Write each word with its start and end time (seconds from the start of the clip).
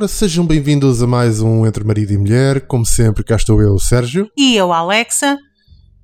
Ora, 0.00 0.08
sejam 0.08 0.46
bem-vindos 0.46 1.02
a 1.02 1.06
mais 1.06 1.42
um 1.42 1.66
Entre 1.66 1.84
Marido 1.84 2.14
e 2.14 2.16
Mulher. 2.16 2.66
Como 2.66 2.86
sempre, 2.86 3.22
cá 3.22 3.36
estou 3.36 3.60
eu, 3.60 3.78
Sérgio. 3.78 4.30
E 4.34 4.56
eu, 4.56 4.72
Alexa. 4.72 5.36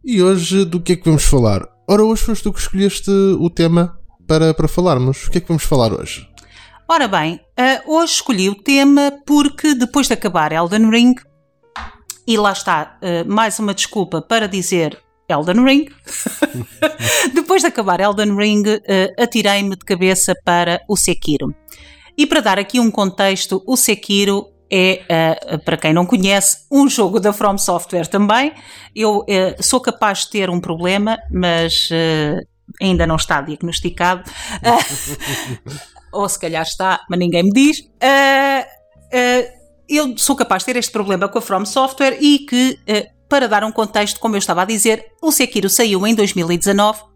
E 0.05 0.23
hoje, 0.23 0.67
do 0.67 0.83
que 0.83 0.93
é 0.93 0.97
que 0.97 1.07
vamos 1.07 1.25
falar? 1.25 1.67
Ora, 1.89 2.05
hoje 2.05 2.23
foste 2.23 2.43
tu 2.43 2.53
que 2.53 2.61
escolheste 2.61 3.11
o 3.11 3.49
tema 3.49 3.99
para, 4.29 4.53
para 4.53 4.69
falarmos. 4.69 5.25
O 5.25 5.31
que 5.31 5.39
é 5.39 5.41
que 5.41 5.49
vamos 5.49 5.63
falar 5.63 5.95
hoje? 5.95 6.29
Ora 6.87 7.09
bem, 7.09 7.41
uh, 7.59 7.97
hoje 7.97 8.13
escolhi 8.13 8.51
o 8.51 8.55
tema 8.55 9.11
porque 9.27 9.75
depois 9.75 10.09
de 10.09 10.13
acabar 10.13 10.53
Elden 10.53 10.91
Ring, 10.91 11.15
e 12.27 12.37
lá 12.37 12.53
está, 12.53 12.99
uh, 13.01 13.27
mais 13.27 13.59
uma 13.59 13.73
desculpa 13.73 14.21
para 14.21 14.47
dizer 14.47 15.03
Elden 15.27 15.65
Ring. 15.65 15.87
depois 17.33 17.63
de 17.63 17.69
acabar 17.69 17.99
Elden 17.99 18.37
Ring, 18.37 18.63
uh, 18.69 19.23
atirei-me 19.23 19.71
de 19.71 19.87
cabeça 19.87 20.35
para 20.45 20.83
o 20.87 20.99
Sekiro. 20.99 21.55
E 22.17 22.27
para 22.27 22.41
dar 22.41 22.59
aqui 22.59 22.81
um 22.81 22.91
contexto, 22.91 23.63
o 23.67 23.77
Sekiro 23.77 24.47
é, 24.71 25.03
uh, 25.53 25.59
para 25.61 25.77
quem 25.77 25.93
não 25.93 26.05
conhece, 26.05 26.67
um 26.71 26.89
jogo 26.89 27.21
da 27.21 27.33
From 27.33 27.59
Software 27.59 28.07
também. 28.07 28.53
Eu 28.95 29.19
uh, 29.19 29.63
sou 29.63 29.81
capaz 29.81 30.21
de 30.21 30.31
ter 30.31 30.51
um 30.51 30.61
problema, 30.61 31.19
mas 31.31 31.89
uh, 31.91 32.41
ainda 32.81 33.07
não 33.07 33.17
está 33.17 33.41
diagnosticado. 33.41 34.29
ou 36.13 36.29
se 36.29 36.39
calhar 36.39 36.63
está, 36.63 37.01
mas 37.09 37.19
ninguém 37.19 37.45
me 37.45 37.53
diz. 37.53 37.83
eu 39.89 40.17
sou 40.17 40.35
capaz 40.35 40.63
de 40.63 40.73
ter 40.73 40.79
este 40.79 40.91
problema 40.91 41.29
com 41.29 41.39
a 41.39 41.43
From 41.43 41.65
Software 41.65 42.17
e 42.21 42.41
que, 42.41 42.79
para 43.29 43.47
dar 43.47 43.63
um 43.65 43.73
contexto, 43.73 44.19
como 44.19 44.35
eu 44.35 44.39
estava 44.39 44.63
a 44.63 44.65
dizer, 44.65 45.05
o 45.21 45.31
Sekiro 45.31 45.69
saiu 45.69 46.07
em 46.07 46.15
2019 46.15 47.16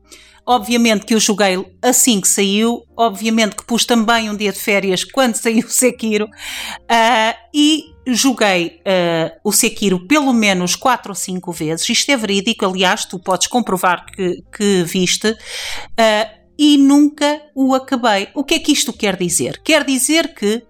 Obviamente 0.50 1.06
que 1.06 1.14
eu 1.14 1.20
joguei 1.20 1.64
assim 1.80 2.20
que 2.20 2.26
saiu, 2.26 2.82
obviamente 2.96 3.54
que 3.54 3.64
pus 3.64 3.84
também 3.84 4.28
um 4.28 4.36
dia 4.36 4.50
de 4.50 4.58
férias 4.58 5.04
quando 5.04 5.36
saiu 5.38 5.64
o 5.64 5.70
Sekiro 5.70 6.24
uh, 6.24 7.38
e 7.54 7.84
joguei 8.04 8.80
uh, 8.80 9.38
o 9.44 9.52
Sekiro 9.52 10.08
pelo 10.08 10.32
menos 10.32 10.74
4 10.74 11.12
ou 11.12 11.14
5 11.14 11.52
vezes. 11.52 11.88
Isto 11.88 12.10
é 12.10 12.16
verídico, 12.16 12.66
aliás, 12.66 13.04
tu 13.04 13.20
podes 13.20 13.46
comprovar 13.46 14.04
que, 14.06 14.42
que 14.52 14.82
viste. 14.82 15.30
Uh, 15.30 16.40
e 16.58 16.76
nunca 16.76 17.40
o 17.54 17.72
acabei. 17.72 18.26
O 18.34 18.42
que 18.42 18.54
é 18.54 18.58
que 18.58 18.72
isto 18.72 18.92
quer 18.92 19.16
dizer? 19.16 19.62
Quer 19.62 19.84
dizer 19.84 20.34
que 20.34 20.64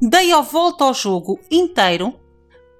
dei 0.00 0.32
a 0.32 0.40
volta 0.40 0.84
ao 0.84 0.94
jogo 0.94 1.38
inteiro, 1.50 2.18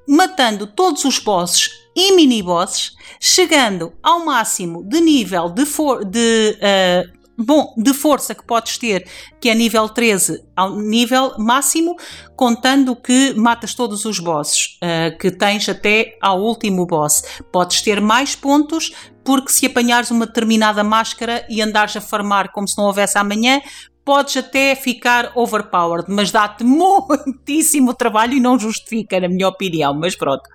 matando 0.09 0.67
todos 0.67 1.05
os 1.05 1.19
bosses 1.19 1.86
e 1.97 2.15
mini-bosses, 2.15 2.95
chegando 3.19 3.95
ao 4.03 4.23
máximo 4.23 4.85
de 4.85 5.01
nível 5.01 5.49
de, 5.49 5.65
for 5.65 6.05
de 6.05 6.59
uh, 6.59 7.17
bom, 7.43 7.73
de 7.77 7.95
força 7.95 8.35
que 8.35 8.45
podes 8.45 8.77
ter, 8.77 9.09
que 9.41 9.49
é 9.49 9.55
nível 9.55 9.89
13, 9.89 10.45
ao 10.55 10.77
nível 10.77 11.39
máximo, 11.39 11.97
contando 12.37 12.95
que 12.95 13.33
matas 13.35 13.75
todos 13.75 14.05
os 14.05 14.19
bosses, 14.19 14.79
uh, 14.83 15.17
que 15.19 15.31
tens 15.31 15.67
até 15.71 16.19
ao 16.21 16.43
último 16.43 16.85
boss. 16.85 17.23
Podes 17.51 17.81
ter 17.81 17.99
mais 17.99 18.37
pontos, 18.37 18.93
porque 19.25 19.51
se 19.51 19.65
apanhares 19.65 20.11
uma 20.11 20.27
determinada 20.27 20.85
máscara 20.85 21.47
e 21.49 21.63
andares 21.63 21.97
a 21.97 22.01
farmar 22.03 22.53
como 22.53 22.69
se 22.69 22.77
não 22.77 22.85
houvesse 22.85 23.17
amanhã, 23.17 23.61
podes 24.07 24.37
até 24.37 24.77
ficar 24.77 25.33
overpowered, 25.35 26.09
mas 26.09 26.31
dá-te 26.31 26.63
muitíssimo 26.65 27.93
trabalho 27.93 28.35
e 28.35 28.41
não 28.41 28.57
justifica, 28.57 29.19
na 29.21 29.29
minha 29.29 29.49
opinião, 29.49 29.93
mas 29.93 30.15
pronto. 30.15 30.49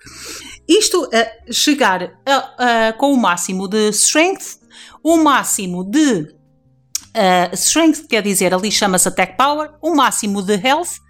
Isto 0.68 1.08
a 1.14 1.52
chegar 1.52 2.14
a, 2.26 2.88
a, 2.88 2.94
com 2.94 3.14
o 3.14 3.18
máximo 3.18 3.68
de 3.68 3.90
strength, 3.90 4.58
o 5.04 5.18
máximo 5.18 5.84
de 5.84 6.22
uh, 6.22 7.54
strength, 7.54 8.08
quer 8.08 8.24
dizer, 8.24 8.54
ali 8.54 8.72
chama-se 8.72 9.10
attack 9.10 9.36
power, 9.36 9.72
o 9.82 9.94
máximo 9.94 10.42
de 10.42 10.56
health, 10.56 11.02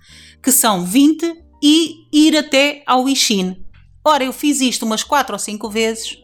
que 0.41 0.51
são 0.51 0.83
20, 0.83 1.41
e 1.63 2.07
ir 2.11 2.35
até 2.35 2.81
ao 2.87 3.07
Ishin. 3.07 3.63
Ora, 4.03 4.23
eu 4.23 4.33
fiz 4.33 4.61
isto 4.61 4.83
umas 4.83 5.03
4 5.03 5.33
ou 5.33 5.39
5 5.39 5.69
vezes 5.69 6.17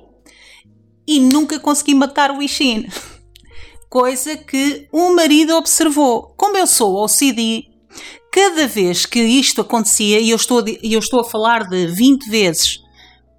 e 1.07 1.19
nunca 1.19 1.59
consegui 1.59 1.93
matar 1.93 2.31
o 2.31 2.41
Ishin. 2.41 2.87
Coisa 3.89 4.35
que 4.35 4.87
o 4.91 5.15
marido 5.15 5.55
observou. 5.55 6.33
Como 6.37 6.57
eu 6.57 6.67
sou 6.67 7.03
OCD, 7.03 7.65
cada 8.31 8.67
vez 8.67 9.05
que 9.05 9.19
isto 9.19 9.61
acontecia, 9.61 10.19
e 10.19 10.29
eu 10.29 10.35
estou, 10.35 10.63
eu 10.83 10.99
estou 10.99 11.21
a 11.21 11.23
falar 11.23 11.67
de 11.67 11.87
20 11.87 12.29
vezes 12.29 12.79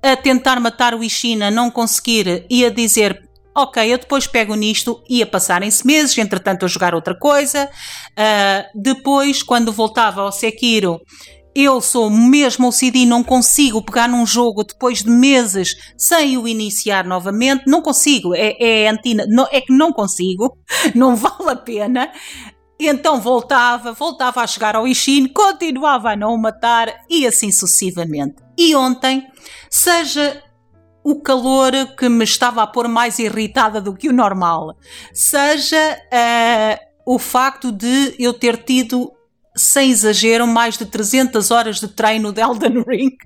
a 0.02 0.16
tentar 0.16 0.60
matar 0.60 0.94
o 0.94 1.02
Ishina, 1.02 1.50
não 1.50 1.70
conseguir 1.70 2.46
e 2.48 2.64
a 2.64 2.70
dizer 2.70 3.28
ok, 3.54 3.92
eu 3.92 3.98
depois 3.98 4.26
pego 4.26 4.54
nisto 4.54 5.02
e 5.08 5.20
a 5.20 5.26
passarem-se 5.26 5.84
meses, 5.84 6.16
entretanto 6.16 6.64
a 6.64 6.68
jogar 6.68 6.94
outra 6.94 7.14
coisa. 7.18 7.68
Uh, 8.12 8.80
depois, 8.80 9.42
quando 9.42 9.72
voltava 9.72 10.20
ao 10.22 10.30
Sekiro, 10.30 11.00
eu 11.54 11.80
sou 11.80 12.10
mesmo 12.10 12.68
o 12.68 12.72
CD, 12.72 13.04
não 13.04 13.24
consigo 13.24 13.82
pegar 13.82 14.08
num 14.08 14.24
jogo 14.24 14.64
depois 14.64 15.02
de 15.02 15.10
meses 15.10 15.74
sem 15.96 16.36
o 16.38 16.46
iniciar 16.46 17.04
novamente, 17.04 17.64
não 17.66 17.82
consigo, 17.82 18.34
é, 18.34 18.56
é 18.58 18.88
antina, 18.88 19.24
não, 19.28 19.46
é 19.50 19.60
que 19.60 19.72
não 19.72 19.92
consigo, 19.92 20.56
não 20.94 21.16
vale 21.16 21.50
a 21.50 21.56
pena. 21.56 22.12
Então 22.80 23.20
voltava, 23.20 23.92
voltava 23.92 24.40
a 24.40 24.46
chegar 24.46 24.76
ao 24.76 24.86
Ishin, 24.86 25.26
continuava 25.28 26.12
a 26.12 26.16
não 26.16 26.36
matar 26.36 27.04
e 27.10 27.26
assim 27.26 27.50
sucessivamente. 27.50 28.36
E 28.56 28.74
ontem, 28.76 29.26
seja 29.68 30.42
o 31.02 31.20
calor 31.20 31.72
que 31.96 32.08
me 32.08 32.22
estava 32.22 32.62
a 32.62 32.66
pôr 32.66 32.86
mais 32.86 33.18
irritada 33.18 33.80
do 33.80 33.94
que 33.94 34.08
o 34.08 34.12
normal, 34.12 34.76
seja 35.12 35.98
uh, 36.12 36.88
o 37.14 37.18
facto 37.18 37.72
de 37.72 38.14
eu 38.18 38.32
ter 38.34 38.58
tido 38.58 39.10
sem 39.58 39.90
exagero, 39.90 40.46
mais 40.46 40.78
de 40.78 40.86
300 40.86 41.50
horas 41.50 41.80
de 41.80 41.88
treino 41.88 42.32
de 42.32 42.40
Elden 42.40 42.84
Ring 42.86 43.16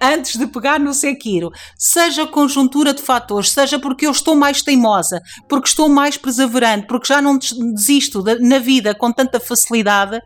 antes 0.00 0.36
de 0.36 0.46
pegar 0.46 0.78
no 0.78 0.94
Sekiro. 0.94 1.50
Seja 1.76 2.26
conjuntura 2.26 2.94
de 2.94 3.02
fatores, 3.02 3.50
seja 3.50 3.78
porque 3.78 4.06
eu 4.06 4.12
estou 4.12 4.34
mais 4.34 4.62
teimosa, 4.62 5.20
porque 5.48 5.68
estou 5.68 5.88
mais 5.88 6.16
perseverante, 6.16 6.86
porque 6.86 7.08
já 7.08 7.20
não 7.20 7.38
desisto 7.38 8.22
na 8.40 8.58
vida 8.58 8.94
com 8.94 9.12
tanta 9.12 9.40
facilidade. 9.40 10.20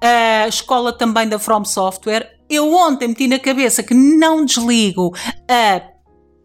A 0.00 0.48
escola 0.48 0.92
também 0.92 1.28
da 1.28 1.38
From 1.38 1.64
Software. 1.64 2.38
Eu 2.48 2.74
ontem 2.74 3.08
meti 3.08 3.28
na 3.28 3.38
cabeça 3.38 3.82
que 3.82 3.94
não 3.94 4.44
desligo 4.44 5.14
a 5.48 5.80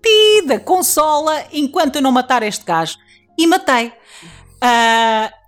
pi 0.01 0.45
da 0.45 0.59
consola 0.59 1.45
enquanto 1.51 1.95
eu 1.95 2.01
não 2.01 2.11
matar 2.11 2.43
este 2.43 2.63
gajo. 2.63 2.97
E 3.37 3.47
matei. 3.47 3.87
Uh, 4.57 5.44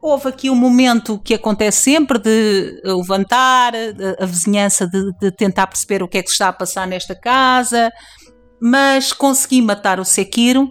houve 0.00 0.28
aqui 0.28 0.50
um 0.50 0.54
momento 0.54 1.18
que 1.18 1.34
acontece 1.34 1.82
sempre 1.82 2.18
de 2.18 2.80
levantar 2.84 3.72
a 4.18 4.26
vizinhança 4.26 4.86
de, 4.86 5.12
de, 5.20 5.30
tentar 5.30 5.66
perceber 5.66 6.02
o 6.02 6.08
que 6.08 6.18
é 6.18 6.22
que 6.22 6.28
se 6.28 6.34
está 6.34 6.48
a 6.48 6.52
passar 6.52 6.86
nesta 6.86 7.14
casa, 7.14 7.90
mas 8.60 9.12
consegui 9.12 9.62
matar 9.62 9.98
o 9.98 10.04
Sekiro. 10.04 10.70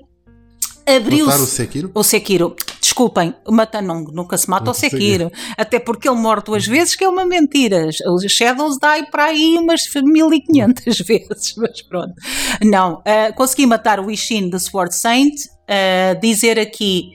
Abriu 0.85 1.25
matar 1.25 1.39
o 1.39 1.45
Sekiro? 1.45 1.91
O 1.93 2.03
Sekiro. 2.03 2.55
Desculpem, 2.81 3.33
mata, 3.49 3.81
não, 3.81 4.03
nunca 4.03 4.37
se 4.37 4.49
mata 4.49 4.65
não 4.65 4.71
o 4.71 4.75
Sekiro. 4.75 5.31
Até 5.57 5.79
porque 5.79 6.07
ele 6.07 6.19
morre 6.19 6.41
duas 6.41 6.65
vezes, 6.65 6.95
que 6.95 7.03
é 7.03 7.09
uma 7.09 7.25
mentira. 7.25 7.87
Os 8.13 8.23
Shadows 8.31 8.77
die 8.77 9.09
para 9.09 9.25
aí 9.25 9.57
umas 9.57 9.83
1500 9.95 10.99
vezes, 11.07 11.55
mas 11.57 11.81
pronto. 11.81 12.13
Não, 12.61 12.95
uh, 12.95 13.33
consegui 13.35 13.65
matar 13.65 13.99
o 13.99 14.11
Ishin 14.11 14.49
de 14.49 14.59
Sword 14.59 14.93
Saint. 14.95 15.33
Uh, 15.63 16.19
dizer 16.19 16.59
aqui 16.59 17.11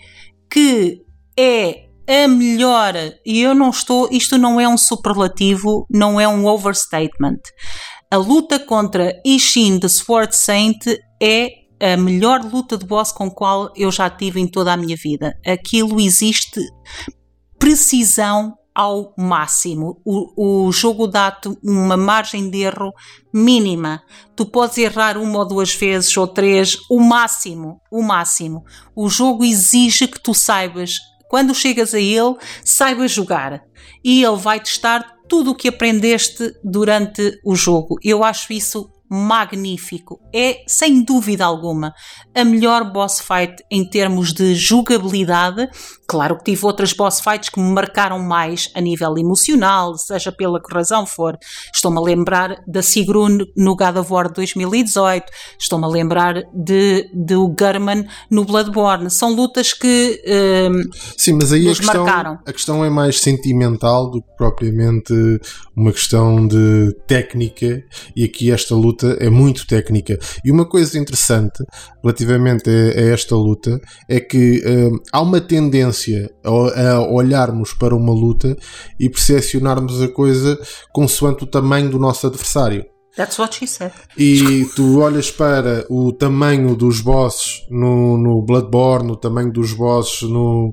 que 0.50 1.02
é 1.38 1.88
a 2.08 2.26
melhor, 2.26 2.94
e 3.24 3.40
eu 3.40 3.54
não 3.54 3.70
estou, 3.70 4.08
isto 4.10 4.36
não 4.36 4.58
é 4.58 4.66
um 4.66 4.78
superlativo, 4.78 5.86
não 5.90 6.18
é 6.18 6.26
um 6.26 6.46
overstatement. 6.46 7.38
A 8.10 8.16
luta 8.16 8.58
contra 8.58 9.12
Ishin 9.24 9.78
de 9.78 9.88
Sword 9.88 10.34
Saint 10.34 10.78
é 11.22 11.50
a 11.80 11.96
melhor 11.96 12.42
luta 12.42 12.76
de 12.76 12.86
boss 12.86 13.12
com 13.12 13.30
qual 13.30 13.70
eu 13.76 13.92
já 13.92 14.08
tive 14.08 14.40
em 14.40 14.46
toda 14.48 14.72
a 14.72 14.76
minha 14.76 14.96
vida. 14.96 15.38
Aquilo 15.46 16.00
existe 16.00 16.60
precisão 17.58 18.54
ao 18.74 19.12
máximo. 19.18 20.00
O, 20.04 20.66
o 20.68 20.72
jogo 20.72 21.06
dá-te 21.06 21.50
uma 21.62 21.96
margem 21.96 22.48
de 22.48 22.62
erro 22.62 22.92
mínima. 23.34 24.02
Tu 24.34 24.46
podes 24.46 24.78
errar 24.78 25.18
uma 25.18 25.40
ou 25.40 25.46
duas 25.46 25.74
vezes 25.74 26.16
ou 26.16 26.26
três, 26.26 26.76
o 26.88 27.00
máximo, 27.00 27.80
o 27.92 28.02
máximo. 28.02 28.62
O 28.96 29.08
jogo 29.08 29.44
exige 29.44 30.06
que 30.08 30.20
tu 30.20 30.32
saibas 30.32 30.92
quando 31.28 31.54
chegas 31.54 31.94
a 31.94 32.00
ele, 32.00 32.36
saiba 32.64 33.06
jogar 33.06 33.62
e 34.02 34.24
ele 34.24 34.36
vai 34.36 34.58
testar 34.58 35.18
tudo 35.28 35.50
o 35.50 35.54
que 35.54 35.68
aprendeste 35.68 36.54
durante 36.64 37.38
o 37.44 37.54
jogo. 37.54 37.96
Eu 38.02 38.24
acho 38.24 38.52
isso 38.52 38.90
magnífico. 39.08 40.20
É, 40.34 40.62
sem 40.66 41.02
dúvida 41.02 41.44
alguma, 41.44 41.94
a 42.34 42.44
melhor 42.44 42.92
boss 42.92 43.20
fight 43.20 43.62
em 43.70 43.88
termos 43.88 44.32
de 44.32 44.54
jogabilidade. 44.54 45.68
Claro 46.06 46.38
que 46.38 46.44
tive 46.44 46.64
outras 46.64 46.92
boss 46.92 47.20
fights 47.20 47.48
que 47.48 47.60
me 47.60 47.70
marcaram 47.70 48.18
mais 48.18 48.70
a 48.74 48.80
nível 48.80 49.18
emocional, 49.18 49.96
seja 49.96 50.32
pela 50.32 50.60
que 50.62 50.72
razão 50.72 51.04
for. 51.06 51.38
Estou-me 51.74 51.98
a 51.98 52.00
lembrar 52.00 52.62
da 52.66 52.82
Sigrun 52.82 53.38
no 53.56 53.76
God 53.76 53.96
of 53.96 54.12
War 54.12 54.32
2018, 54.32 55.26
estou-me 55.58 55.84
a 55.84 55.88
lembrar 55.88 56.42
de, 56.54 57.10
de 57.12 57.34
o 57.34 57.48
Gurman 57.48 58.06
no 58.30 58.44
Bloodborne. 58.44 59.10
São 59.10 59.34
lutas 59.34 59.72
que 59.72 60.22
um, 60.70 60.82
Sim, 61.16 61.34
mas 61.34 61.52
aí 61.52 61.68
a 61.68 61.74
questão, 61.74 62.04
marcaram. 62.04 62.38
a 62.46 62.52
questão 62.52 62.84
é 62.84 62.90
mais 62.90 63.20
sentimental 63.20 64.10
do 64.10 64.22
que 64.22 64.28
propriamente 64.36 65.12
uma 65.76 65.92
questão 65.92 66.46
de 66.46 66.94
técnica 67.06 67.84
e 68.16 68.24
aqui 68.24 68.50
esta 68.50 68.74
luta 68.74 68.97
é 69.20 69.30
muito 69.30 69.66
técnica. 69.66 70.18
E 70.44 70.50
uma 70.50 70.66
coisa 70.66 70.98
interessante 70.98 71.62
relativamente 72.02 72.68
a, 72.68 72.72
a 72.72 73.12
esta 73.12 73.34
luta 73.34 73.80
é 74.08 74.20
que 74.20 74.62
hum, 74.66 74.98
há 75.12 75.20
uma 75.20 75.40
tendência 75.40 76.30
a, 76.44 76.90
a 76.92 77.08
olharmos 77.08 77.72
para 77.72 77.94
uma 77.94 78.12
luta 78.12 78.56
e 78.98 79.08
percepcionarmos 79.08 80.02
a 80.02 80.08
coisa 80.08 80.58
consoante 80.92 81.44
o 81.44 81.46
tamanho 81.46 81.90
do 81.90 81.98
nosso 81.98 82.26
adversário. 82.26 82.84
That's 83.18 83.36
what 83.36 83.52
she 83.56 83.66
said. 83.66 83.90
E 84.16 84.64
tu 84.76 85.00
olhas 85.00 85.28
para 85.28 85.84
o 85.90 86.12
tamanho 86.12 86.76
dos 86.76 87.00
bosses 87.00 87.66
no, 87.68 88.16
no 88.16 88.40
Bloodborne, 88.42 89.10
o 89.10 89.16
tamanho 89.16 89.52
dos 89.52 89.72
bosses 89.72 90.22
no, 90.22 90.72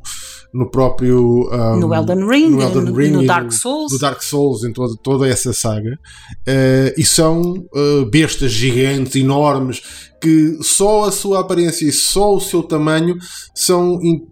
no 0.54 0.70
próprio 0.70 1.50
um, 1.52 1.80
No 1.80 1.92
Elden 1.92 2.24
Ring, 2.30 2.50
no, 2.52 2.62
Elden 2.62 2.84
no- 2.84 2.94
Ring 2.96 3.12
no 3.14 3.24
e 3.24 3.26
Dark 3.26 3.52
Souls. 3.52 3.92
no 3.92 3.98
Dark 3.98 4.22
Souls, 4.22 4.64
em 4.64 4.72
toda, 4.72 4.94
toda 5.02 5.28
essa 5.28 5.52
saga, 5.54 5.98
eh, 6.46 6.94
e 6.96 7.04
são 7.04 7.66
eh, 7.76 8.06
bestas 8.12 8.52
gigantes, 8.52 9.16
enormes, 9.16 9.82
que 10.26 10.58
só 10.64 11.04
a 11.04 11.12
sua 11.12 11.42
aparência 11.42 11.86
e 11.86 11.92
só 11.92 12.34
o 12.36 12.42
seu 12.42 12.64
tamanho 12.64 13.16
são 13.54 14.02
in- 14.02 14.26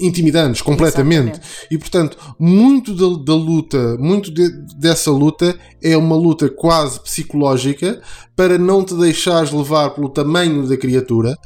intimidantes 0.00 0.62
completamente. 0.62 1.38
E 1.70 1.76
portanto, 1.76 2.16
muito 2.38 2.94
da, 2.94 3.22
da 3.22 3.34
luta, 3.38 3.98
muito 3.98 4.32
de- 4.32 4.50
dessa 4.78 5.10
luta 5.10 5.54
é 5.82 5.94
uma 5.98 6.16
luta 6.16 6.48
quase 6.48 6.98
psicológica 7.02 8.00
para 8.34 8.56
não 8.56 8.82
te 8.82 8.94
deixares 8.94 9.52
levar 9.52 9.90
pelo 9.90 10.08
tamanho 10.08 10.66
da 10.66 10.78
criatura. 10.78 11.36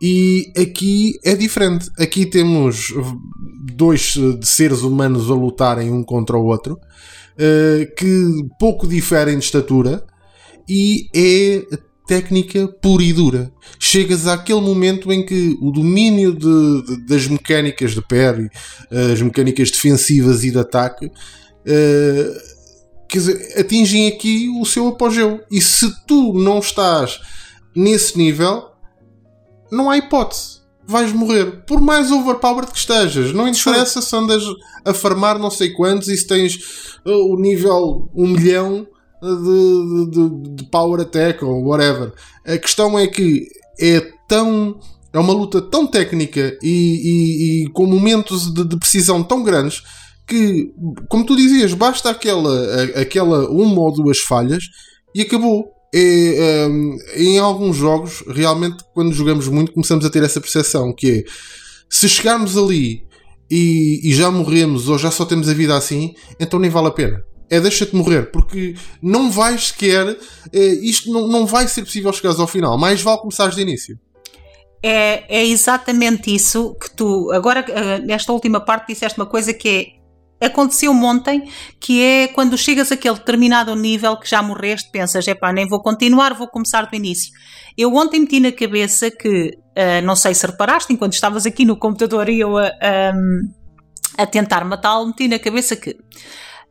E 0.00 0.50
aqui 0.56 1.12
é 1.22 1.34
diferente. 1.36 1.90
Aqui 1.98 2.24
temos 2.24 2.94
dois 3.74 4.14
eh, 4.16 4.40
seres 4.42 4.80
humanos 4.80 5.30
a 5.30 5.34
lutarem 5.34 5.90
um 5.92 6.02
contra 6.02 6.36
o 6.38 6.46
outro, 6.46 6.78
eh, 7.38 7.92
que 7.96 8.26
pouco 8.58 8.86
diferem 8.88 9.38
de 9.38 9.44
estatura, 9.44 10.02
e 10.66 11.08
é 11.14 11.62
técnica 12.06 12.68
pura 12.82 13.02
e 13.02 13.12
dura. 13.12 13.50
Chegas 13.78 14.26
àquele 14.26 14.60
momento 14.60 15.10
em 15.12 15.24
que 15.24 15.56
o 15.60 15.70
domínio 15.70 16.34
de- 16.34 16.82
de- 16.86 17.06
das 17.06 17.26
mecânicas 17.26 17.92
de 17.92 18.02
parry, 18.02 18.48
as 19.12 19.20
mecânicas 19.22 19.70
defensivas 19.70 20.44
e 20.44 20.50
de 20.50 20.58
ataque, 20.58 21.10
eh, 21.66 22.42
quer 23.08 23.18
dizer, 23.18 23.54
atingem 23.58 24.08
aqui 24.08 24.48
o 24.60 24.64
seu 24.66 24.88
apogeu. 24.88 25.40
E 25.50 25.60
se 25.60 25.90
tu 26.06 26.32
não 26.34 26.58
estás 26.58 27.20
nesse 27.74 28.18
nível, 28.18 28.64
não 29.70 29.88
há 29.90 29.96
hipótese. 29.96 30.62
Vais 30.86 31.10
morrer. 31.12 31.62
Por 31.66 31.80
mais 31.80 32.10
overpowered 32.12 32.70
que 32.70 32.76
estejas. 32.78 33.32
Não 33.32 33.48
interessa 33.48 34.02
se 34.02 34.14
andas 34.14 34.42
a 34.84 34.92
farmar 34.92 35.38
não 35.38 35.50
sei 35.50 35.70
quantos 35.70 36.08
e 36.08 36.16
se 36.18 36.26
tens 36.26 36.56
uh, 37.06 37.32
o 37.32 37.40
nível 37.40 38.10
1 38.14 38.26
milhão 38.28 38.86
de, 39.24 40.10
de- 40.10 40.54
de 40.56 40.64
power 40.70 41.00
attack 41.00 41.44
ou 41.44 41.64
whatever. 41.64 42.12
A 42.46 42.58
questão 42.58 42.98
é 42.98 43.06
que 43.06 43.46
é 43.80 44.00
tão. 44.28 44.78
É 45.12 45.18
uma 45.18 45.32
luta 45.32 45.62
tão 45.62 45.86
técnica 45.86 46.58
e, 46.62 46.68
e- 46.68 47.64
e 47.64 47.70
com 47.70 47.86
momentos 47.86 48.52
de, 48.52 48.64
de 48.64 48.76
precisão 48.76 49.22
tão 49.22 49.42
grandes 49.44 49.82
que, 50.26 50.72
como 51.08 51.24
tu 51.24 51.36
dizias, 51.36 51.72
basta 51.72 52.10
aquela, 52.10 52.82
aquela 53.00 53.48
uma 53.48 53.80
ou 53.80 53.92
duas 53.92 54.18
falhas 54.18 54.64
e 55.14 55.20
acabou. 55.22 55.66
É, 55.96 56.66
hum, 56.68 56.96
em 57.14 57.38
alguns 57.38 57.76
jogos, 57.76 58.24
realmente, 58.26 58.78
quando 58.92 59.12
jogamos 59.14 59.46
muito, 59.46 59.70
começamos 59.72 60.04
a 60.04 60.10
ter 60.10 60.24
essa 60.24 60.40
percepção 60.40 60.92
que 60.92 61.08
é 61.08 61.24
se 61.88 62.08
chegarmos 62.08 62.56
ali 62.58 63.04
e, 63.48 64.00
e 64.02 64.12
já 64.12 64.28
morremos 64.28 64.88
ou 64.88 64.98
já 64.98 65.12
só 65.12 65.24
temos 65.24 65.48
a 65.48 65.54
vida 65.54 65.76
assim, 65.76 66.12
então 66.40 66.58
nem 66.58 66.68
vale 66.68 66.88
a 66.88 66.90
pena. 66.90 67.22
É 67.54 67.60
deixa-te 67.60 67.94
morrer, 67.94 68.32
porque 68.32 68.74
não 69.00 69.30
vais 69.30 69.68
sequer. 69.68 70.16
eh, 70.52 70.74
isto 70.82 71.12
não, 71.12 71.28
não 71.28 71.46
vai 71.46 71.68
ser 71.68 71.82
possível 71.82 72.12
chegares 72.12 72.40
ao 72.40 72.48
final. 72.48 72.76
Mais 72.76 73.00
vale 73.00 73.20
começares 73.20 73.54
de 73.54 73.62
início. 73.62 73.96
É, 74.82 75.24
é 75.28 75.46
exatamente 75.46 76.34
isso 76.34 76.74
que 76.74 76.94
tu. 76.94 77.30
Agora, 77.32 77.64
eh, 77.68 78.00
nesta 78.00 78.32
última 78.32 78.60
parte, 78.60 78.88
disseste 78.88 79.18
uma 79.18 79.26
coisa 79.26 79.54
que 79.54 79.68
é. 79.68 80.46
Aconteceu-me 80.46 81.02
ontem, 81.04 81.48
que 81.80 82.02
é 82.02 82.28
quando 82.28 82.58
chegas 82.58 82.90
àquele 82.90 83.14
determinado 83.14 83.74
nível 83.76 84.16
que 84.18 84.28
já 84.28 84.42
morreste, 84.42 84.90
pensas, 84.90 85.26
epá, 85.28 85.52
nem 85.52 85.66
vou 85.66 85.80
continuar, 85.80 86.34
vou 86.34 86.48
começar 86.48 86.82
do 86.82 86.96
início. 86.96 87.32
Eu 87.78 87.94
ontem 87.94 88.20
meti 88.20 88.40
na 88.40 88.52
cabeça 88.52 89.10
que, 89.10 89.52
eh, 89.76 90.02
não 90.02 90.16
sei 90.16 90.34
se 90.34 90.44
reparaste, 90.46 90.92
enquanto 90.92 91.14
estavas 91.14 91.46
aqui 91.46 91.64
no 91.64 91.78
computador 91.78 92.28
e 92.28 92.40
eu 92.40 92.58
a, 92.58 92.66
a, 92.66 93.12
a 94.18 94.26
tentar 94.26 94.64
matá-lo, 94.64 95.06
meti 95.06 95.28
na 95.28 95.38
cabeça 95.38 95.76
que 95.76 95.96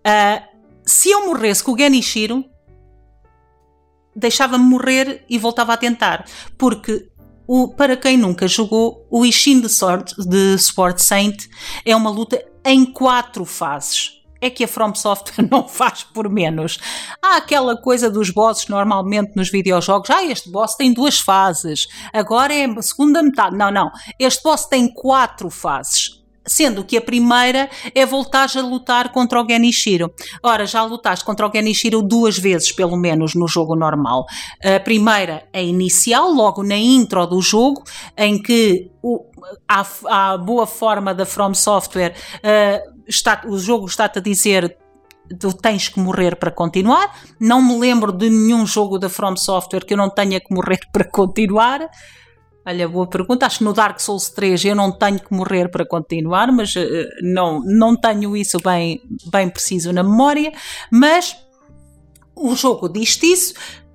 ah, 0.05 0.43
se 0.85 1.09
eu 1.09 1.25
morresse 1.25 1.63
com 1.63 1.73
o 1.73 1.77
Genichiro, 1.77 2.43
deixava-me 4.15 4.63
morrer 4.63 5.25
e 5.29 5.37
voltava 5.37 5.73
a 5.73 5.77
tentar. 5.77 6.25
Porque, 6.57 7.09
o, 7.47 7.69
para 7.69 7.97
quem 7.97 8.17
nunca 8.17 8.47
jogou, 8.47 9.05
o 9.09 9.25
Ishin 9.25 9.61
de, 9.61 9.69
Sword, 9.69 10.13
de 10.17 10.57
Sword 10.57 11.01
Saint 11.01 11.47
é 11.85 11.95
uma 11.95 12.09
luta 12.09 12.43
em 12.65 12.85
quatro 12.85 13.45
fases. 13.45 14.21
É 14.41 14.49
que 14.49 14.65
a 14.65 14.67
From 14.67 14.93
Software 14.93 15.47
não 15.49 15.67
faz 15.67 16.03
por 16.03 16.29
menos. 16.29 16.77
Há 17.21 17.37
aquela 17.37 17.77
coisa 17.77 18.09
dos 18.09 18.29
bosses 18.29 18.67
normalmente 18.67 19.37
nos 19.37 19.49
videojogos. 19.49 20.09
Ah, 20.09 20.25
este 20.25 20.51
boss 20.51 20.75
tem 20.75 20.93
duas 20.93 21.17
fases. 21.19 21.87
Agora 22.11 22.53
é 22.53 22.65
a 22.65 22.81
segunda 22.81 23.23
metade. 23.23 23.55
Não, 23.55 23.71
não. 23.71 23.89
Este 24.19 24.43
boss 24.43 24.65
tem 24.65 24.93
quatro 24.93 25.49
fases. 25.49 26.22
Sendo 26.45 26.83
que 26.83 26.97
a 26.97 27.01
primeira 27.01 27.69
é 27.95 28.05
voltar 28.05 28.49
a 28.55 28.61
lutar 28.61 29.11
contra 29.11 29.41
o 29.41 29.47
Genichiro. 29.47 30.13
Ora, 30.41 30.65
já 30.65 30.83
lutaste 30.83 31.23
contra 31.23 31.47
o 31.47 31.51
Genichiro 31.51 32.01
duas 32.01 32.37
vezes, 32.37 32.71
pelo 32.71 32.97
menos, 32.97 33.33
no 33.33 33.47
jogo 33.47 33.75
normal. 33.75 34.25
A 34.63 34.79
primeira 34.79 35.47
é 35.53 35.63
inicial, 35.63 36.31
logo 36.31 36.63
na 36.63 36.75
intro 36.75 37.25
do 37.25 37.41
jogo, 37.41 37.83
em 38.17 38.41
que 38.41 38.91
o, 39.01 39.25
a, 39.67 40.37
boa 40.37 40.65
forma 40.65 41.13
da 41.13 41.25
From 41.25 41.53
Software, 41.53 42.15
uh, 42.37 42.93
está, 43.07 43.41
o 43.45 43.57
jogo 43.57 43.85
está-te 43.85 44.19
a 44.19 44.21
dizer 44.21 44.77
tu 45.39 45.53
tens 45.53 45.87
que 45.87 45.99
morrer 45.99 46.35
para 46.35 46.51
continuar. 46.51 47.15
Não 47.39 47.61
me 47.61 47.77
lembro 47.79 48.11
de 48.11 48.29
nenhum 48.29 48.65
jogo 48.65 48.99
da 48.99 49.09
From 49.09 49.35
Software 49.35 49.85
que 49.85 49.93
eu 49.93 49.97
não 49.97 50.09
tenha 50.09 50.39
que 50.39 50.53
morrer 50.53 50.79
para 50.91 51.05
continuar. 51.05 51.89
Olha, 52.65 52.87
boa 52.87 53.07
pergunta. 53.07 53.45
Acho 53.45 53.59
que 53.59 53.63
no 53.63 53.73
Dark 53.73 53.99
Souls 53.99 54.29
3 54.29 54.65
eu 54.65 54.75
não 54.75 54.91
tenho 54.91 55.19
que 55.19 55.33
morrer 55.33 55.69
para 55.69 55.85
continuar, 55.85 56.51
mas 56.51 56.73
uh, 56.75 56.81
não, 57.21 57.61
não 57.65 57.95
tenho 57.95 58.37
isso 58.37 58.57
bem, 58.63 59.01
bem 59.31 59.49
preciso 59.49 59.91
na 59.91 60.01
memória. 60.01 60.51
Mas 60.89 61.35
o 62.35 62.55
jogo 62.55 62.87
diz-te 62.87 63.31
isso. 63.31 63.53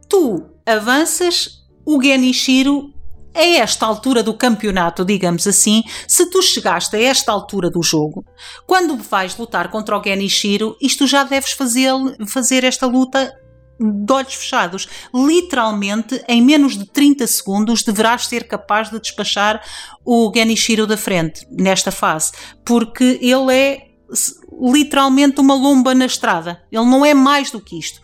Tu 0.08 0.44
avanças, 0.66 1.64
o 1.84 2.02
Genichiro 2.02 2.92
a 3.34 3.42
esta 3.42 3.87
altura 3.87 4.22
do 4.22 4.34
campeonato, 4.34 5.04
digamos 5.04 5.46
assim, 5.46 5.84
se 6.08 6.28
tu 6.28 6.42
chegaste 6.42 6.96
a 6.96 7.00
esta 7.00 7.30
altura 7.30 7.70
do 7.70 7.82
jogo, 7.82 8.25
quando 8.66 8.96
vais 8.96 9.37
lutar 9.37 9.70
contra 9.70 9.96
o 9.96 10.02
Genichiro, 10.02 10.76
isto 10.80 11.06
já 11.06 11.22
deves 11.25 11.52
fazer, 11.52 11.92
fazer 12.26 12.64
esta 12.64 12.87
luta 12.87 13.32
de 13.78 14.12
olhos 14.12 14.35
fechados. 14.35 14.88
Literalmente, 15.14 16.23
em 16.26 16.42
menos 16.42 16.76
de 16.76 16.87
30 16.87 17.26
segundos, 17.26 17.82
deverás 17.82 18.26
ser 18.26 18.47
capaz 18.49 18.90
de 18.90 19.00
despachar 19.00 19.62
o 20.04 20.30
Genichiro 20.35 20.87
da 20.87 20.97
frente, 20.97 21.47
nesta 21.50 21.90
fase, 21.90 22.32
porque 22.64 23.18
ele 23.23 23.54
é 23.54 23.88
literalmente 24.61 25.40
uma 25.40 25.54
lomba 25.54 25.94
na 25.94 26.06
estrada. 26.06 26.62
Ele 26.73 26.85
não 26.85 27.04
é 27.04 27.14
mais 27.14 27.50
do 27.50 27.61
que 27.61 27.78
isto. 27.78 28.00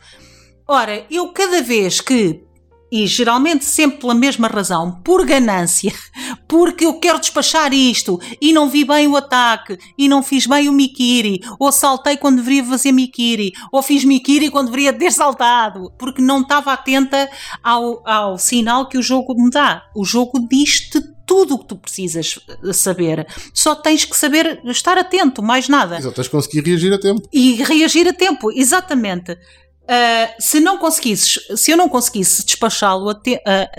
Ora, 0.66 1.04
eu 1.10 1.28
cada 1.32 1.62
vez 1.62 2.00
que 2.00 2.42
e 2.90 3.06
geralmente 3.06 3.64
sempre 3.64 3.98
pela 3.98 4.14
mesma 4.14 4.48
razão, 4.48 5.00
por 5.04 5.24
ganância, 5.26 5.92
porque 6.46 6.84
eu 6.84 6.98
quero 7.00 7.18
despachar 7.18 7.72
isto 7.72 8.20
e 8.40 8.52
não 8.52 8.68
vi 8.68 8.84
bem 8.84 9.06
o 9.08 9.16
ataque 9.16 9.78
e 9.98 10.08
não 10.08 10.22
fiz 10.22 10.46
bem 10.46 10.68
o 10.68 10.72
Mikiri, 10.72 11.40
ou 11.58 11.72
saltei 11.72 12.16
quando 12.16 12.36
deveria 12.36 12.64
fazer 12.64 12.92
Mikiri, 12.92 13.52
ou 13.72 13.82
fiz 13.82 14.04
Mikiri 14.04 14.50
quando 14.50 14.66
deveria 14.66 14.92
ter 14.92 15.12
saltado, 15.12 15.92
porque 15.98 16.22
não 16.22 16.42
estava 16.42 16.72
atenta 16.72 17.28
ao, 17.62 18.02
ao 18.08 18.38
sinal 18.38 18.88
que 18.88 18.98
o 18.98 19.02
jogo 19.02 19.34
me 19.34 19.50
dá. 19.50 19.82
O 19.94 20.04
jogo 20.04 20.46
diz-te 20.48 21.14
tudo 21.26 21.54
o 21.54 21.58
que 21.58 21.68
tu 21.68 21.76
precisas 21.76 22.38
saber. 22.72 23.26
Só 23.52 23.74
tens 23.74 24.04
que 24.04 24.16
saber 24.16 24.60
estar 24.66 24.98
atento, 24.98 25.42
mais 25.42 25.68
nada. 25.68 25.96
Exato, 25.98 26.14
tens 26.14 26.24
de 26.24 26.30
conseguir 26.30 26.60
reagir 26.64 26.92
a 26.92 26.98
tempo. 26.98 27.28
E 27.32 27.62
reagir 27.62 28.06
a 28.08 28.12
tempo, 28.12 28.50
exatamente. 28.52 29.36
Uh, 29.84 30.32
se 30.38 30.60
não 30.60 30.78
conseguisses, 30.78 31.38
se 31.56 31.70
eu 31.70 31.76
não 31.76 31.90
conseguisse 31.90 32.42
despachá-lo 32.42 33.10
uh, 33.10 33.16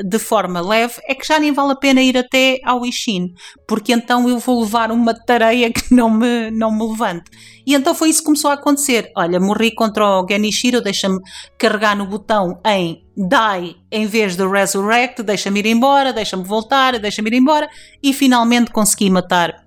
de 0.07 0.19
forma 0.19 0.61
leve, 0.61 0.93
é 1.07 1.15
que 1.15 1.25
já 1.25 1.39
nem 1.39 1.51
vale 1.51 1.71
a 1.71 1.75
pena 1.75 1.99
ir 1.99 2.15
até 2.15 2.59
ao 2.63 2.85
Ishin, 2.85 3.33
porque 3.67 3.91
então 3.91 4.29
eu 4.29 4.37
vou 4.37 4.61
levar 4.61 4.91
uma 4.91 5.15
tareia 5.15 5.71
que 5.73 5.91
não 5.91 6.11
me, 6.11 6.51
não 6.51 6.71
me 6.71 6.87
levante. 6.87 7.31
E 7.65 7.73
então 7.73 7.95
foi 7.95 8.09
isso 8.09 8.19
que 8.19 8.25
começou 8.25 8.51
a 8.51 8.53
acontecer. 8.53 9.11
Olha, 9.17 9.39
morri 9.39 9.71
contra 9.71 10.05
o 10.05 10.27
Genishiro, 10.29 10.79
deixa-me 10.79 11.19
carregar 11.57 11.97
no 11.97 12.05
botão 12.05 12.61
em 12.63 13.03
Die 13.17 13.75
em 13.91 14.05
vez 14.05 14.35
de 14.35 14.45
Resurrect, 14.45 15.23
deixa-me 15.23 15.59
ir 15.61 15.65
embora, 15.65 16.13
deixa-me 16.13 16.43
voltar, 16.43 16.99
deixa-me 16.99 17.31
ir 17.31 17.37
embora, 17.37 17.67
e 18.03 18.13
finalmente 18.13 18.69
consegui 18.69 19.09
matar 19.09 19.64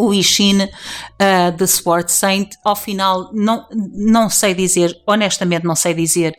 o 0.00 0.14
Ishin 0.14 0.62
uh, 0.62 1.56
de 1.56 1.66
Sword 1.66 2.10
Saint. 2.10 2.48
Ao 2.64 2.74
final, 2.74 3.30
não, 3.34 3.66
não 3.92 4.30
sei 4.30 4.54
dizer, 4.54 4.98
honestamente, 5.06 5.64
não 5.64 5.76
sei 5.76 5.92
dizer 5.92 6.34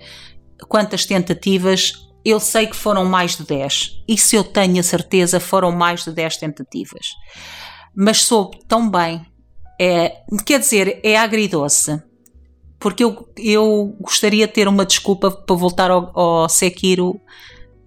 quantas 0.67 1.05
tentativas. 1.05 1.93
Eu 2.25 2.39
sei 2.39 2.67
que 2.67 2.75
foram 2.75 3.05
mais 3.05 3.37
de 3.37 3.43
10. 3.43 4.03
Isso 4.07 4.35
eu 4.35 4.43
tenho 4.43 4.79
a 4.79 4.83
certeza, 4.83 5.39
foram 5.39 5.71
mais 5.71 6.03
de 6.03 6.11
10 6.11 6.37
tentativas. 6.37 7.07
Mas 7.95 8.23
soube 8.23 8.59
tão 8.67 8.89
bem. 8.89 9.25
É, 9.79 10.17
quer 10.45 10.59
dizer, 10.59 10.99
é 11.03 11.17
agridoce. 11.17 12.01
Porque 12.79 13.03
eu, 13.03 13.27
eu 13.37 13.95
gostaria 14.01 14.47
de 14.47 14.53
ter 14.53 14.67
uma 14.67 14.85
desculpa 14.85 15.29
para 15.29 15.55
voltar 15.55 15.91
ao, 15.91 16.17
ao 16.17 16.49
Sekiro 16.49 17.19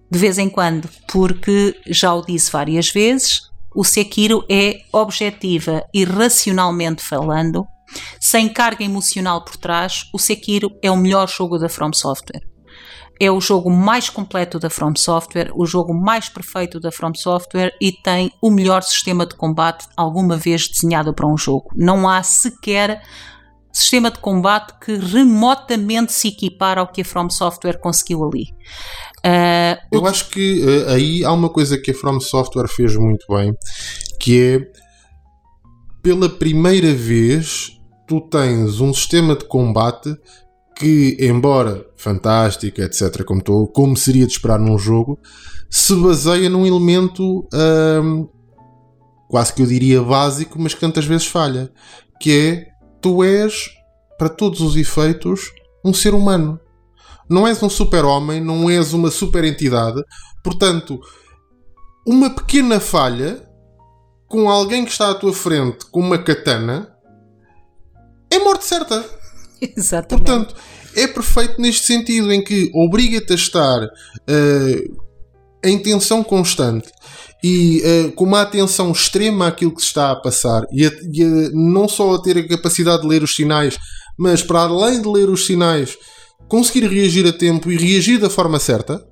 de 0.09 0.19
vez 0.19 0.37
em 0.37 0.49
quando, 0.49 0.87
porque 1.11 1.75
já 1.87 2.13
o 2.13 2.21
disse 2.21 2.51
várias 2.51 2.89
vezes, 2.89 3.41
o 3.75 3.83
Sekiro 3.83 4.45
é 4.49 4.77
objetiva 4.91 5.83
e 5.93 6.05
racionalmente 6.05 7.03
falando, 7.03 7.67
sem 8.19 8.47
carga 8.47 8.83
emocional 8.83 9.43
por 9.43 9.57
trás, 9.57 10.09
o 10.13 10.17
Sekiro 10.17 10.71
é 10.81 10.89
o 10.89 10.97
melhor 10.97 11.27
jogo 11.27 11.57
da 11.59 11.67
From 11.67 11.91
Software. 11.93 12.41
É 13.19 13.31
o 13.31 13.39
jogo 13.39 13.69
mais 13.69 14.09
completo 14.09 14.59
da 14.59 14.69
From 14.69 14.93
Software, 14.95 15.51
o 15.55 15.65
jogo 15.65 15.93
mais 15.93 16.27
perfeito 16.27 16.79
da 16.79 16.91
From 16.91 17.13
Software 17.15 17.73
e 17.81 17.91
tem 17.91 18.31
o 18.41 18.49
melhor 18.49 18.83
sistema 18.83 19.25
de 19.25 19.35
combate 19.35 19.87
alguma 19.95 20.35
vez 20.35 20.67
desenhado 20.67 21.13
para 21.13 21.27
um 21.27 21.37
jogo. 21.37 21.69
Não 21.75 22.09
há 22.09 22.23
sequer 22.23 23.01
sistema 23.71 24.09
de 24.09 24.19
combate 24.19 24.73
que 24.79 24.95
remotamente 24.95 26.13
se 26.13 26.29
equipara 26.29 26.79
ao 26.79 26.87
que 26.87 27.01
a 27.01 27.05
From 27.05 27.29
Software 27.29 27.79
conseguiu 27.79 28.23
ali. 28.23 28.47
Uh, 29.25 29.75
Eu 29.91 30.05
acho 30.05 30.29
que 30.29 30.61
uh, 30.63 30.89
aí 30.89 31.25
há 31.25 31.31
uma 31.31 31.49
coisa 31.49 31.79
que 31.79 31.89
a 31.89 31.93
From 31.95 32.19
Software 32.19 32.67
fez 32.67 32.95
muito 32.95 33.25
bem, 33.27 33.55
que 34.19 34.39
é 34.39 34.59
pela 36.03 36.29
primeira 36.29 36.93
vez 36.93 37.71
tu 38.07 38.21
tens 38.21 38.79
um 38.79 38.93
sistema 38.93 39.35
de 39.35 39.45
combate 39.45 40.15
que, 40.77 41.17
embora 41.19 41.83
fantástico, 41.95 42.81
etc., 42.81 43.23
como, 43.23 43.41
tô, 43.41 43.65
como 43.67 43.97
seria 43.97 44.27
de 44.27 44.33
esperar 44.33 44.59
num 44.59 44.77
jogo, 44.77 45.17
se 45.71 45.95
baseia 45.95 46.47
num 46.47 46.65
elemento 46.67 47.47
um, 47.51 48.27
quase 49.27 49.53
que 49.53 49.63
eu 49.63 49.65
diria 49.65 50.03
básico, 50.03 50.61
mas 50.61 50.75
que 50.75 50.81
tantas 50.81 51.05
vezes 51.05 51.25
falha, 51.25 51.71
que 52.21 52.31
é 52.31 52.67
tu 53.01 53.23
és, 53.23 53.71
para 54.19 54.29
todos 54.29 54.61
os 54.61 54.75
efeitos, 54.75 55.51
um 55.83 55.93
ser 55.93 56.13
humano 56.13 56.59
não 57.29 57.47
és 57.47 57.61
um 57.61 57.69
super-homem, 57.69 58.41
não 58.41 58.69
és 58.69 58.93
uma 58.93 59.11
super-entidade. 59.11 60.01
Portanto, 60.43 60.99
uma 62.05 62.29
pequena 62.29 62.79
falha 62.79 63.41
com 64.27 64.49
alguém 64.49 64.85
que 64.85 64.91
está 64.91 65.11
à 65.11 65.15
tua 65.15 65.33
frente 65.33 65.85
com 65.91 65.99
uma 65.99 66.17
katana 66.17 66.95
é 68.29 68.39
morte 68.39 68.65
certa. 68.65 69.03
Exatamente. 69.75 70.25
Portanto, 70.25 70.55
é 70.95 71.07
perfeito 71.07 71.59
neste 71.59 71.85
sentido 71.85 72.31
em 72.31 72.43
que 72.43 72.71
obriga-te 72.73 73.33
a 73.33 73.35
estar 73.35 73.83
uh, 73.83 75.05
em 75.63 75.79
tensão 75.79 76.23
constante 76.23 76.89
e 77.43 77.81
uh, 77.81 78.11
com 78.13 78.25
uma 78.25 78.41
atenção 78.41 78.91
extrema 78.91 79.47
àquilo 79.47 79.73
que 79.73 79.81
se 79.81 79.87
está 79.87 80.11
a 80.11 80.15
passar 80.15 80.63
e, 80.71 80.85
a, 80.85 80.91
e 81.11 81.23
a, 81.23 81.49
não 81.53 81.87
só 81.87 82.15
a 82.15 82.21
ter 82.21 82.37
a 82.37 82.47
capacidade 82.47 83.01
de 83.01 83.07
ler 83.07 83.23
os 83.23 83.35
sinais, 83.35 83.77
mas 84.17 84.41
para 84.41 84.61
além 84.61 85.01
de 85.01 85.07
ler 85.07 85.29
os 85.29 85.45
sinais, 85.45 85.97
conseguir 86.47 86.87
reagir 86.87 87.27
a 87.27 87.33
tempo 87.33 87.71
e 87.71 87.77
reagir 87.77 88.19
da 88.19 88.29
forma 88.29 88.59
certa, 88.59 89.05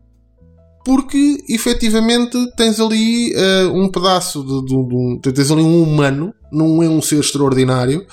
porque 0.86 1.44
efetivamente 1.48 2.38
tens 2.58 2.80
ali 2.80 3.34
uh, 3.34 3.74
um 3.74 3.90
pedaço 3.90 4.44
de, 4.44 4.66
de, 4.66 5.20
de, 5.22 5.32
tens 5.32 5.50
ali 5.50 5.62
um 5.62 5.82
humano, 5.82 6.34
não 6.52 6.84
é 6.84 6.90
um 6.90 7.02
ser 7.02 7.20
extraordinário, 7.20 8.06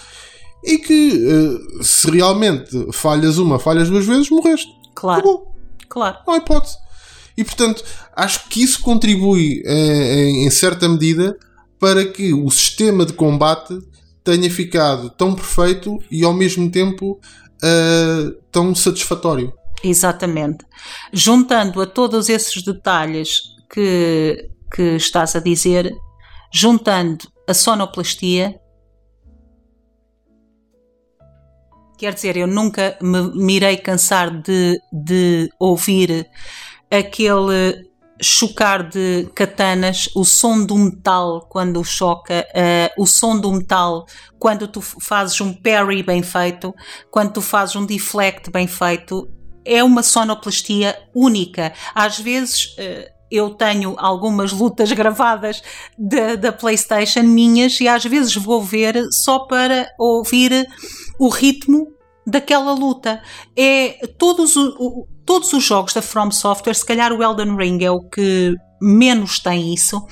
e 0.65 0.79
que 0.79 1.11
uh, 1.11 1.83
se 1.85 2.11
realmente 2.11 2.71
falhas 2.93 3.39
uma, 3.39 3.59
falhas 3.59 3.89
duas 3.89 4.07
vezes, 4.07 4.31
morreste. 4.31 4.71
Claro. 4.95 5.21
Acabou. 5.21 5.55
Claro. 5.89 6.19
Não 6.27 6.35
há 6.35 6.37
hipótese. 6.37 6.77
E 7.37 7.43
portanto, 7.43 7.83
acho 8.15 8.49
que 8.49 8.63
isso 8.63 8.81
contribui 8.81 9.63
uh, 9.67 9.69
em 9.69 10.51
certa 10.51 10.89
medida 10.89 11.37
para 11.79 12.05
que 12.05 12.33
o 12.35 12.49
sistema 12.51 13.05
de 13.05 13.15
combate 13.15 13.79
tenha 14.23 14.51
ficado 14.51 15.11
tão 15.11 15.35
perfeito 15.35 15.99
e 16.11 16.23
ao 16.23 16.35
mesmo 16.35 16.71
tempo 16.71 17.19
uh, 17.65 18.33
tão 18.51 18.75
satisfatório. 18.75 19.53
Exatamente. 19.83 20.65
Juntando 21.13 21.81
a 21.81 21.87
todos 21.87 22.29
esses 22.29 22.63
detalhes 22.63 23.43
que, 23.73 24.51
que 24.75 24.97
estás 24.97 25.35
a 25.37 25.41
dizer, 25.41 25.95
juntando 26.53 27.27
a 27.49 27.55
sonoplastia, 27.55 28.61
quer 31.97 32.15
dizer, 32.15 32.37
eu 32.37 32.47
nunca 32.47 32.97
me, 33.01 33.57
irei 33.57 33.77
cansar 33.77 34.31
de, 34.43 34.81
de 34.93 35.51
ouvir 35.59 36.27
aquele 36.91 37.90
chocar 38.23 38.89
de 38.89 39.29
katanas, 39.35 40.09
o 40.15 40.25
som 40.25 40.65
do 40.65 40.77
metal 40.77 41.47
quando 41.49 41.83
choca, 41.85 42.47
uh, 42.51 43.03
o 43.03 43.07
som 43.07 43.39
do 43.39 43.53
metal 43.53 44.07
quando 44.39 44.69
tu 44.69 44.81
fazes 44.81 45.41
um 45.41 45.53
parry 45.53 46.03
bem 46.03 46.23
feito, 46.23 46.75
quando 47.11 47.33
tu 47.35 47.41
fazes 47.41 47.77
um 47.77 47.85
deflect 47.85 48.51
bem 48.51 48.67
feito, 48.67 49.29
é 49.65 49.85
uma 49.85 50.03
sonoplastia 50.03 50.99
única. 51.15 51.73
Às 51.95 52.19
vezes 52.19 52.77
uh, 52.79 53.11
eu 53.31 53.51
tenho 53.51 53.95
algumas 53.99 54.53
lutas 54.53 54.91
gravadas 54.93 55.63
da 56.39 56.53
PlayStation 56.53 57.23
minhas 57.23 57.81
e 57.81 57.89
às 57.89 58.05
vezes 58.05 58.35
vou 58.35 58.63
ver 58.63 58.97
só 59.25 59.41
para 59.41 59.89
ouvir 59.99 60.67
o 61.19 61.29
ritmo 61.29 61.93
daquela 62.27 62.73
luta. 62.73 63.23
É 63.57 64.07
todos 64.19 64.57
o, 64.57 65.07
todos 65.31 65.53
os 65.53 65.63
jogos 65.63 65.95
da 65.95 66.03
From 66.03 66.33
Software, 66.33 66.75
se 66.75 66.85
calhar 66.85 67.13
o 67.13 67.23
Elden 67.23 67.57
Ring 67.57 67.85
é 67.85 67.91
o 67.93 68.01
que 68.01 68.57
menos 68.83 69.39
tem 69.39 69.73
isso, 69.73 70.05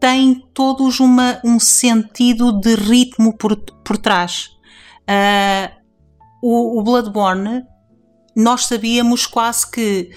tem 0.00 0.42
todos 0.52 0.98
uma, 0.98 1.40
um 1.44 1.60
sentido 1.60 2.50
de 2.50 2.74
ritmo 2.74 3.38
por, 3.38 3.56
por 3.56 3.96
trás. 3.96 4.50
Uh, 5.08 5.70
o, 6.42 6.80
o 6.80 6.82
Bloodborne, 6.82 7.62
nós 8.34 8.66
sabíamos 8.66 9.24
quase 9.24 9.70
que 9.70 10.10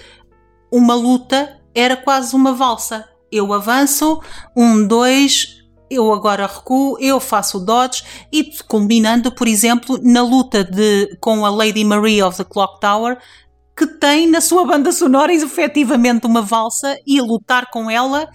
uma 0.68 0.96
luta 0.96 1.56
era 1.72 1.96
quase 1.96 2.34
uma 2.34 2.52
valsa. 2.52 3.08
Eu 3.30 3.52
avanço, 3.52 4.20
um, 4.56 4.84
dois, 4.84 5.62
eu 5.88 6.12
agora 6.12 6.48
recuo, 6.48 6.98
eu 6.98 7.20
faço 7.20 7.60
dodge 7.60 8.02
e 8.32 8.50
combinando, 8.66 9.30
por 9.30 9.46
exemplo, 9.46 9.96
na 10.02 10.22
luta 10.22 10.64
de, 10.64 11.16
com 11.20 11.46
a 11.46 11.50
Lady 11.50 11.84
Marie 11.84 12.20
of 12.20 12.36
the 12.36 12.42
Clock 12.42 12.80
Tower, 12.80 13.16
que 13.76 13.86
tem 13.86 14.26
na 14.26 14.40
sua 14.40 14.64
banda 14.64 14.92
sonora 14.92 15.32
efetivamente 15.32 16.26
uma 16.26 16.42
valsa 16.42 16.98
e 17.06 17.20
lutar 17.20 17.70
com 17.70 17.90
ela 17.90 18.28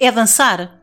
é 0.00 0.12
dançar. 0.12 0.80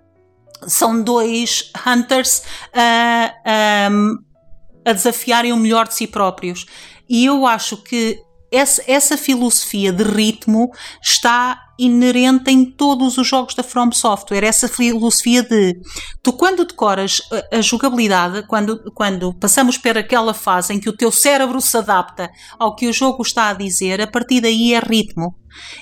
São 0.67 1.01
dois 1.01 1.71
hunters 1.85 2.43
a, 2.73 3.33
a, 3.45 4.89
a 4.89 4.93
desafiarem 4.93 5.53
o 5.53 5.57
melhor 5.57 5.87
de 5.87 5.95
si 5.95 6.07
próprios. 6.07 6.65
E 7.07 7.25
eu 7.25 7.45
acho 7.45 7.77
que 7.77 8.19
essa, 8.53 8.83
essa 8.85 9.17
filosofia 9.17 9.91
de 9.91 10.03
ritmo 10.03 10.69
está 11.01 11.59
inerente 11.79 12.51
em 12.51 12.63
todos 12.63 13.17
os 13.17 13.27
jogos 13.27 13.55
da 13.55 13.63
From 13.63 13.91
Software. 13.91 14.43
Essa 14.43 14.67
filosofia 14.67 15.41
de 15.41 15.75
tu, 16.21 16.31
quando 16.31 16.63
decoras 16.63 17.19
a, 17.51 17.57
a 17.57 17.61
jogabilidade, 17.61 18.45
quando, 18.47 18.91
quando 18.93 19.33
passamos 19.33 19.75
por 19.79 19.97
aquela 19.97 20.35
fase 20.35 20.71
em 20.71 20.79
que 20.79 20.87
o 20.87 20.95
teu 20.95 21.11
cérebro 21.11 21.59
se 21.59 21.75
adapta 21.75 22.29
ao 22.59 22.75
que 22.75 22.87
o 22.87 22.93
jogo 22.93 23.23
está 23.23 23.49
a 23.49 23.53
dizer, 23.53 23.99
a 23.99 24.07
partir 24.07 24.39
daí 24.39 24.75
é 24.75 24.79
ritmo. 24.79 25.35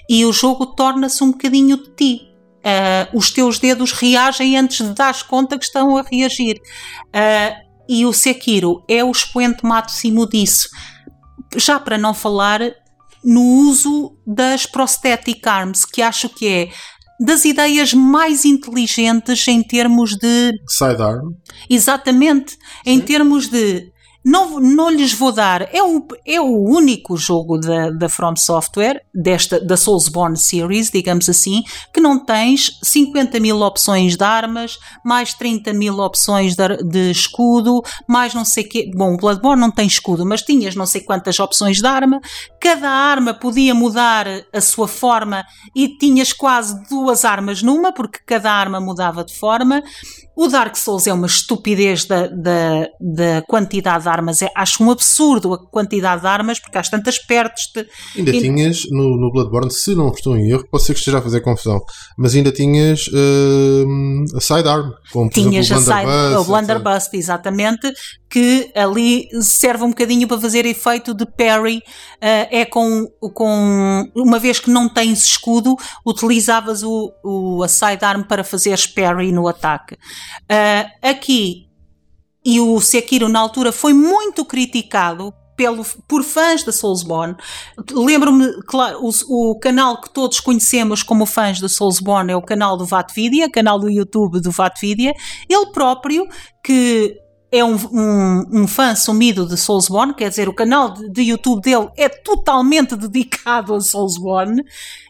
E 0.10 0.26
o 0.26 0.32
jogo 0.32 0.68
torna-se 0.68 1.22
um 1.26 1.32
bocadinho 1.32 1.76
de 1.76 1.90
ti. 1.94 2.22
Uh, 2.64 3.18
os 3.18 3.32
teus 3.32 3.60
dedos 3.60 3.92
reagem 3.92 4.56
antes 4.56 4.88
de 4.88 4.94
dar 4.94 5.28
conta 5.28 5.58
que 5.58 5.66
estão 5.66 5.98
a 5.98 6.04
reagir. 6.04 6.56
Uh, 7.08 7.72
e 7.90 8.06
o 8.06 8.14
Sekiro 8.14 8.82
é 8.88 9.04
o 9.04 9.12
expoente 9.12 9.66
máximo 9.66 10.30
disso 10.30 10.70
já 11.56 11.80
para 11.80 11.98
não 11.98 12.14
falar 12.14 12.62
no 13.24 13.42
uso 13.42 14.18
das 14.26 14.66
prosthetic 14.66 15.46
arms, 15.48 15.86
que 15.86 16.02
acho 16.02 16.30
que 16.30 16.48
é 16.48 16.70
das 17.20 17.46
ideias 17.46 17.94
mais 17.94 18.46
inteligentes 18.46 19.48
em 19.48 19.62
termos 19.62 20.16
de. 20.18 20.52
Sidearm. 20.68 21.34
Exatamente. 21.70 22.54
Sim. 22.54 22.58
Em 22.86 23.00
termos 23.00 23.48
de. 23.48 23.92
Não, 24.24 24.60
não 24.60 24.90
lhes 24.90 25.14
vou 25.14 25.32
dar. 25.32 25.74
É 25.74 25.82
o, 25.82 26.06
é 26.26 26.40
o 26.40 26.64
único 26.64 27.18
jogo 27.18 27.58
da, 27.58 27.90
da 27.90 28.08
From 28.08 28.36
Software, 28.36 29.04
desta, 29.14 29.60
da 29.60 29.76
Soulsborne 29.76 30.38
Series, 30.38 30.92
digamos 30.92 31.28
assim, 31.28 31.64
que 31.94 32.00
não 32.00 32.24
tens 32.24 32.80
50 32.84 33.40
mil 33.40 33.62
opções 33.62 34.16
de 34.16 34.24
armas, 34.24 34.78
mais 35.04 35.34
30 35.34 35.74
mil 35.74 35.98
opções 36.00 36.56
de, 36.56 36.78
de 36.84 37.12
escudo, 37.12 37.82
mais 38.08 38.34
não 38.34 38.46
sei 38.46 38.64
quê. 38.64 38.92
Bom, 38.96 39.16
o 39.16 39.18
Bloodborne 39.18 39.60
não 39.60 39.72
tem 39.72 39.88
escudo, 39.88 40.26
mas 40.26 40.42
tinhas 40.42 40.76
não 40.76 40.86
sei 40.86 41.02
quantas 41.02 41.40
opções 41.40 41.78
de 41.78 41.88
arma. 41.88 42.22
Cada 42.60 42.90
arma 42.90 43.34
podia 43.34 43.74
mudar 43.74 44.28
a 44.54 44.62
sua 44.62 44.88
forma 44.88 45.44
e 45.76 45.98
tinhas 45.98 46.32
quase 46.32 46.80
duas 46.90 47.26
armas 47.26 47.64
numa, 47.64 47.92
porque 47.92 48.20
cada 48.26 48.52
arma 48.52 48.80
mudava 48.80 49.24
de 49.24 49.34
forma. 49.34 49.82
O 50.42 50.48
Dark 50.48 50.76
Souls 50.76 51.06
é 51.06 51.14
uma 51.14 51.28
estupidez 51.28 52.06
da, 52.06 52.26
da, 52.26 52.90
da 53.00 53.44
quantidade 53.44 54.06
de 54.06 54.10
armas. 54.10 54.42
É, 54.42 54.50
acho 54.56 54.84
um 54.84 54.90
absurdo 54.90 55.54
a 55.54 55.70
quantidade 55.70 56.22
de 56.22 56.28
armas, 56.28 56.60
porque 56.60 56.80
há 56.80 56.82
tantas 56.82 57.20
perto. 57.20 57.54
De... 57.76 57.86
Ainda 58.18 58.32
e... 58.32 58.42
tinhas 58.42 58.82
no, 58.90 59.18
no 59.18 59.32
Bloodborne, 59.32 59.72
se 59.72 59.94
não 59.94 60.10
estou 60.10 60.36
em 60.36 60.50
erro, 60.50 60.66
pode 60.72 60.84
ser 60.84 60.94
que 60.94 61.00
esteja 61.00 61.20
a 61.20 61.22
fazer 61.22 61.42
confusão, 61.42 61.80
mas 62.18 62.34
ainda 62.34 62.52
tinhas 62.52 63.08
uh, 63.10 64.36
a 64.36 64.42
sidearm, 64.42 64.90
como 65.14 65.30
por 65.30 65.34
tinhas 65.36 65.70
exemplo, 65.70 65.84
o 65.84 65.86
Blunderbuss. 65.86 66.42
O 66.42 66.46
Blunderbuss, 66.46 67.10
exatamente, 67.14 67.94
que 68.28 68.72
ali 68.74 69.28
serve 69.42 69.84
um 69.84 69.90
bocadinho 69.90 70.28
para 70.28 70.40
fazer 70.40 70.66
efeito 70.66 71.14
de 71.14 71.26
parry. 71.26 71.78
Uh, 71.78 72.48
é 72.50 72.66
com, 72.66 73.06
com. 73.34 74.10
Uma 74.16 74.40
vez 74.40 74.60
que 74.60 74.72
não 74.72 74.90
tens 74.90 75.24
escudo, 75.24 75.76
utilizavas 76.04 76.82
o, 76.82 77.12
o 77.24 77.62
a 77.62 77.68
sidearm 77.68 78.24
para 78.24 78.44
fazer 78.44 78.80
parry 78.96 79.32
no 79.32 79.48
ataque. 79.48 79.98
Uh, 80.44 81.10
aqui, 81.10 81.68
e 82.44 82.60
o 82.60 82.80
Sekiro 82.80 83.30
na 83.30 83.40
altura 83.40 83.72
foi 83.72 83.94
muito 83.94 84.44
criticado 84.44 85.34
pelo, 85.56 85.86
por 86.08 86.24
fãs 86.24 86.64
da 86.64 86.72
Soulsborne. 86.72 87.36
Lembro-me, 87.92 88.64
claro, 88.64 89.00
o, 89.02 89.52
o, 89.52 89.60
canal 89.60 90.02
que 90.02 90.10
todos 90.10 90.40
conhecemos 90.40 91.04
como 91.04 91.26
fãs 91.26 91.60
da 91.60 91.70
Soulsborne 91.70 92.32
é 92.32 92.36
o 92.36 92.42
canal 92.42 92.76
do 92.76 92.86
Vatvidia, 92.86 93.50
canal 93.50 93.78
do 93.78 93.90
YouTube 93.90 94.42
do 94.42 94.50
Vatvidia. 94.50 95.14
Ele 95.48 95.68
próprio, 95.68 96.28
que 96.64 97.16
é 97.52 97.64
um, 97.64 97.76
um, 97.76 98.62
um, 98.62 98.68
fã 98.68 98.96
sumido 98.96 99.46
de 99.46 99.58
Soulsborne, 99.58 100.14
quer 100.14 100.30
dizer, 100.30 100.48
o 100.48 100.54
canal 100.54 100.94
de, 100.94 101.10
de, 101.10 101.22
YouTube 101.24 101.62
dele 101.62 101.90
é 101.98 102.08
totalmente 102.08 102.96
dedicado 102.98 103.76
a 103.76 103.82
Soulsborne, 103.82 104.64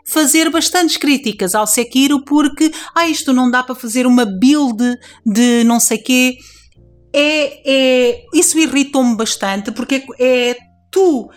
fazer 0.06 0.50
bastantes 0.50 0.98
críticas 0.98 1.54
ao 1.54 1.68
Sekiro 1.68 2.26
porque, 2.26 2.72
ah, 2.96 3.08
isto 3.08 3.32
não 3.32 3.50
dá 3.50 3.62
para 3.62 3.76
fazer 3.76 4.08
uma 4.08 4.26
build 4.26 4.98
de 5.26 5.64
não 5.64 5.80
sei 5.80 6.00
quê. 6.00 6.38
É, 7.14 7.62
é, 7.70 8.26
isso 8.34 8.58
irritou-me 8.58 9.16
bastante 9.16 9.72
porque 9.72 10.04
é, 10.20 10.58
tu 10.90 11.30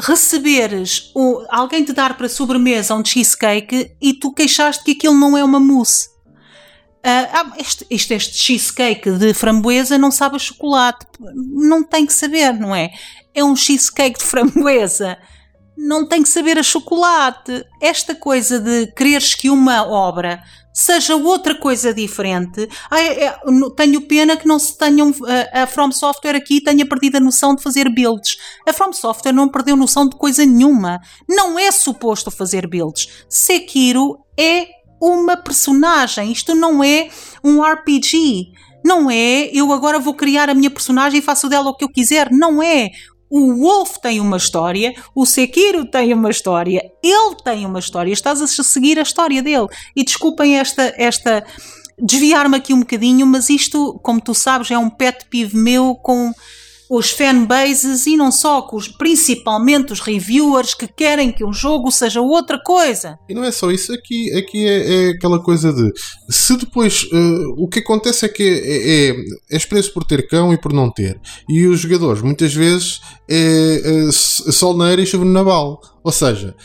receberes, 0.00 1.12
o, 1.14 1.44
alguém 1.48 1.84
te 1.84 1.92
dar 1.92 2.16
para 2.16 2.28
sobremesa 2.28 2.94
um 2.94 3.04
cheesecake 3.04 3.92
e 4.00 4.14
tu 4.14 4.32
queixaste 4.32 4.82
que 4.82 4.92
aquilo 4.92 5.14
não 5.14 5.36
é 5.36 5.44
uma 5.44 5.60
mousse. 5.60 6.09
Uh, 7.00 7.52
este, 7.56 7.86
este, 7.88 8.12
este 8.12 8.36
cheesecake 8.36 9.10
de 9.12 9.32
framboesa 9.32 9.96
não 9.96 10.10
sabe 10.10 10.36
a 10.36 10.38
chocolate. 10.38 11.06
Não 11.34 11.82
tem 11.82 12.04
que 12.04 12.12
saber, 12.12 12.52
não 12.52 12.74
é? 12.74 12.90
É 13.34 13.42
um 13.42 13.56
cheesecake 13.56 14.18
de 14.18 14.24
framboesa. 14.24 15.16
Não 15.76 16.06
tem 16.06 16.22
que 16.22 16.28
saber 16.28 16.58
a 16.58 16.62
chocolate. 16.62 17.64
Esta 17.80 18.14
coisa 18.14 18.60
de 18.60 18.88
quereres 18.92 19.34
que 19.34 19.48
uma 19.48 19.82
obra 19.86 20.42
seja 20.72 21.16
outra 21.16 21.54
coisa 21.54 21.92
diferente. 21.92 22.68
Ah, 22.90 23.00
é, 23.00 23.34
tenho 23.76 24.02
pena 24.02 24.36
que 24.36 24.46
não 24.46 24.58
se 24.58 24.76
tenham. 24.76 25.12
A, 25.52 25.62
a 25.62 25.66
From 25.66 25.90
Software 25.92 26.36
aqui 26.36 26.60
tenha 26.60 26.86
perdido 26.86 27.16
a 27.16 27.20
noção 27.20 27.54
de 27.54 27.62
fazer 27.62 27.88
builds. 27.88 28.36
A 28.66 28.72
From 28.72 28.92
Software 28.92 29.32
não 29.32 29.48
perdeu 29.48 29.76
noção 29.76 30.08
de 30.08 30.16
coisa 30.16 30.44
nenhuma. 30.44 31.00
Não 31.28 31.58
é 31.58 31.70
suposto 31.70 32.30
fazer 32.30 32.66
builds. 32.66 33.24
Sekiro 33.28 34.18
é 34.38 34.79
uma 35.00 35.36
personagem. 35.36 36.30
Isto 36.30 36.54
não 36.54 36.84
é 36.84 37.08
um 37.42 37.62
RPG. 37.62 38.52
Não 38.84 39.10
é 39.10 39.50
eu 39.52 39.72
agora 39.72 39.98
vou 39.98 40.14
criar 40.14 40.48
a 40.48 40.54
minha 40.54 40.70
personagem 40.70 41.18
e 41.18 41.22
faço 41.22 41.48
dela 41.48 41.70
o 41.70 41.74
que 41.74 41.84
eu 41.84 41.88
quiser. 41.88 42.30
Não 42.30 42.62
é. 42.62 42.90
O 43.28 43.54
Wolf 43.60 43.98
tem 43.98 44.18
uma 44.18 44.36
história, 44.36 44.92
o 45.14 45.24
Sekiro 45.24 45.84
tem 45.84 46.12
uma 46.12 46.30
história, 46.30 46.82
ele 47.00 47.36
tem 47.44 47.64
uma 47.64 47.78
história, 47.78 48.12
estás 48.12 48.42
a 48.42 48.46
seguir 48.48 48.98
a 48.98 49.02
história 49.02 49.40
dele. 49.40 49.68
E 49.94 50.02
desculpem 50.02 50.58
esta, 50.58 50.92
esta 50.96 51.46
desviar-me 51.96 52.56
aqui 52.56 52.74
um 52.74 52.80
bocadinho, 52.80 53.24
mas 53.26 53.48
isto, 53.48 54.00
como 54.02 54.20
tu 54.20 54.34
sabes, 54.34 54.72
é 54.72 54.78
um 54.78 54.90
pet 54.90 55.26
peeve 55.30 55.56
meu 55.56 55.94
com 55.94 56.32
os 56.90 57.12
fanbases 57.12 58.04
e 58.08 58.16
não 58.16 58.32
só, 58.32 58.66
principalmente 58.98 59.92
os 59.92 60.00
reviewers 60.00 60.74
que 60.74 60.88
querem 60.88 61.30
que 61.30 61.44
um 61.44 61.52
jogo 61.52 61.88
seja 61.92 62.20
outra 62.20 62.60
coisa. 62.60 63.16
E 63.28 63.34
não 63.34 63.44
é 63.44 63.52
só 63.52 63.70
isso, 63.70 63.92
aqui, 63.92 64.36
aqui 64.36 64.66
é, 64.66 65.06
é 65.06 65.10
aquela 65.10 65.40
coisa 65.40 65.72
de 65.72 65.92
se 66.28 66.56
depois 66.56 67.04
uh, 67.04 67.54
o 67.56 67.68
que 67.68 67.78
acontece 67.78 68.26
é 68.26 68.28
que 68.28 68.42
é, 68.42 69.10
é, 69.10 69.54
é 69.54 69.56
expresso 69.56 69.94
por 69.94 70.02
ter 70.02 70.26
cão 70.26 70.52
e 70.52 70.60
por 70.60 70.72
não 70.72 70.90
ter. 70.90 71.20
E 71.48 71.64
os 71.68 71.78
jogadores 71.78 72.22
muitas 72.22 72.52
vezes 72.52 73.00
é, 73.28 74.08
é 74.08 74.10
sol 74.10 74.76
na 74.76 74.92
e 74.92 75.06
chuva 75.06 75.24
na 75.24 75.44
bala. 75.44 75.78
Ou 76.02 76.10
seja, 76.10 76.56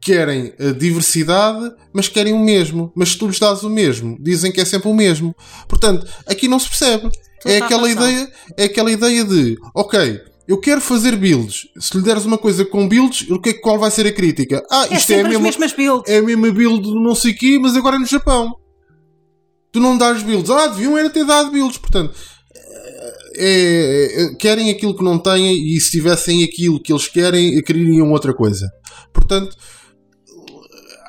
querem 0.00 0.54
a 0.58 0.72
diversidade, 0.72 1.70
mas 1.92 2.08
querem 2.08 2.32
o 2.32 2.38
mesmo. 2.38 2.90
Mas 2.96 3.10
se 3.10 3.18
tu 3.18 3.26
lhes 3.26 3.38
dás 3.38 3.62
o 3.62 3.68
mesmo, 3.68 4.16
dizem 4.18 4.50
que 4.50 4.62
é 4.62 4.64
sempre 4.64 4.88
o 4.88 4.94
mesmo. 4.94 5.36
Portanto, 5.68 6.06
aqui 6.26 6.48
não 6.48 6.58
se 6.58 6.68
percebe 6.68 7.10
é 7.44 7.58
aquela 7.58 7.90
ideia, 7.90 8.32
é 8.56 8.64
aquela 8.64 8.90
ideia 8.90 9.24
de, 9.24 9.56
ok, 9.74 10.20
eu 10.46 10.58
quero 10.58 10.80
fazer 10.80 11.16
builds. 11.16 11.68
Se 11.78 11.96
lhe 11.96 12.02
deres 12.02 12.24
uma 12.24 12.38
coisa 12.38 12.64
com 12.64 12.88
builds, 12.88 13.28
o 13.30 13.40
que 13.40 13.50
é, 13.50 13.52
qual 13.54 13.78
vai 13.78 13.90
ser 13.90 14.06
a 14.06 14.12
crítica? 14.12 14.62
Ah, 14.70 14.86
é 14.90 14.94
isto 14.94 15.12
é, 15.12 15.16
é 15.16 15.20
a 15.20 15.28
mesma, 15.28 15.48
é 16.06 16.18
a 16.18 16.22
mesma 16.22 16.52
build 16.52 16.82
do 16.82 17.00
não 17.00 17.14
sei 17.14 17.32
quê, 17.32 17.58
mas 17.60 17.76
agora 17.76 17.96
é 17.96 17.98
no 17.98 18.06
Japão. 18.06 18.54
Tu 19.72 19.80
não 19.80 19.96
dás 19.96 20.22
builds. 20.22 20.50
Ah, 20.50 20.68
deviam 20.68 20.96
era 20.96 21.10
ter 21.10 21.24
dado 21.24 21.50
builds. 21.50 21.78
Portanto, 21.78 22.14
é, 23.36 24.22
é, 24.22 24.34
querem 24.36 24.70
aquilo 24.70 24.96
que 24.96 25.02
não 25.02 25.18
têm 25.18 25.74
e 25.74 25.80
se 25.80 25.90
tivessem 25.90 26.44
aquilo 26.44 26.80
que 26.80 26.92
eles 26.92 27.08
querem, 27.08 27.60
queriam 27.62 28.12
outra 28.12 28.32
coisa. 28.32 28.70
Portanto, 29.12 29.56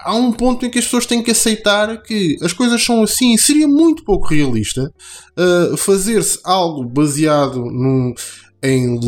há 0.05 0.13
um 0.13 0.31
ponto 0.31 0.65
em 0.65 0.69
que 0.69 0.77
as 0.77 0.85
pessoas 0.85 1.07
têm 1.07 1.23
que 1.23 1.31
aceitar 1.31 2.01
que 2.03 2.37
as 2.41 2.53
coisas 2.53 2.83
são 2.83 3.01
assim. 3.01 3.35
Seria 3.37 3.67
muito 3.67 4.03
pouco 4.03 4.27
realista 4.27 4.93
uh, 5.35 5.75
fazer-se 5.75 6.39
algo 6.43 6.85
baseado 6.85 7.59
num, 7.65 8.13
em, 8.61 8.99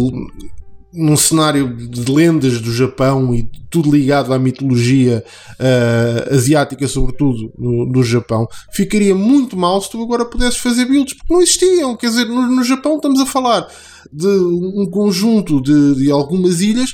num 0.92 1.16
cenário 1.16 1.78
de 1.78 2.12
lendas 2.12 2.60
do 2.60 2.74
Japão 2.74 3.34
e 3.36 3.48
tudo 3.70 3.92
ligado 3.92 4.34
à 4.34 4.40
mitologia 4.40 5.24
uh, 5.60 6.34
asiática, 6.34 6.88
sobretudo 6.88 7.54
no, 7.56 7.86
do 7.86 8.02
Japão. 8.02 8.48
Ficaria 8.74 9.14
muito 9.14 9.56
mal 9.56 9.80
se 9.80 9.92
tu 9.92 10.02
agora 10.02 10.26
pudesses 10.26 10.58
fazer 10.58 10.86
builds, 10.86 11.14
porque 11.14 11.32
não 11.32 11.42
existiam. 11.42 11.96
Quer 11.96 12.08
dizer, 12.08 12.26
no, 12.26 12.48
no 12.48 12.64
Japão 12.64 12.96
estamos 12.96 13.22
a 13.22 13.26
falar 13.28 13.68
de 14.12 14.28
um 14.28 14.90
conjunto 14.90 15.62
de, 15.62 15.96
de 15.96 16.12
algumas 16.12 16.60
ilhas 16.60 16.90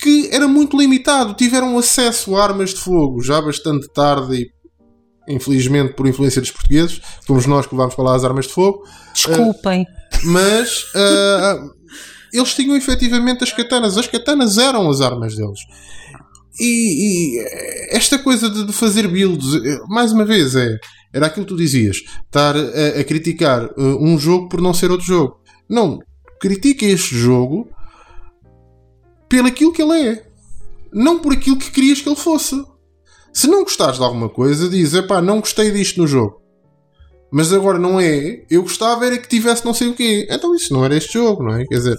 que 0.00 0.28
era 0.32 0.48
muito 0.48 0.78
limitado. 0.78 1.34
Tiveram 1.34 1.78
acesso 1.78 2.36
a 2.36 2.42
armas 2.42 2.70
de 2.70 2.80
fogo 2.80 3.22
já 3.22 3.40
bastante 3.40 3.88
tarde 3.92 4.36
e 4.36 4.60
infelizmente 5.28 5.94
por 5.94 6.06
influência 6.06 6.40
dos 6.40 6.50
portugueses, 6.50 7.00
fomos 7.24 7.46
nós 7.46 7.66
que 7.66 7.74
levámos 7.74 7.94
para 7.94 8.04
lá 8.04 8.16
as 8.16 8.24
armas 8.24 8.46
de 8.46 8.52
fogo. 8.52 8.82
Desculpem. 9.12 9.82
Uh, 9.82 9.86
mas 10.24 10.84
uh, 10.94 11.70
eles 12.32 12.54
tinham 12.54 12.76
efetivamente 12.76 13.44
as 13.44 13.52
katanas. 13.52 13.96
As 13.96 14.06
katanas 14.06 14.58
eram 14.58 14.90
as 14.90 15.00
armas 15.00 15.36
deles. 15.36 15.60
E, 16.58 17.36
e 17.36 17.96
esta 17.96 18.18
coisa 18.18 18.50
de, 18.50 18.72
fazer 18.72 19.08
builds, 19.08 19.54
eh, 19.54 19.78
mais 19.88 20.12
uma 20.12 20.26
vez, 20.26 20.54
é, 20.54 20.76
era 21.14 21.26
aquilo 21.26 21.46
que 21.46 21.52
tu 21.52 21.56
dizias: 21.56 21.98
estar 22.26 22.54
a, 22.56 23.00
a 23.00 23.04
criticar 23.04 23.64
uh, 23.64 24.04
um 24.04 24.18
jogo 24.18 24.48
por 24.48 24.60
não 24.60 24.74
ser 24.74 24.90
outro 24.90 25.06
jogo. 25.06 25.40
Não, 25.68 25.98
critica 26.40 26.84
este 26.84 27.16
jogo 27.16 27.68
pelo 29.30 29.46
aquilo 29.46 29.72
que 29.72 29.80
ele 29.80 30.08
é. 30.08 30.26
Não 30.92 31.20
por 31.20 31.32
aquilo 31.32 31.56
que 31.56 31.70
querias 31.70 32.02
que 32.02 32.08
ele 32.08 32.16
fosse. 32.16 32.62
Se 33.32 33.46
não 33.46 33.62
gostares 33.62 33.96
de 33.96 34.04
alguma 34.04 34.28
coisa, 34.28 34.68
diz: 34.68 34.92
pá, 35.02 35.22
não 35.22 35.38
gostei 35.40 35.70
disto 35.70 36.00
no 36.00 36.06
jogo. 36.06 36.42
Mas 37.30 37.52
agora 37.52 37.78
não 37.78 38.00
é. 38.00 38.44
Eu 38.50 38.62
gostava 38.62 39.06
era 39.06 39.16
que 39.16 39.28
tivesse 39.28 39.64
não 39.64 39.72
sei 39.72 39.88
o 39.88 39.94
quê. 39.94 40.26
Então 40.28 40.52
isso 40.54 40.74
não 40.74 40.84
era 40.84 40.96
este 40.96 41.12
jogo, 41.12 41.44
não 41.44 41.54
é? 41.54 41.64
Quer 41.64 41.76
dizer. 41.76 41.96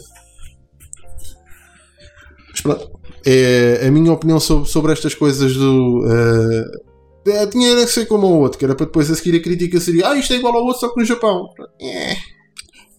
É 3.26 3.88
a 3.88 3.92
minha 3.92 4.12
opinião 4.12 4.40
sobre, 4.40 4.70
sobre 4.70 4.92
estas 4.92 5.16
coisas 5.16 5.54
do. 5.54 6.06
Uh, 6.06 7.50
tinha 7.50 7.76
que 7.76 7.88
ser 7.88 8.08
como 8.08 8.28
o 8.28 8.40
outro, 8.40 8.60
que 8.60 8.66
era 8.66 8.76
para 8.76 8.88
depois 8.88 9.10
a 9.10 9.16
seguir 9.16 9.38
a 9.38 9.42
crítica 9.42 9.80
seria: 9.80 10.10
Ah, 10.10 10.16
isto 10.18 10.34
é 10.34 10.36
igual 10.36 10.58
ao 10.58 10.66
outro, 10.66 10.82
só 10.82 10.90
que 10.90 11.00
no 11.00 11.06
Japão. 11.06 11.48
É. 11.80 12.18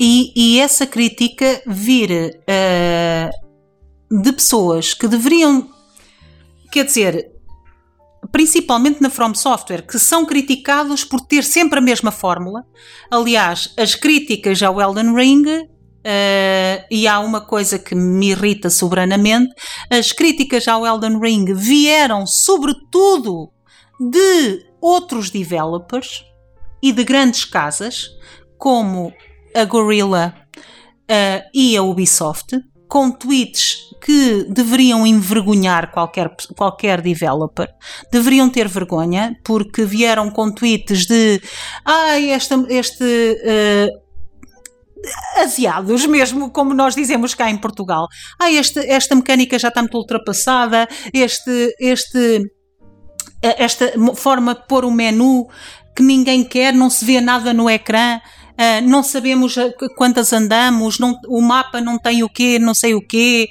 E, 0.01 0.33
e 0.35 0.59
essa 0.59 0.87
crítica 0.87 1.63
vir 1.67 2.11
uh, 2.11 3.52
de 4.21 4.33
pessoas 4.33 4.93
que 4.93 5.09
deveriam, 5.09 5.71
quer 6.71 6.85
dizer, 6.85 7.33
principalmente 8.31 9.01
na 9.01 9.09
From 9.09 9.35
Software, 9.35 9.87
que 9.87 9.99
são 9.99 10.27
criticados 10.27 11.03
por 11.03 11.23
ter 11.23 11.43
sempre 11.43 11.79
a 11.79 11.83
mesma 11.83 12.11
fórmula. 12.11 12.65
Aliás, 13.11 13.73
as 13.79 13.95
críticas 13.95 14.63
ao 14.63 14.81
Elden 14.81 15.15
Ring 15.15 15.73
Uh, 16.05 16.83
e 16.91 17.07
há 17.07 17.21
uma 17.21 17.41
coisa 17.41 17.79
que 17.79 17.95
me 17.95 18.31
irrita 18.31 18.69
soberanamente: 18.69 19.55
as 19.89 20.11
críticas 20.11 20.67
ao 20.67 20.85
Elden 20.85 21.21
Ring 21.21 21.55
vieram, 21.55 22.27
sobretudo, 22.27 23.53
de 24.01 24.67
outros 24.81 25.31
developers 25.31 26.25
e 26.83 26.91
de 26.91 27.05
grandes 27.05 27.45
casas, 27.45 28.09
como 28.59 29.15
a 29.55 29.65
Gorilla 29.65 30.35
uh, 31.03 31.49
e 31.55 31.77
a 31.77 31.83
Ubisoft, 31.85 32.59
com 32.89 33.13
tweets 33.13 33.92
que 34.05 34.45
deveriam 34.49 35.07
envergonhar 35.07 35.93
qualquer, 35.93 36.35
qualquer 36.57 37.01
developer, 37.01 37.69
deveriam 38.11 38.51
ter 38.51 38.67
vergonha, 38.67 39.37
porque 39.45 39.85
vieram 39.85 40.29
com 40.29 40.51
tweets 40.51 41.07
de 41.07 41.41
ah, 41.85 42.21
esta, 42.21 42.57
este 42.69 43.05
uh, 43.05 44.03
mesmo 46.09 46.51
como 46.51 46.75
nós 46.75 46.97
dizemos 46.97 47.33
cá 47.35 47.49
em 47.49 47.57
Portugal. 47.57 48.09
Ah, 48.41 48.51
este, 48.51 48.81
esta 48.81 49.15
mecânica 49.15 49.57
já 49.57 49.69
está 49.69 49.81
muito 49.81 49.97
ultrapassada, 49.97 50.89
este, 51.15 51.75
este, 51.79 52.43
esta 53.41 53.93
forma 54.17 54.55
de 54.55 54.67
pôr 54.67 54.85
o 54.85 54.91
menu 54.91 55.47
que 55.95 56.03
ninguém 56.03 56.43
quer, 56.43 56.75
não 56.75 56.91
se 56.91 57.05
vê 57.05 57.21
nada 57.21 57.53
no 57.53 57.71
ecrã. 57.71 58.21
Uh, 58.53 58.87
não 58.87 59.03
sabemos 59.03 59.55
quantas 59.97 60.33
andamos, 60.33 60.99
não, 60.99 61.19
o 61.27 61.41
mapa 61.41 61.81
não 61.81 61.99
tem 61.99 62.23
o 62.23 62.29
quê, 62.29 62.59
não 62.59 62.75
sei 62.75 62.95
o 62.95 63.01
quê. 63.01 63.49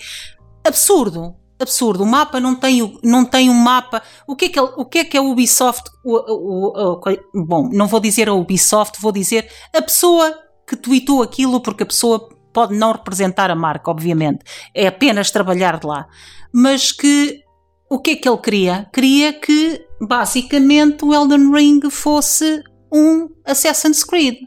Absurdo, 0.64 1.36
absurdo. 1.60 2.04
O 2.04 2.08
mapa 2.08 2.40
não 2.40 2.56
tem, 2.56 3.00
não 3.04 3.26
tem 3.26 3.50
um 3.50 3.54
mapa. 3.54 4.02
O 4.28 4.36
que 4.36 4.46
é 4.46 4.50
que 4.50 4.60
o 4.60 4.86
que 4.86 5.00
é, 5.00 5.04
que 5.06 5.18
é 5.18 5.22
Ubisoft? 5.22 5.90
O, 6.04 6.16
o, 6.16 7.00
o, 7.00 7.46
bom, 7.46 7.70
não 7.72 7.88
vou 7.88 8.00
dizer 8.00 8.30
a 8.30 8.34
Ubisoft, 8.34 9.02
vou 9.02 9.12
dizer 9.12 9.50
a 9.74 9.82
pessoa 9.82 10.38
que 10.68 10.76
tweetou 10.76 11.22
aquilo 11.22 11.62
porque 11.62 11.84
a 11.84 11.88
pessoa 11.88 12.30
pode 12.54 12.76
não 12.76 12.92
representar 12.92 13.50
a 13.50 13.56
marca, 13.56 13.90
obviamente. 13.92 14.40
É 14.74 14.88
apenas 14.88 15.32
trabalhar 15.32 15.80
de 15.80 15.88
lá. 15.88 16.08
Mas 16.54 16.92
que 16.92 17.42
o 17.90 18.00
que 18.00 18.12
é 18.12 18.16
que 18.16 18.30
ele 18.30 18.38
queria? 18.38 18.90
Queria 18.94 19.34
que 19.34 19.86
basicamente 20.00 21.04
o 21.04 21.14
Elden 21.14 21.52
Ring 21.52 21.82
fosse 21.90 22.64
um 22.92 23.30
Assassin's 23.46 24.04
Creed. 24.04 24.38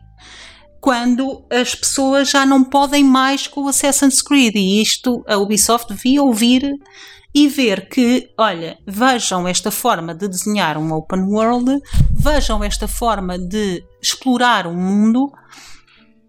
Quando 0.84 1.46
as 1.50 1.74
pessoas 1.74 2.28
já 2.28 2.44
não 2.44 2.62
podem 2.62 3.02
mais 3.02 3.46
com 3.46 3.62
o 3.62 3.68
Assassin's 3.68 4.20
Creed. 4.20 4.54
E 4.54 4.82
isto 4.82 5.24
a 5.26 5.38
Ubisoft 5.38 5.94
devia 5.94 6.22
ouvir 6.22 6.78
e 7.34 7.48
ver 7.48 7.88
que, 7.88 8.28
olha, 8.38 8.76
vejam 8.86 9.48
esta 9.48 9.70
forma 9.70 10.14
de 10.14 10.28
desenhar 10.28 10.76
um 10.76 10.92
open 10.92 11.22
world, 11.22 11.80
vejam 12.12 12.62
esta 12.62 12.86
forma 12.86 13.38
de 13.38 13.82
explorar 14.02 14.66
o 14.66 14.72
um 14.72 14.76
mundo 14.76 15.32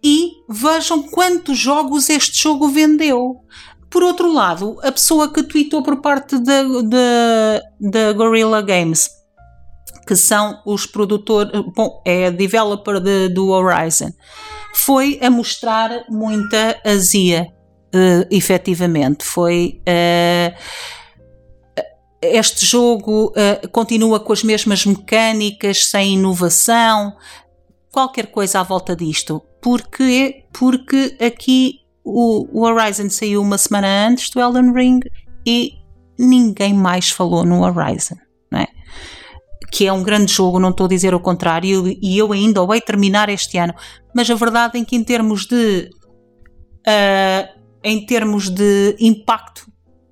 e 0.02 0.32
vejam 0.48 1.04
quantos 1.04 1.58
jogos 1.58 2.10
este 2.10 2.42
jogo 2.42 2.70
vendeu. 2.70 3.42
Por 3.90 4.04
outro 4.04 4.32
lado, 4.32 4.80
a 4.84 4.92
pessoa 4.94 5.34
que 5.34 5.44
tweetou 5.44 5.84
por 5.84 6.00
parte 6.00 6.40
da, 6.40 8.14
Guerrilla 8.14 8.62
Games, 8.62 9.10
que 10.06 10.16
são 10.16 10.62
os 10.66 10.86
produtores, 10.86 11.52
bom, 11.76 12.02
é 12.06 12.28
a 12.28 12.30
developer 12.30 13.00
de, 13.00 13.30
do 13.30 13.50
Horizon, 13.50 14.12
foi 14.74 15.20
a 15.22 15.30
mostrar 15.30 16.06
muita 16.10 16.80
azia, 16.86 17.48
uh, 17.94 18.28
efetivamente. 18.30 19.24
Foi. 19.24 19.82
Uh, 19.82 20.56
este 22.22 22.66
jogo 22.66 23.28
uh, 23.28 23.70
continua 23.70 24.20
com 24.20 24.34
as 24.34 24.44
mesmas 24.44 24.86
mecânicas, 24.86 25.86
sem 25.90 26.16
inovação, 26.16 27.16
qualquer 27.92 28.28
coisa 28.28 28.60
à 28.60 28.64
volta 28.64 28.96
disto. 28.96 29.42
Porque, 29.62 30.46
porque 30.52 31.18
aqui 31.20 31.80
o, 32.04 32.48
o 32.52 32.64
Horizon 32.64 33.10
saiu 33.10 33.42
uma 33.42 33.58
semana 33.58 34.08
antes 34.08 34.30
do 34.30 34.40
Elden 34.40 34.74
Ring 34.74 35.00
e 35.46 35.74
ninguém 36.18 36.74
mais 36.74 37.10
falou 37.10 37.46
no 37.46 37.64
Horizon? 37.64 38.25
Que 39.72 39.88
é 39.88 39.94
um 39.94 40.04
grande 40.04 40.32
jogo, 40.32 40.60
não 40.60 40.70
estou 40.70 40.86
a 40.86 40.90
dizer 40.90 41.14
o 41.14 41.20
contrário, 41.20 41.88
e 41.88 42.18
eu 42.18 42.32
ainda 42.32 42.62
o 42.62 42.74
hei 42.74 42.82
terminar 42.82 43.30
este 43.30 43.58
ano. 43.58 43.74
Mas 44.14 44.30
a 44.30 44.36
verdade 44.36 44.80
é 44.80 44.86
que 44.86 44.96
em 44.96 45.04
termos 45.04 45.46
de 45.46 45.90
uh, 46.88 47.62
em 47.84 48.06
termos 48.06 48.50
de 48.50 48.96
impacto 49.00 49.68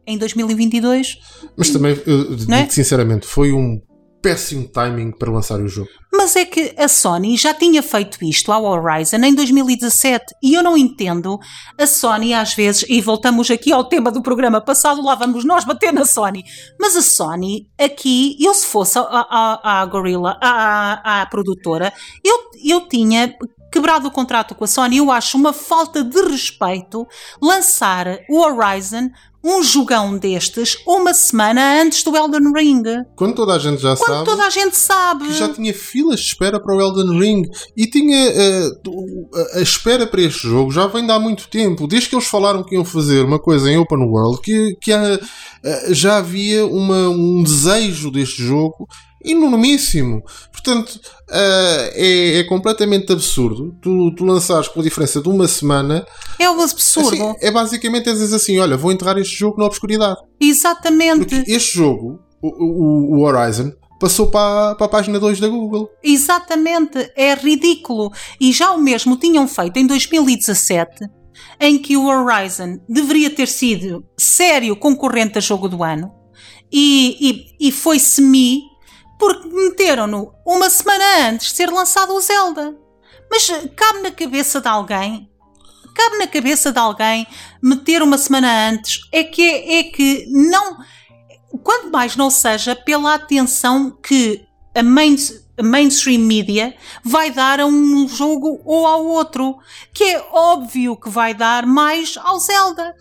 em 0.06 0.18
2022. 0.18 1.18
Mas 1.56 1.70
também, 1.70 2.00
eu, 2.06 2.38
é? 2.54 2.70
sinceramente, 2.70 3.26
foi 3.26 3.52
um 3.52 3.82
péssimo 4.24 4.66
timing 4.70 5.12
para 5.12 5.30
lançar 5.30 5.60
o 5.60 5.68
jogo. 5.68 5.90
Mas 6.12 6.38
é 6.38 6.46
que 6.46 6.74
a 6.78 6.88
Sony 6.88 7.36
já 7.36 7.54
tinha 7.54 7.84
feito 7.84 8.24
isto 8.24 8.52
ao 8.52 8.64
Horizon 8.64 9.18
em 9.18 9.36
2017 9.36 10.34
e 10.42 10.54
eu 10.54 10.64
não 10.64 10.78
entendo 10.78 11.38
a 11.78 11.86
Sony 11.86 12.34
às 12.34 12.54
vezes, 12.54 12.86
e 12.88 13.02
voltamos 13.02 13.52
aqui 13.52 13.74
ao 13.74 13.84
tema 13.84 14.10
do 14.10 14.22
programa 14.22 14.62
passado, 14.62 15.04
lá 15.04 15.16
vamos 15.16 15.44
nós 15.44 15.66
bater 15.66 15.92
na 15.92 16.06
Sony, 16.06 16.44
mas 16.80 16.96
a 16.96 17.02
Sony 17.02 17.68
aqui, 17.78 18.38
eu 18.40 18.54
se 18.54 18.66
fosse 18.66 18.98
a, 18.98 19.04
a, 19.04 19.82
a 19.82 19.86
Gorilla, 19.86 20.38
a, 20.42 21.22
a, 21.22 21.26
produtora, 21.26 21.92
eu, 22.24 22.40
eu 22.64 22.88
tinha 22.88 23.36
quebrado 23.74 24.08
o 24.08 24.12
contrato 24.12 24.54
com 24.54 24.64
a 24.64 24.68
Sony, 24.68 24.98
eu 24.98 25.12
acho 25.12 25.36
uma 25.36 25.52
falta 25.52 26.04
de 26.04 26.22
respeito 26.22 27.08
lançar 27.42 28.20
o 28.30 28.40
Horizon 28.40 29.10
um 29.44 29.62
jogão 29.62 30.18
destes 30.18 30.78
uma 30.88 31.14
semana 31.14 31.82
antes 31.82 32.02
do 32.02 32.16
Elden 32.16 32.54
Ring. 32.56 32.84
Quando 33.14 33.36
toda 33.36 33.54
a 33.54 33.60
gente 33.60 33.82
já 33.82 33.94
Quando 33.98 34.14
sabe. 34.14 34.26
toda 34.26 34.46
a 34.46 34.50
gente 34.50 34.78
sabe. 34.78 35.28
Que 35.28 35.34
já 35.34 35.50
tinha 35.50 35.74
filas 35.74 36.22
de 36.22 36.28
espera 36.28 36.62
para 36.62 36.74
o 36.74 36.80
Elden 36.80 37.20
Ring 37.20 37.50
e 37.76 37.86
tinha 37.86 38.32
uh, 38.32 39.58
a 39.58 39.60
espera 39.60 40.08
para 40.08 40.22
este 40.22 40.48
jogo 40.48 40.72
já 40.72 40.88
vem 40.88 41.06
de 41.06 41.12
há 41.12 41.20
muito 41.20 41.50
tempo. 41.50 41.88
Desde 41.88 42.08
que 42.08 42.16
eles 42.16 42.28
falaram 42.28 42.64
que 42.64 42.76
iam 42.76 42.86
fazer 42.86 43.26
uma 43.26 43.38
coisa 43.38 43.70
em 43.70 43.78
Open 43.78 44.08
World, 44.08 44.40
que, 44.40 44.78
que 44.80 44.94
uh, 44.94 45.20
já 45.90 46.20
havia 46.20 46.66
uma, 46.66 47.10
um 47.10 47.44
desejo 47.44 48.10
deste 48.10 48.42
jogo 48.42 48.88
enormíssimo. 49.24 50.24
Portanto, 50.52 50.90
uh, 51.30 51.92
é, 51.94 52.40
é, 52.40 52.44
completamente 52.44 53.12
absurdo 53.12 53.76
tu, 53.82 54.14
tu 54.16 54.26
lançares 54.26 54.68
com 54.68 54.80
a 54.80 54.84
diferença 54.84 55.22
de 55.22 55.30
uma 55.30 55.48
semana. 55.48 56.06
É 56.40 56.50
um 56.50 56.62
absurdo. 56.62 57.10
Assim, 57.10 57.36
é 57.42 57.52
basicamente 57.52 58.10
é 58.10 58.14
dizer 58.14 58.36
assim: 58.36 58.60
olha, 58.60 58.78
vou 58.78 58.92
enterrar 58.92 59.18
este 59.18 59.36
jogo 59.36 59.60
na 59.60 59.66
obscuridade. 59.66 60.18
Exatamente. 60.40 61.26
Porque 61.26 61.52
este 61.52 61.78
jogo, 61.78 62.20
o, 62.42 62.48
o, 62.48 63.18
o 63.18 63.24
Horizon, 63.24 63.72
passou 64.00 64.28
para, 64.28 64.76
para 64.76 64.86
a 64.86 64.90
página 64.90 65.20
2 65.20 65.40
da 65.40 65.48
Google. 65.48 65.90
Exatamente, 66.04 67.12
é 67.16 67.34
ridículo. 67.34 68.12
E 68.40 68.52
já 68.52 68.72
o 68.72 68.78
mesmo 68.78 69.18
tinham 69.18 69.48
feito 69.48 69.78
em 69.78 69.88
2017, 69.88 71.08
em 71.60 71.78
que 71.78 71.96
o 71.96 72.06
Horizon 72.06 72.80
deveria 72.88 73.30
ter 73.30 73.48
sido 73.48 74.04
sério 74.18 74.76
concorrente 74.76 75.38
a 75.38 75.42
jogo 75.42 75.70
do 75.70 75.84
ano 75.84 76.12
e, 76.74 77.18
e, 77.60 77.68
e 77.68 77.72
foi 77.72 78.00
semi 78.00 78.64
porque 79.24 79.48
meteram-no 79.48 80.36
uma 80.46 80.70
semana 80.70 81.30
antes 81.30 81.48
de 81.48 81.56
ser 81.56 81.70
lançado 81.70 82.14
o 82.14 82.20
Zelda. 82.20 82.76
Mas 83.32 83.48
cabe 83.74 84.00
na 84.00 84.12
cabeça 84.12 84.60
de 84.60 84.68
alguém? 84.68 85.30
Cabe 85.96 86.18
na 86.18 86.28
cabeça 86.28 86.74
de 86.74 86.80
alguém 86.80 87.26
meter 87.62 88.02
uma 88.02 88.18
semana 88.18 88.70
antes? 88.70 89.08
É 89.14 89.24
que 89.24 89.42
é 89.42 89.84
que 89.84 90.28
não 90.30 90.78
quanto 91.64 91.90
mais 91.90 92.18
não 92.18 92.30
seja 92.30 92.76
pela 92.76 93.14
atenção 93.14 93.92
que 93.92 94.46
a, 94.76 94.84
main, 94.84 95.16
a 95.58 95.64
mainstream 95.64 96.20
media 96.20 96.76
vai 97.02 97.32
dar 97.32 97.62
a 97.62 97.66
um 97.66 98.06
jogo 98.10 98.62
ou 98.66 98.86
ao 98.86 99.06
outro 99.06 99.58
que 99.94 100.04
é 100.04 100.28
óbvio 100.32 100.98
que 100.98 101.10
vai 101.10 101.34
dar 101.34 101.66
mais 101.66 102.18
ao 102.18 102.40
Zelda. 102.40 102.94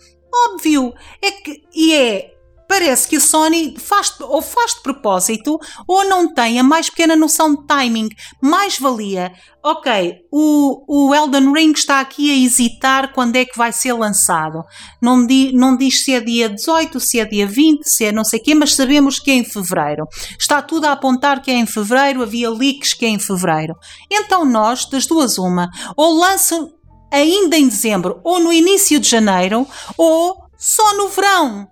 Óbvio. 0.47 0.93
É 1.21 1.31
que 1.31 1.63
e 1.75 1.93
é 1.93 2.32
parece 2.73 3.07
que 3.07 3.17
a 3.17 3.19
Sony 3.19 3.75
faz 3.77 4.19
ou 4.19 4.41
faz 4.41 4.73
de 4.73 4.81
propósito 4.81 5.59
ou 5.87 6.03
não 6.05 6.33
tem 6.33 6.59
a 6.59 6.63
mais 6.63 6.89
pequena 6.89 7.15
noção 7.15 7.53
de 7.53 7.67
timing. 7.67 8.09
Mais 8.41 8.79
valia, 8.79 9.31
ok, 9.63 10.15
o, 10.31 10.83
o 10.87 11.13
Elden 11.13 11.53
Ring 11.53 11.71
está 11.73 11.99
aqui 11.99 12.31
a 12.31 12.43
hesitar 12.43 13.13
quando 13.13 13.35
é 13.35 13.45
que 13.45 13.55
vai 13.55 13.71
ser 13.71 13.93
lançado. 13.93 14.63
Não, 14.99 15.23
di, 15.23 15.51
não 15.53 15.77
diz 15.77 16.03
se 16.03 16.13
é 16.15 16.19
dia 16.19 16.49
18, 16.49 16.99
se 16.99 17.19
é 17.19 17.25
dia 17.25 17.45
20, 17.45 17.83
se 17.83 18.05
é 18.05 18.11
não 18.11 18.23
sei 18.23 18.39
o 18.39 18.43
quê, 18.43 18.55
mas 18.55 18.73
sabemos 18.73 19.19
que 19.19 19.29
é 19.29 19.35
em 19.35 19.43
fevereiro. 19.43 20.07
Está 20.39 20.59
tudo 20.59 20.85
a 20.85 20.93
apontar 20.93 21.43
que 21.43 21.51
é 21.51 21.53
em 21.53 21.67
fevereiro, 21.67 22.23
havia 22.23 22.49
leaks 22.49 22.95
que 22.95 23.05
é 23.05 23.09
em 23.09 23.19
fevereiro. 23.19 23.75
Então 24.11 24.43
nós, 24.45 24.85
das 24.85 25.05
duas 25.05 25.37
uma, 25.37 25.69
ou 25.95 26.17
lançam 26.17 26.71
ainda 27.11 27.55
em 27.55 27.67
dezembro, 27.67 28.19
ou 28.23 28.39
no 28.39 28.51
início 28.51 28.99
de 28.99 29.07
janeiro, 29.07 29.67
ou 29.95 30.37
só 30.57 30.97
no 30.97 31.09
verão 31.09 31.71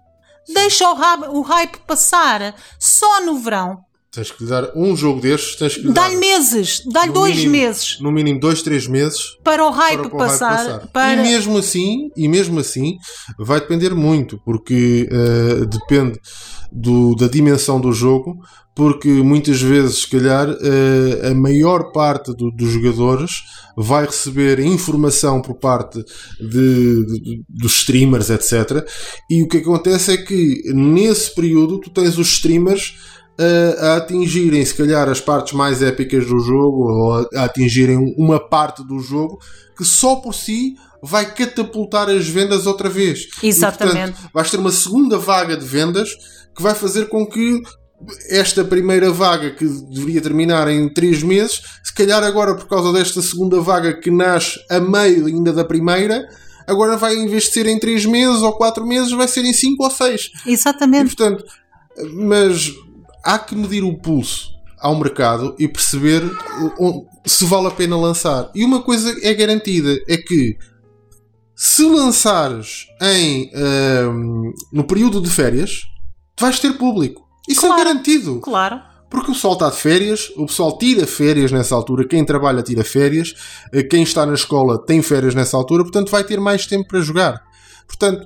deixa 0.54 0.86
o, 0.90 1.40
o 1.40 1.42
hype 1.42 1.78
passar 1.88 2.56
só 2.80 3.24
no 3.26 3.40
verão. 3.40 3.80
Tens 4.12 4.30
que 4.30 4.44
lhe 4.44 4.50
dar 4.50 4.76
um 4.76 4.94
jogo 4.94 5.22
destes, 5.22 5.56
tens 5.56 5.76
que 5.76 5.84
lhe 5.84 5.94
Dá-lhe 5.94 6.18
meses, 6.18 6.84
dá-lhe 6.92 7.14
dois 7.14 7.36
mínimo, 7.38 7.52
meses. 7.54 7.98
No 8.02 8.12
mínimo 8.12 8.42
dois, 8.42 8.62
três 8.62 8.86
meses. 8.86 9.38
Para 9.42 9.66
o 9.66 9.70
hype, 9.70 10.02
para, 10.02 10.10
para 10.10 10.18
passar, 10.20 10.52
o 10.52 10.58
hype 10.58 10.74
passar. 10.74 10.88
Para... 10.92 11.14
E 11.14 11.24
mesmo 11.24 11.58
assim, 11.58 12.10
e 12.18 12.28
mesmo 12.28 12.60
assim, 12.60 12.98
vai 13.40 13.62
depender 13.62 13.96
muito, 13.96 14.38
porque 14.44 15.08
uh, 15.10 15.66
depende 15.66 16.20
do, 16.70 17.16
da 17.16 17.28
dimensão 17.28 17.80
do 17.80 17.94
jogo, 17.94 18.38
porque 18.74 19.10
muitas 19.10 19.62
vezes, 19.62 20.00
se 20.00 20.08
calhar, 20.08 20.50
uh, 20.50 21.28
a 21.30 21.36
maior 21.36 21.92
parte 21.92 22.34
do, 22.34 22.50
dos 22.52 22.70
jogadores 22.70 23.32
vai 23.76 24.06
receber 24.06 24.60
informação 24.60 25.42
por 25.42 25.56
parte 25.56 26.04
de, 26.40 27.06
de, 27.06 27.44
dos 27.50 27.80
streamers, 27.80 28.30
etc. 28.30 28.86
E 29.30 29.44
o 29.44 29.48
que 29.48 29.58
acontece 29.58 30.14
é 30.14 30.18
que 30.18 30.62
nesse 30.74 31.34
período 31.34 31.80
tu 31.80 31.90
tens 31.90 32.18
os 32.18 32.32
streamers 32.32 32.96
a, 33.80 33.98
atingirem, 33.98 34.64
se 34.64 34.76
calhar, 34.76 35.10
as 35.10 35.20
partes 35.20 35.54
mais 35.54 35.82
épicas 35.82 36.26
do 36.26 36.40
jogo 36.40 36.92
ou 36.92 37.14
a, 37.14 37.28
a 37.36 37.44
atingirem 37.46 37.98
uma 38.18 38.40
parte 38.40 38.86
do 38.86 39.00
jogo 39.00 39.40
que 39.78 39.86
só 39.86 40.18
por 40.18 40.34
si 40.34 40.76
vai 41.02 41.34
catapultar 41.34 42.10
as 42.10 42.28
vendas 42.28 42.68
outra 42.68 42.90
vez. 42.90 43.28
Exatamente. 43.42 43.98
E, 43.98 44.12
portanto, 44.12 44.32
vais 44.34 44.52
ter 44.52 44.58
uma 44.58 44.72
segunda 44.72 45.18
vaga 45.18 45.58
de 45.58 45.66
vendas 45.66 46.10
que 46.56 46.62
vai 46.62 46.76
fazer 46.76 47.10
com 47.10 47.26
que 47.26 47.62
esta 48.30 48.64
primeira 48.64 49.12
vaga 49.12 49.52
que 49.52 49.66
deveria 49.66 50.22
terminar 50.22 50.68
em 50.68 50.92
3 50.92 51.24
meses, 51.24 51.62
se 51.84 51.94
calhar 51.94 52.24
agora 52.24 52.56
por 52.56 52.68
causa 52.68 52.92
desta 52.92 53.22
segunda 53.22 53.60
vaga 53.62 53.94
que 53.94 54.10
nasce 54.10 54.60
a 54.70 54.80
meio 54.80 55.28
ainda 55.28 55.54
da 55.54 55.64
primeira, 55.64 56.28
agora 56.68 56.98
vai 56.98 57.16
em 57.16 57.28
vez 57.28 57.44
de 57.44 57.52
ser 57.52 57.68
em 57.68 57.80
3 57.80 58.06
meses 58.06 58.42
ou 58.42 58.54
4 58.54 58.86
meses, 58.86 59.12
vai 59.12 59.28
ser 59.28 59.46
em 59.46 59.54
5 59.54 59.84
ou 59.84 59.92
6. 59.92 60.32
Exatamente. 60.46 61.14
E, 61.14 61.16
portanto, 61.16 61.46
mas 62.14 62.72
há 63.24 63.38
que 63.38 63.56
medir 63.56 63.84
o 63.84 63.98
pulso 63.98 64.50
ao 64.80 64.96
mercado 64.96 65.56
e 65.60 65.68
perceber 65.68 66.24
se 67.26 67.46
vale 67.46 67.68
a 67.68 67.72
pena 67.72 67.96
lançar. 67.96 68.50
E 68.56 68.66
uma 68.66 68.82
coisa 68.82 69.16
é 69.22 69.34
garantida: 69.34 69.96
é 70.08 70.18
que 70.18 70.58
se 71.56 71.84
lançares 71.84 72.88
em, 73.02 73.52
um, 73.56 74.52
no 74.74 74.84
período 74.84 75.22
de 75.22 75.30
férias, 75.30 75.82
vais 76.40 76.60
ter 76.60 76.74
público. 76.74 77.31
Isso 77.52 77.66
é 77.66 77.70
claro, 77.70 77.82
é 77.82 77.84
garantido. 77.84 78.40
Claro. 78.40 78.82
Porque 79.10 79.32
o 79.32 79.34
pessoal 79.34 79.54
está 79.54 79.70
de 79.70 79.76
férias, 79.76 80.32
o 80.38 80.46
pessoal 80.46 80.78
tira 80.78 81.06
férias 81.06 81.52
nessa 81.52 81.76
altura, 81.76 82.08
quem 82.08 82.24
trabalha 82.24 82.64
tira 82.64 82.84
férias, 82.84 83.34
eh, 83.74 83.84
quem 83.84 84.04
está 84.04 84.26
na 84.26 84.34
escola 84.34 84.82
tem 84.86 85.02
férias 85.02 85.36
nessa 85.36 85.58
altura, 85.58 85.84
portanto 85.84 86.10
vai 86.10 86.24
ter 86.24 86.40
mais 86.40 86.66
tempo 86.66 86.88
para 86.88 87.02
jogar. 87.02 87.42
Portanto, 87.86 88.26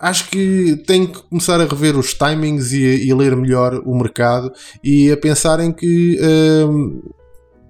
acho 0.00 0.28
que 0.28 0.82
tem 0.86 1.06
que 1.06 1.22
começar 1.30 1.60
a 1.60 1.64
rever 1.64 1.96
os 1.96 2.14
timings 2.14 2.72
e, 2.72 3.06
e 3.06 3.14
ler 3.14 3.36
melhor 3.36 3.80
o 3.86 3.96
mercado 3.96 4.52
e 4.82 5.10
a 5.12 5.16
pensarem 5.16 5.72
que, 5.72 6.18
hum, 6.20 7.00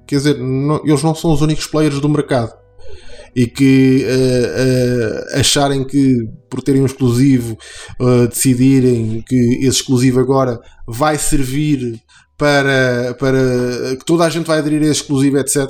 quer 0.06 0.16
dizer, 0.16 0.38
não, 0.38 0.80
eles 0.86 1.02
não 1.02 1.14
são 1.14 1.32
os 1.32 1.42
únicos 1.42 1.66
players 1.66 2.00
do 2.00 2.08
mercado 2.08 2.54
e 3.36 3.46
que 3.46 4.06
uh, 4.06 5.36
uh, 5.36 5.40
acharem 5.40 5.86
que 5.86 6.26
por 6.48 6.62
terem 6.62 6.80
um 6.80 6.86
exclusivo 6.86 7.54
uh, 8.00 8.26
decidirem 8.28 9.22
que 9.28 9.58
esse 9.58 9.80
exclusivo 9.80 10.20
agora 10.20 10.58
vai 10.88 11.18
servir 11.18 12.00
para, 12.38 13.14
para 13.18 13.96
que 13.98 14.04
toda 14.06 14.24
a 14.24 14.30
gente 14.30 14.46
vai 14.46 14.58
aderir 14.58 14.80
a 14.80 14.86
esse 14.86 15.02
exclusivo, 15.02 15.36
etc. 15.36 15.68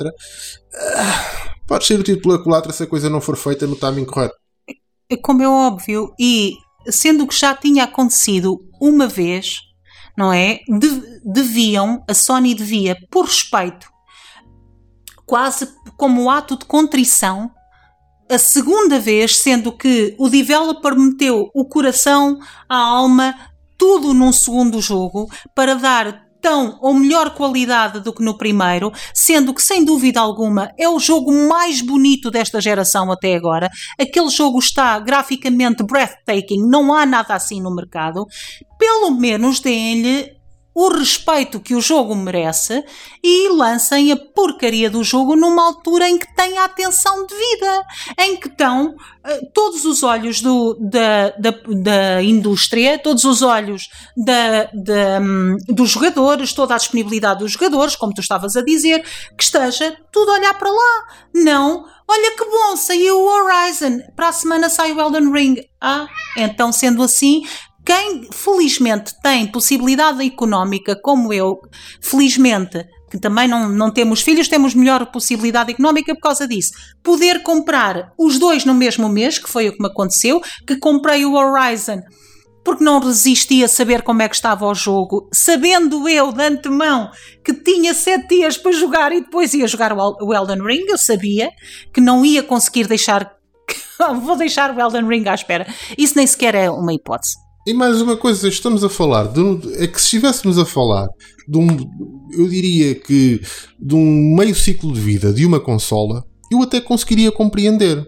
pode 1.67 1.85
ser 1.87 1.99
o 1.99 2.05
título 2.05 2.37
a 2.37 2.43
culatra 2.43 2.73
se 2.73 2.85
a 2.85 2.87
coisa 2.87 3.11
não 3.11 3.21
for 3.21 3.37
feita 3.37 3.67
no 3.67 3.75
timing 3.75 4.05
correto. 4.05 4.37
É 5.11 5.17
como 5.17 5.43
é 5.43 5.49
óbvio, 5.49 6.13
e 6.21 6.53
sendo 6.89 7.27
que 7.27 7.37
já 7.37 7.55
tinha 7.55 7.85
acontecido 7.85 8.61
uma 8.81 9.09
vez, 9.09 9.59
não 10.17 10.33
é? 10.33 10.61
De, 10.69 11.21
deviam, 11.25 12.05
a 12.09 12.15
Sony 12.15 12.55
devia, 12.55 12.97
por 13.11 13.25
respeito, 13.25 13.89
quase 15.25 15.69
como 15.97 16.31
ato 16.31 16.57
de 16.57 16.65
contrição, 16.65 17.51
a 18.29 18.39
segunda 18.39 18.99
vez, 18.99 19.37
sendo 19.37 19.71
que 19.73 20.15
o 20.19 20.29
developer 20.29 20.97
meteu 20.97 21.51
o 21.55 21.65
coração, 21.65 22.39
a 22.69 22.77
alma, 22.77 23.35
tudo 23.79 24.13
num 24.13 24.33
segundo 24.33 24.81
jogo 24.81 25.29
para 25.55 25.75
dar 25.75 26.27
tão 26.41 26.79
ou 26.81 26.95
melhor 26.95 27.35
qualidade 27.35 28.01
do 28.01 28.13
que 28.13 28.23
no 28.23 28.39
primeiro, 28.39 28.93
sendo 29.13 29.53
que 29.53 29.63
sem 29.63 29.85
dúvida 29.85 30.21
alguma 30.21 30.71
é 30.79 30.89
o 30.89 30.99
jogo 30.99 31.33
mais 31.33 31.81
bonito 31.81 32.31
desta 32.31 32.61
geração 32.61 33.11
até 33.11 33.35
agora. 33.35 33.69
Aquele 34.01 34.29
jogo 34.29 34.59
está 34.59 34.99
graficamente 35.01 35.83
breathtaking, 35.83 36.69
não 36.69 36.95
há 36.95 37.05
nada 37.05 37.35
assim 37.35 37.61
no 37.61 37.75
mercado. 37.75 38.27
Pelo 38.79 39.11
menos 39.11 39.59
deem-lhe 39.59 40.36
o 40.77 40.89
respeito 40.89 41.59
que 41.59 41.75
o 41.75 41.81
jogo 41.81 42.15
merece 42.15 42.85
e 43.25 43.49
lancem 43.49 44.13
a 44.13 44.17
porcaria 44.17 44.91
do 44.91 45.03
jogo 45.03 45.35
numa 45.35 45.65
altura 45.65 46.07
em 46.07 46.19
que 46.19 46.37
tem 46.37 46.59
a 46.59 46.67
atenção 46.67 47.27
devida, 47.27 47.83
em 48.21 48.37
que 48.37 48.47
estão 48.47 48.89
uh, 48.91 49.51
todos 49.55 49.87
os 49.87 50.03
olhos 50.03 50.43
do, 50.43 50.77
da, 50.79 51.31
da, 51.31 51.51
da, 51.83 52.23
indústria, 52.23 52.99
todos 52.99 53.25
os 53.25 53.41
olhos 53.41 53.89
da, 54.15 54.65
da, 54.75 55.19
um, 55.19 55.57
dos 55.67 55.89
jogadores, 55.89 56.53
toda 56.53 56.75
a 56.75 56.79
disponibilidade 56.79 57.39
dos 57.39 57.53
jogadores, 57.53 57.97
como 57.97 58.13
tu 58.13 58.21
estavas 58.21 58.55
a 58.55 58.63
dizer, 58.63 59.03
que 59.35 59.45
esteja 59.45 59.97
tudo 60.13 60.31
a 60.31 60.35
olhar 60.35 60.59
para 60.59 60.71
lá. 60.71 61.07
Não, 61.35 61.87
olha 62.07 62.37
que 62.37 62.45
bom, 62.45 62.77
saiu 62.77 63.19
o 63.19 63.27
Horizon, 63.27 64.01
para 64.15 64.29
a 64.29 64.33
semana 64.33 64.69
sai 64.69 64.93
o 64.93 65.01
Elden 65.01 65.33
Ring. 65.33 65.57
Ah, 65.81 66.07
então 66.37 66.71
sendo 66.71 67.03
assim, 67.03 67.47
quem 67.87 68.29
felizmente 68.33 69.15
tem 69.23 69.47
possibilidade 69.47 70.27
económica, 70.27 70.97
como 71.01 71.33
eu, 71.33 71.61
felizmente, 72.01 72.85
que 73.09 73.17
também 73.17 73.47
não, 73.47 73.69
não 73.69 73.93
temos 73.93 74.23
filhos, 74.23 74.49
temos 74.49 74.75
melhor 74.75 75.07
possibilidade 75.07 75.71
económica 75.71 76.13
por 76.13 76.21
causa 76.21 76.49
disso. 76.49 76.73
Poder 77.01 77.45
comprar 77.45 78.13
os 78.19 78.41
dois 78.41 78.65
no 78.65 78.75
mesmo 78.75 79.09
mês, 79.09 79.39
que 79.39 79.49
foi 79.49 79.69
o 79.69 79.73
que 79.73 79.81
me 79.81 79.87
aconteceu, 79.87 80.43
que 80.67 80.77
comprei 80.77 81.25
o 81.25 81.35
Horizon 81.35 82.03
porque 82.65 82.83
não 82.83 82.99
resisti 82.99 83.63
a 83.63 83.69
saber 83.69 84.03
como 84.03 84.23
é 84.23 84.29
que 84.29 84.35
estava 84.35 84.67
o 84.67 84.75
jogo, 84.75 85.31
sabendo 85.33 86.09
eu 86.09 86.33
de 86.33 86.43
antemão 86.43 87.13
que 87.45 87.55
tinha 87.55 87.95
sete 87.95 88.27
dias 88.27 88.59
para 88.59 88.73
jogar 88.73 89.13
e 89.13 89.21
depois 89.21 89.55
ia 89.55 89.69
jogar 89.69 89.93
o 89.97 90.35
Elden 90.35 90.61
Ring, 90.67 90.85
eu 90.89 90.99
sabia 90.99 91.49
que 91.95 92.01
não 92.01 92.27
ia 92.27 92.43
conseguir 92.43 92.89
deixar. 92.89 93.37
Vou 94.21 94.35
deixar 94.35 94.77
o 94.77 94.81
Elden 94.81 95.07
Ring 95.07 95.29
à 95.29 95.35
espera. 95.35 95.65
Isso 95.97 96.17
nem 96.17 96.27
sequer 96.27 96.57
é 96.57 96.69
uma 96.69 96.93
hipótese. 96.93 97.46
E 97.67 97.75
mais 97.75 98.01
uma 98.01 98.17
coisa, 98.17 98.47
estamos 98.47 98.85
a 98.85 98.89
falar 98.89 99.27
de, 99.27 99.41
é 99.83 99.89
que 99.89 99.99
se 99.99 100.05
estivéssemos 100.05 100.57
a 100.57 100.65
falar 100.65 101.09
de 101.49 101.59
um, 101.59 101.67
eu 102.31 102.49
diria 102.49 102.95
que 102.95 103.41
de 103.77 103.93
um 103.93 104.37
meio 104.37 104.55
ciclo 104.55 104.93
de 104.93 105.01
vida 105.01 105.33
de 105.33 105.45
uma 105.45 105.59
consola, 105.59 106.25
eu 106.49 106.63
até 106.63 106.81
conseguiria 106.81 107.33
compreender. 107.33 108.07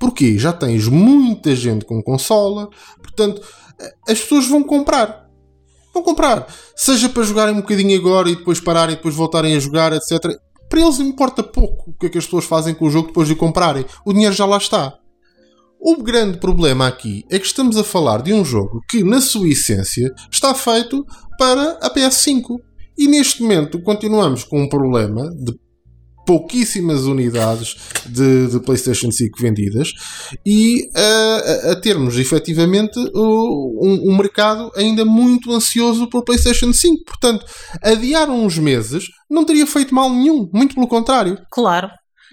Porquê? 0.00 0.38
Já 0.38 0.54
tens 0.54 0.88
muita 0.88 1.54
gente 1.54 1.84
com 1.84 2.02
consola, 2.02 2.70
portanto, 3.02 3.42
as 4.08 4.18
pessoas 4.20 4.48
vão 4.48 4.62
comprar. 4.62 5.28
Vão 5.92 6.02
comprar. 6.02 6.46
Seja 6.74 7.06
para 7.06 7.24
jogarem 7.24 7.54
um 7.54 7.60
bocadinho 7.60 7.94
agora 7.98 8.30
e 8.30 8.36
depois 8.36 8.58
pararem 8.58 8.94
e 8.94 8.96
depois 8.96 9.14
voltarem 9.14 9.54
a 9.54 9.60
jogar, 9.60 9.92
etc. 9.92 10.34
Para 10.66 10.80
eles 10.80 10.98
importa 10.98 11.42
pouco 11.42 11.90
o 11.90 11.92
que 11.92 12.06
é 12.06 12.08
que 12.08 12.16
as 12.16 12.24
pessoas 12.24 12.46
fazem 12.46 12.74
com 12.74 12.86
o 12.86 12.90
jogo 12.90 13.08
depois 13.08 13.28
de 13.28 13.34
comprarem. 13.34 13.84
O 14.02 14.14
dinheiro 14.14 14.34
já 14.34 14.46
lá 14.46 14.56
está. 14.56 14.98
O 15.86 16.02
grande 16.02 16.38
problema 16.38 16.86
aqui 16.86 17.26
é 17.30 17.38
que 17.38 17.44
estamos 17.44 17.76
a 17.76 17.84
falar 17.84 18.22
de 18.22 18.32
um 18.32 18.42
jogo 18.42 18.80
que, 18.88 19.04
na 19.04 19.20
sua 19.20 19.50
essência, 19.50 20.10
está 20.32 20.54
feito 20.54 21.04
para 21.38 21.72
a 21.72 21.92
PS5. 21.92 22.56
E 22.96 23.06
neste 23.06 23.42
momento 23.42 23.78
continuamos 23.82 24.44
com 24.44 24.62
um 24.62 24.68
problema 24.68 25.28
de 25.36 25.52
pouquíssimas 26.26 27.04
unidades 27.04 27.76
de, 28.06 28.46
de 28.46 28.60
PlayStation 28.60 29.12
5 29.12 29.38
vendidas 29.38 29.92
e 30.46 30.88
a, 30.96 31.72
a 31.72 31.76
termos 31.76 32.16
efetivamente 32.16 32.98
um, 33.14 34.08
um, 34.08 34.16
mercado 34.16 34.70
ainda 34.74 35.04
muito 35.04 35.52
ansioso 35.52 36.08
por 36.08 36.24
PlayStation 36.24 36.72
5. 36.72 37.04
Portanto, 37.04 37.44
adiar 37.82 38.30
uns 38.30 38.56
meses 38.56 39.04
não 39.28 39.44
teria 39.44 39.66
feito 39.66 39.94
mal 39.94 40.08
nenhum, 40.08 40.48
muito 40.50 40.76
pelo 40.76 40.88
contrário. 40.88 41.38
Claro, 41.50 41.90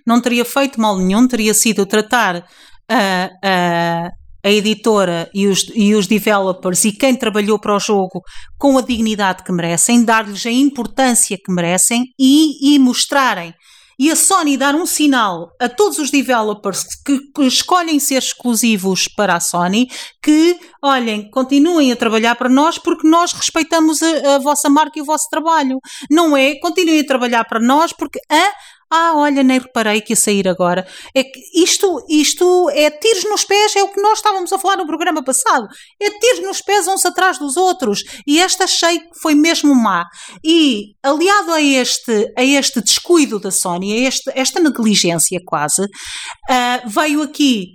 não 0.08 0.22
teria 0.22 0.46
feito 0.46 0.80
mal 0.80 0.98
nenhum, 0.98 1.28
teria 1.28 1.54
sido 1.54 1.86
tratar 1.86 2.46
a, 2.92 3.32
a, 3.44 4.12
a 4.44 4.52
editora 4.52 5.30
e 5.34 5.48
os, 5.48 5.72
e 5.74 5.96
os 5.96 6.08
developers 6.08 6.84
e 6.86 6.92
quem 6.92 7.16
trabalhou 7.16 7.60
para 7.60 7.76
o 7.76 7.80
jogo 7.80 8.22
com 8.58 8.78
a 8.78 8.82
dignidade 8.82 9.44
que 9.44 9.52
merecem, 9.52 10.04
dar-lhes 10.04 10.46
a 10.46 10.52
importância 10.52 11.38
que 11.38 11.52
merecem 11.52 12.06
e, 12.20 12.76
e 12.76 12.80
mostrarem 12.80 13.54
e 14.02 14.10
a 14.10 14.16
Sony 14.16 14.58
dar 14.58 14.74
um 14.74 14.88
sinal 14.88 15.52
a 15.60 15.70
todos 15.70 16.00
os 16.00 16.10
developers 16.10 16.86
que, 17.06 17.22
escolhem 17.44 18.00
ser 18.00 18.16
exclusivos 18.16 19.08
para 19.08 19.36
a 19.36 19.40
Sony 19.40 19.88
que, 20.20 20.60
olhem, 20.82 21.30
continuem 21.30 21.92
a 21.92 21.96
trabalhar 21.96 22.34
para 22.36 22.50
nós 22.50 22.80
porque 22.80 23.08
nós 23.08 23.32
respeitamos 23.32 24.02
a, 24.02 24.38
a 24.38 24.40
vossa 24.40 24.72
marca 24.72 24.98
e 24.98 25.04
o 25.04 25.06
vosso 25.06 25.30
trabalho. 25.30 25.80
Não 26.10 26.36
é, 26.36 26.56
continuem 26.56 27.02
a 27.02 27.06
trabalhar 27.06 27.46
para 27.46 27.60
nós 27.60 27.94
porque, 27.94 28.20
ah, 28.28 28.52
Ah, 28.92 29.14
olha, 29.16 29.42
nem 29.42 29.58
reparei 29.58 30.02
que 30.02 30.12
ia 30.12 30.18
sair 30.18 30.48
agora. 30.50 30.86
É 31.16 31.24
que 31.24 31.40
isto, 31.56 32.06
isto 32.10 32.70
é 32.72 32.90
tiros 32.90 33.24
nos 33.24 33.46
pés, 33.46 33.74
é 33.76 33.84
o 33.84 33.88
que 33.88 34.02
nós 34.02 34.20
estávamos 34.20 34.52
a 34.52 34.60
falar 34.60 34.76
no 34.76 34.86
programa 34.86 35.24
passado. 35.24 35.66
É 36.02 36.10
tiros 36.10 36.42
nos 36.42 36.62
pés 36.62 36.88
uns 36.88 37.06
atrás 37.06 37.40
dos 37.40 37.56
outros. 37.56 38.04
E 38.28 38.40
esta 38.42 38.66
achei 38.66 39.00
que 39.00 39.20
foi 39.22 39.34
mesmo 39.34 39.74
má. 39.74 40.06
E 40.44 40.94
aliado 41.02 41.54
a 41.54 41.62
este, 41.62 42.34
a 42.38 42.44
este 42.44 42.82
descuido 42.82 43.40
da 43.40 43.50
Sony, 43.50 43.94
a 43.94 44.08
este, 44.10 44.30
esta 44.36 44.60
negligência 44.60 45.40
quase, 45.46 45.84
uh, 45.84 46.90
veio 46.90 47.22
aqui 47.22 47.68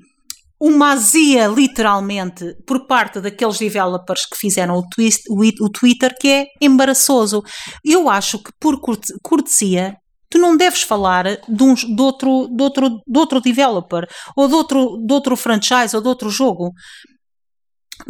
uma 0.61 0.93
azia, 0.93 1.47
literalmente, 1.49 2.55
por 2.67 2.87
parte 2.87 3.21
daqueles 3.21 3.59
developers 3.59 4.27
que 4.27 4.37
fizeram 4.37 4.77
o, 4.77 4.89
twist, 4.89 5.23
o, 5.31 5.71
Twitter, 5.71 6.15
que 6.19 6.29
é 6.29 6.47
embaraçoso. 6.61 7.43
Eu 7.85 8.09
acho 8.09 8.39
que, 8.43 8.51
por 8.59 8.81
cortesia, 9.23 9.95
tu 10.37 10.39
não 10.39 10.55
deves 10.55 10.83
falar 10.83 11.25
de, 11.25 11.63
um, 11.63 11.73
de, 11.73 12.03
outro, 12.03 12.47
de, 12.49 12.63
outro, 12.63 12.89
de 13.07 13.19
outro 13.19 13.41
developer, 13.41 14.07
ou 14.37 14.47
de 14.47 14.55
outro, 14.55 14.99
de 15.05 15.13
outro 15.13 15.35
franchise, 15.35 15.97
ou 15.97 16.03
de 16.03 16.09
outro 16.09 16.29
jogo. 16.29 16.73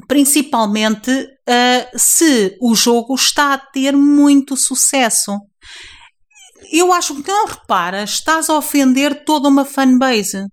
Principalmente 0.09 1.11
uh, 1.13 1.99
se 1.99 2.59
o 2.61 2.75
jogo 2.75 3.15
está 3.15 3.55
a 3.55 3.59
ter 3.59 3.97
muito 3.97 4.57
sucesso. 4.57 5.39
Eu 6.73 6.93
acho 6.93 7.23
que 7.23 7.31
não 7.31 7.47
reparas, 7.47 8.11
estás 8.11 8.51
a 8.51 8.57
ofender 8.59 9.25
toda 9.25 9.49
uma 9.49 9.65
fanbase 9.65 10.45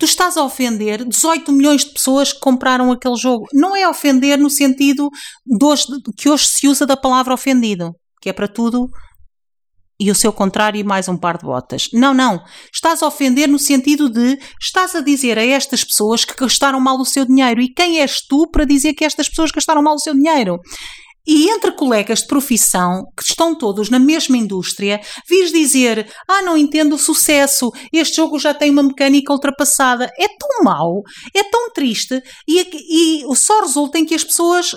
tu 0.00 0.04
estás 0.04 0.36
a 0.36 0.44
ofender 0.44 1.04
18 1.04 1.50
milhões 1.50 1.84
de 1.84 1.92
pessoas 1.92 2.32
que 2.32 2.38
compraram 2.38 2.92
aquele 2.92 3.16
jogo. 3.16 3.48
Não 3.52 3.74
é 3.74 3.88
ofender 3.88 4.38
no 4.38 4.48
sentido 4.48 5.10
hoje, 5.60 5.86
que 6.16 6.28
hoje 6.28 6.46
se 6.46 6.68
usa 6.68 6.86
da 6.86 6.96
palavra 6.96 7.34
ofendido, 7.34 7.90
que 8.22 8.28
é 8.28 8.32
para 8.32 8.46
tudo 8.46 8.88
e 10.00 10.10
o 10.10 10.14
seu 10.14 10.32
contrário 10.32 10.84
mais 10.86 11.08
um 11.08 11.16
par 11.16 11.38
de 11.38 11.44
botas. 11.44 11.88
Não, 11.92 12.14
não. 12.14 12.42
Estás 12.72 13.02
a 13.02 13.06
ofender 13.06 13.48
no 13.48 13.58
sentido 13.58 14.08
de 14.08 14.38
estás 14.60 14.94
a 14.94 15.00
dizer 15.00 15.38
a 15.38 15.44
estas 15.44 15.82
pessoas 15.82 16.24
que 16.24 16.34
gastaram 16.38 16.80
mal 16.80 16.98
o 16.98 17.04
seu 17.04 17.24
dinheiro. 17.24 17.60
E 17.60 17.72
quem 17.72 18.00
és 18.00 18.20
tu 18.20 18.48
para 18.50 18.64
dizer 18.64 18.94
que 18.94 19.04
estas 19.04 19.28
pessoas 19.28 19.50
gastaram 19.50 19.82
mal 19.82 19.94
o 19.94 20.00
seu 20.00 20.14
dinheiro? 20.14 20.60
E 21.26 21.50
entre 21.50 21.72
colegas 21.72 22.20
de 22.20 22.26
profissão, 22.26 23.04
que 23.14 23.22
estão 23.22 23.54
todos 23.54 23.90
na 23.90 23.98
mesma 23.98 24.36
indústria, 24.38 24.98
vis 25.28 25.52
dizer: 25.52 26.10
Ah, 26.26 26.40
não 26.40 26.56
entendo 26.56 26.94
o 26.94 26.98
sucesso, 26.98 27.70
este 27.92 28.16
jogo 28.16 28.38
já 28.38 28.54
tem 28.54 28.70
uma 28.70 28.82
mecânica 28.82 29.32
ultrapassada. 29.32 30.10
É 30.18 30.26
tão 30.26 30.62
mau, 30.62 31.02
é 31.34 31.42
tão 31.42 31.70
triste, 31.70 32.22
e, 32.48 33.20
e 33.20 33.36
só 33.36 33.60
resulta 33.60 33.98
em 33.98 34.06
que 34.06 34.14
as 34.14 34.24
pessoas 34.24 34.74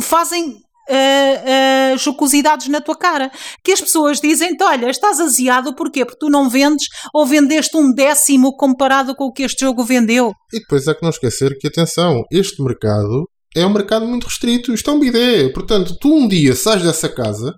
fazem 0.00 0.56
Uh, 0.90 1.94
uh, 1.94 1.98
jocosidades 1.98 2.66
na 2.66 2.80
tua 2.80 2.96
cara. 2.96 3.30
Que 3.62 3.70
as 3.72 3.80
pessoas 3.80 4.20
dizem: 4.20 4.56
Olha, 4.60 4.90
estás 4.90 5.20
aziado 5.20 5.74
porquê? 5.74 6.04
Porque 6.04 6.18
tu 6.18 6.28
não 6.28 6.48
vendes 6.48 6.88
ou 7.14 7.24
vendeste 7.24 7.76
um 7.76 7.92
décimo 7.92 8.56
comparado 8.56 9.14
com 9.14 9.24
o 9.24 9.32
que 9.32 9.44
este 9.44 9.60
jogo 9.60 9.84
vendeu. 9.84 10.32
E 10.52 10.58
depois 10.58 10.88
é 10.88 10.94
que 10.94 11.02
não 11.02 11.10
esquecer 11.10 11.56
que, 11.58 11.68
atenção, 11.68 12.24
este 12.32 12.60
mercado 12.60 13.28
é 13.54 13.64
um 13.64 13.72
mercado 13.72 14.06
muito 14.06 14.24
restrito. 14.24 14.74
Isto 14.74 14.90
é 14.90 14.92
um 14.92 15.00
bidé. 15.00 15.48
Portanto, 15.50 15.96
tu 16.00 16.12
um 16.12 16.26
dia 16.26 16.54
sais 16.54 16.82
dessa 16.82 17.08
casa 17.08 17.54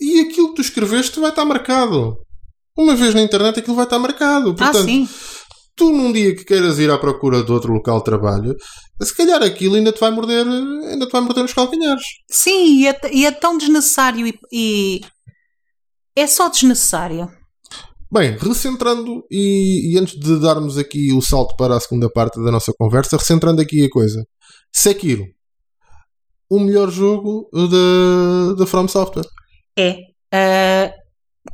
e 0.00 0.20
aquilo 0.20 0.48
que 0.48 0.56
tu 0.56 0.62
escreveste 0.62 1.18
vai 1.20 1.30
estar 1.30 1.44
marcado. 1.44 2.16
Uma 2.76 2.94
vez 2.94 3.14
na 3.14 3.22
internet 3.22 3.58
aquilo 3.58 3.76
vai 3.76 3.84
estar 3.84 3.98
marcado. 3.98 4.50
Ah, 4.50 4.54
Portanto, 4.54 4.76
ah, 4.76 4.84
sim. 4.84 5.08
Tu 5.76 5.92
num 5.92 6.10
dia 6.10 6.34
que 6.34 6.44
queiras 6.44 6.78
ir 6.78 6.90
à 6.90 6.98
procura 6.98 7.44
de 7.44 7.52
outro 7.52 7.72
local 7.72 7.98
de 7.98 8.04
trabalho, 8.04 8.56
se 9.02 9.14
calhar 9.14 9.42
aquilo 9.42 9.76
ainda 9.76 9.92
te 9.92 10.00
vai 10.00 10.10
morder, 10.10 10.46
ainda 10.46 11.06
te 11.06 11.12
vai 11.12 11.20
morder 11.20 11.42
nos 11.42 11.52
calcanhares. 11.52 12.02
Sim, 12.30 12.80
e 12.80 12.86
é, 12.88 13.00
e 13.12 13.26
é 13.26 13.30
tão 13.30 13.58
desnecessário 13.58 14.26
e, 14.26 14.38
e, 14.50 15.00
é 16.16 16.26
só 16.26 16.48
desnecessário. 16.48 17.30
Bem, 18.10 18.36
recentrando 18.38 19.24
e, 19.30 19.92
e, 19.92 19.98
antes 19.98 20.18
de 20.18 20.40
darmos 20.40 20.78
aqui 20.78 21.12
o 21.12 21.20
salto 21.20 21.54
para 21.56 21.76
a 21.76 21.80
segunda 21.80 22.08
parte 22.10 22.42
da 22.42 22.50
nossa 22.50 22.72
conversa, 22.78 23.16
recentrando 23.16 23.60
aqui 23.60 23.84
a 23.84 23.90
coisa. 23.90 24.24
Sekiro. 24.72 25.24
O 26.48 26.60
melhor 26.60 26.90
jogo 26.90 27.50
da 28.56 28.66
From 28.66 28.88
Software. 28.88 29.26
É. 29.76 29.98
Uh, 30.32 30.92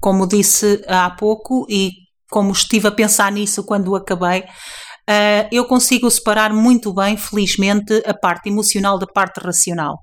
como 0.00 0.26
disse 0.26 0.82
há 0.86 1.10
pouco 1.10 1.66
e 1.68 2.01
como 2.32 2.50
estive 2.50 2.88
a 2.88 2.90
pensar 2.90 3.30
nisso 3.30 3.62
quando 3.64 3.94
acabei, 3.94 4.40
uh, 4.40 5.48
eu 5.52 5.66
consigo 5.66 6.10
separar 6.10 6.52
muito 6.52 6.92
bem, 6.94 7.16
felizmente, 7.16 8.02
a 8.06 8.14
parte 8.14 8.48
emocional 8.48 8.98
da 8.98 9.06
parte 9.06 9.38
racional. 9.38 9.98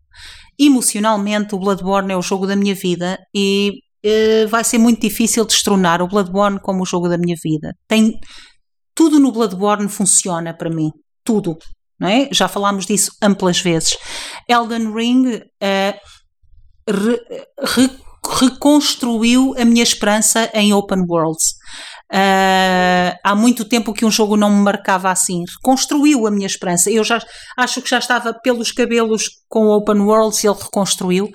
Emocionalmente, 0.58 1.56
o 1.56 1.60
Bloodborne 1.60 2.14
é 2.14 2.18
o 2.18 2.22
jogo 2.22 2.46
da 2.46 2.56
minha 2.56 2.76
vida 2.76 3.18
e 3.36 3.72
uh, 4.06 4.48
vai 4.48 4.64
ser 4.64 4.78
muito 4.78 5.02
difícil 5.02 5.44
destronar 5.44 6.02
o 6.02 6.08
Bloodborne 6.08 6.60
como 6.62 6.84
o 6.84 6.86
jogo 6.86 7.10
da 7.10 7.18
minha 7.18 7.36
vida. 7.44 7.74
Tem 7.88 8.14
tudo 8.94 9.20
no 9.20 9.32
Bloodborne 9.32 9.90
funciona 9.90 10.54
para 10.54 10.70
mim, 10.70 10.92
tudo 11.24 11.58
não 12.00 12.08
é? 12.08 12.30
Já 12.32 12.48
falámos 12.48 12.86
disso 12.86 13.12
amplas 13.22 13.60
vezes. 13.60 13.98
Elden 14.48 14.94
Ring 14.94 15.36
uh, 15.36 16.00
re, 16.88 17.20
re, 17.60 17.90
reconstruiu 18.40 19.54
a 19.58 19.66
minha 19.66 19.84
esperança 19.84 20.50
em 20.54 20.74
open 20.74 21.04
worlds. 21.08 21.56
Uh, 22.12 23.14
há 23.24 23.36
muito 23.36 23.64
tempo 23.64 23.94
que 23.94 24.04
um 24.04 24.10
jogo 24.10 24.36
não 24.36 24.50
me 24.50 24.64
marcava 24.64 25.12
assim. 25.12 25.44
Reconstruiu 25.58 26.26
a 26.26 26.32
minha 26.32 26.48
esperança. 26.48 26.90
Eu 26.90 27.04
já 27.04 27.22
acho 27.58 27.82
que 27.82 27.90
já 27.90 28.00
estava 28.00 28.34
pelos 28.34 28.72
cabelos 28.72 29.30
com 29.48 29.68
open 29.68 30.02
worlds 30.02 30.44
e 30.44 30.48
ele 30.48 30.58
reconstruiu. 30.60 31.30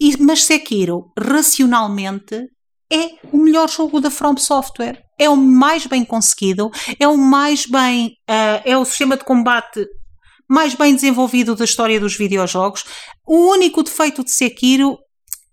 E, 0.00 0.16
mas 0.22 0.44
Sekiro, 0.44 1.10
racionalmente, 1.18 2.48
é 2.92 3.10
o 3.32 3.38
melhor 3.38 3.68
jogo 3.70 4.00
da 4.00 4.10
From 4.10 4.36
Software. 4.36 5.02
É 5.18 5.28
o 5.28 5.36
mais 5.36 5.86
bem 5.86 6.04
conseguido, 6.04 6.70
é 6.98 7.06
o 7.06 7.16
mais 7.16 7.66
bem. 7.66 8.08
Uh, 8.28 8.60
é 8.64 8.76
o 8.76 8.84
sistema 8.84 9.16
de 9.16 9.24
combate 9.24 9.86
mais 10.48 10.74
bem 10.74 10.94
desenvolvido 10.94 11.54
da 11.54 11.64
história 11.64 12.00
dos 12.00 12.16
videojogos. 12.16 12.84
O 13.24 13.52
único 13.52 13.84
defeito 13.84 14.24
de 14.24 14.32
Sekiro 14.32 14.98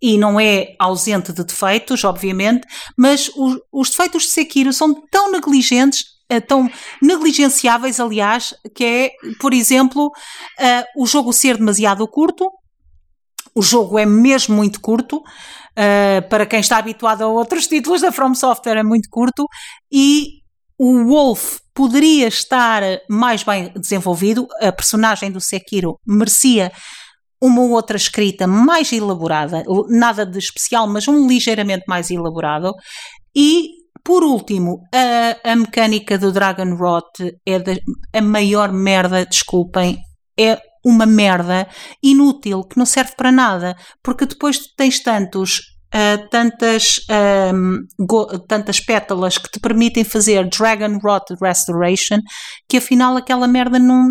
e 0.02 0.18
não 0.18 0.40
é 0.40 0.76
ausente 0.80 1.34
de 1.34 1.44
defeitos, 1.44 2.04
obviamente, 2.04 2.68
mas 2.98 3.30
os, 3.36 3.60
os 3.72 3.90
defeitos 3.90 4.24
de 4.24 4.30
Sekiro 4.30 4.72
são 4.72 4.94
tão 5.10 5.32
negligentes, 5.32 6.04
uh, 6.32 6.42
tão 6.42 6.70
negligenciáveis, 7.02 8.00
aliás, 8.00 8.54
que 8.76 8.84
é, 8.84 9.12
por 9.40 9.54
exemplo, 9.54 10.08
uh, 10.08 11.02
o 11.02 11.06
jogo 11.06 11.34
ser 11.34 11.58
demasiado 11.58 12.08
curto. 12.08 12.50
O 13.56 13.62
jogo 13.62 13.98
é 13.98 14.06
mesmo 14.06 14.56
muito 14.56 14.80
curto. 14.80 15.18
Uh, 15.18 16.28
para 16.30 16.46
quem 16.46 16.60
está 16.60 16.78
habituado 16.78 17.24
a 17.24 17.28
outros 17.28 17.66
títulos 17.68 18.02
da 18.02 18.12
From 18.12 18.36
Software, 18.36 18.78
é 18.78 18.84
muito 18.84 19.10
curto. 19.10 19.48
E 19.92 20.42
o 20.78 21.06
Wolf 21.06 21.58
poderia 21.74 22.28
estar 22.28 22.82
mais 23.10 23.44
bem 23.44 23.72
desenvolvido, 23.76 24.48
a 24.62 24.72
personagem 24.72 25.32
do 25.32 25.42
Sekiro 25.42 26.00
merecia 26.06 26.72
uma 27.42 27.62
outra 27.62 27.98
escrita 27.98 28.48
mais 28.48 28.92
elaborada, 28.92 29.64
nada 29.90 30.26
de 30.26 30.40
especial, 30.40 30.88
mas 30.88 31.08
um 31.08 31.28
ligeiramente 31.28 31.84
mais 31.88 32.10
elaborado. 32.10 32.74
E, 33.36 33.70
por 34.04 34.24
último, 34.24 34.80
a, 34.94 35.52
a 35.52 35.56
mecânica 35.56 36.18
do 36.18 36.32
Dragon 36.32 36.76
Rot 36.76 37.36
é 37.46 37.60
de, 37.60 37.82
a 38.14 38.22
maior 38.22 38.72
merda, 38.72 39.26
desculpem, 39.26 40.00
é 40.40 40.60
uma 40.84 41.06
merda 41.06 41.68
inútil 42.02 42.64
que 42.64 42.78
não 42.78 42.86
serve 42.86 43.14
para 43.16 43.32
nada, 43.32 43.76
porque 44.02 44.26
depois 44.26 44.60
tens 44.76 45.02
tantos 45.02 45.77
tantas, 46.30 47.00
um, 47.54 47.86
tantas 48.48 48.80
pétalas 48.80 49.38
que 49.38 49.50
te 49.50 49.60
permitem 49.60 50.04
fazer 50.04 50.48
Dragon 50.50 50.98
Rot 50.98 51.36
Restoration 51.42 52.20
que 52.68 52.78
afinal 52.78 53.16
aquela 53.16 53.48
merda 53.48 53.80
não. 53.80 54.10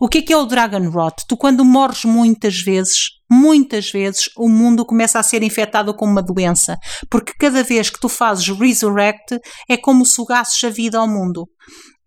O 0.00 0.08
que 0.08 0.18
é 0.18 0.22
que 0.22 0.32
é 0.32 0.36
o 0.36 0.46
Dragon 0.46 0.88
Rot? 0.90 1.24
Tu, 1.28 1.36
quando 1.36 1.64
morres 1.64 2.04
muitas 2.04 2.60
vezes, 2.60 3.10
muitas 3.30 3.90
vezes 3.90 4.28
o 4.36 4.48
mundo 4.48 4.84
começa 4.84 5.18
a 5.18 5.22
ser 5.22 5.42
infectado 5.42 5.94
com 5.94 6.06
uma 6.06 6.22
doença, 6.22 6.76
porque 7.10 7.32
cada 7.38 7.62
vez 7.62 7.90
que 7.90 8.00
tu 8.00 8.08
fazes 8.08 8.48
Resurrect 8.48 9.38
é 9.68 9.76
como 9.76 10.04
sugasses 10.04 10.62
a 10.64 10.70
vida 10.70 10.98
ao 10.98 11.08
mundo 11.08 11.46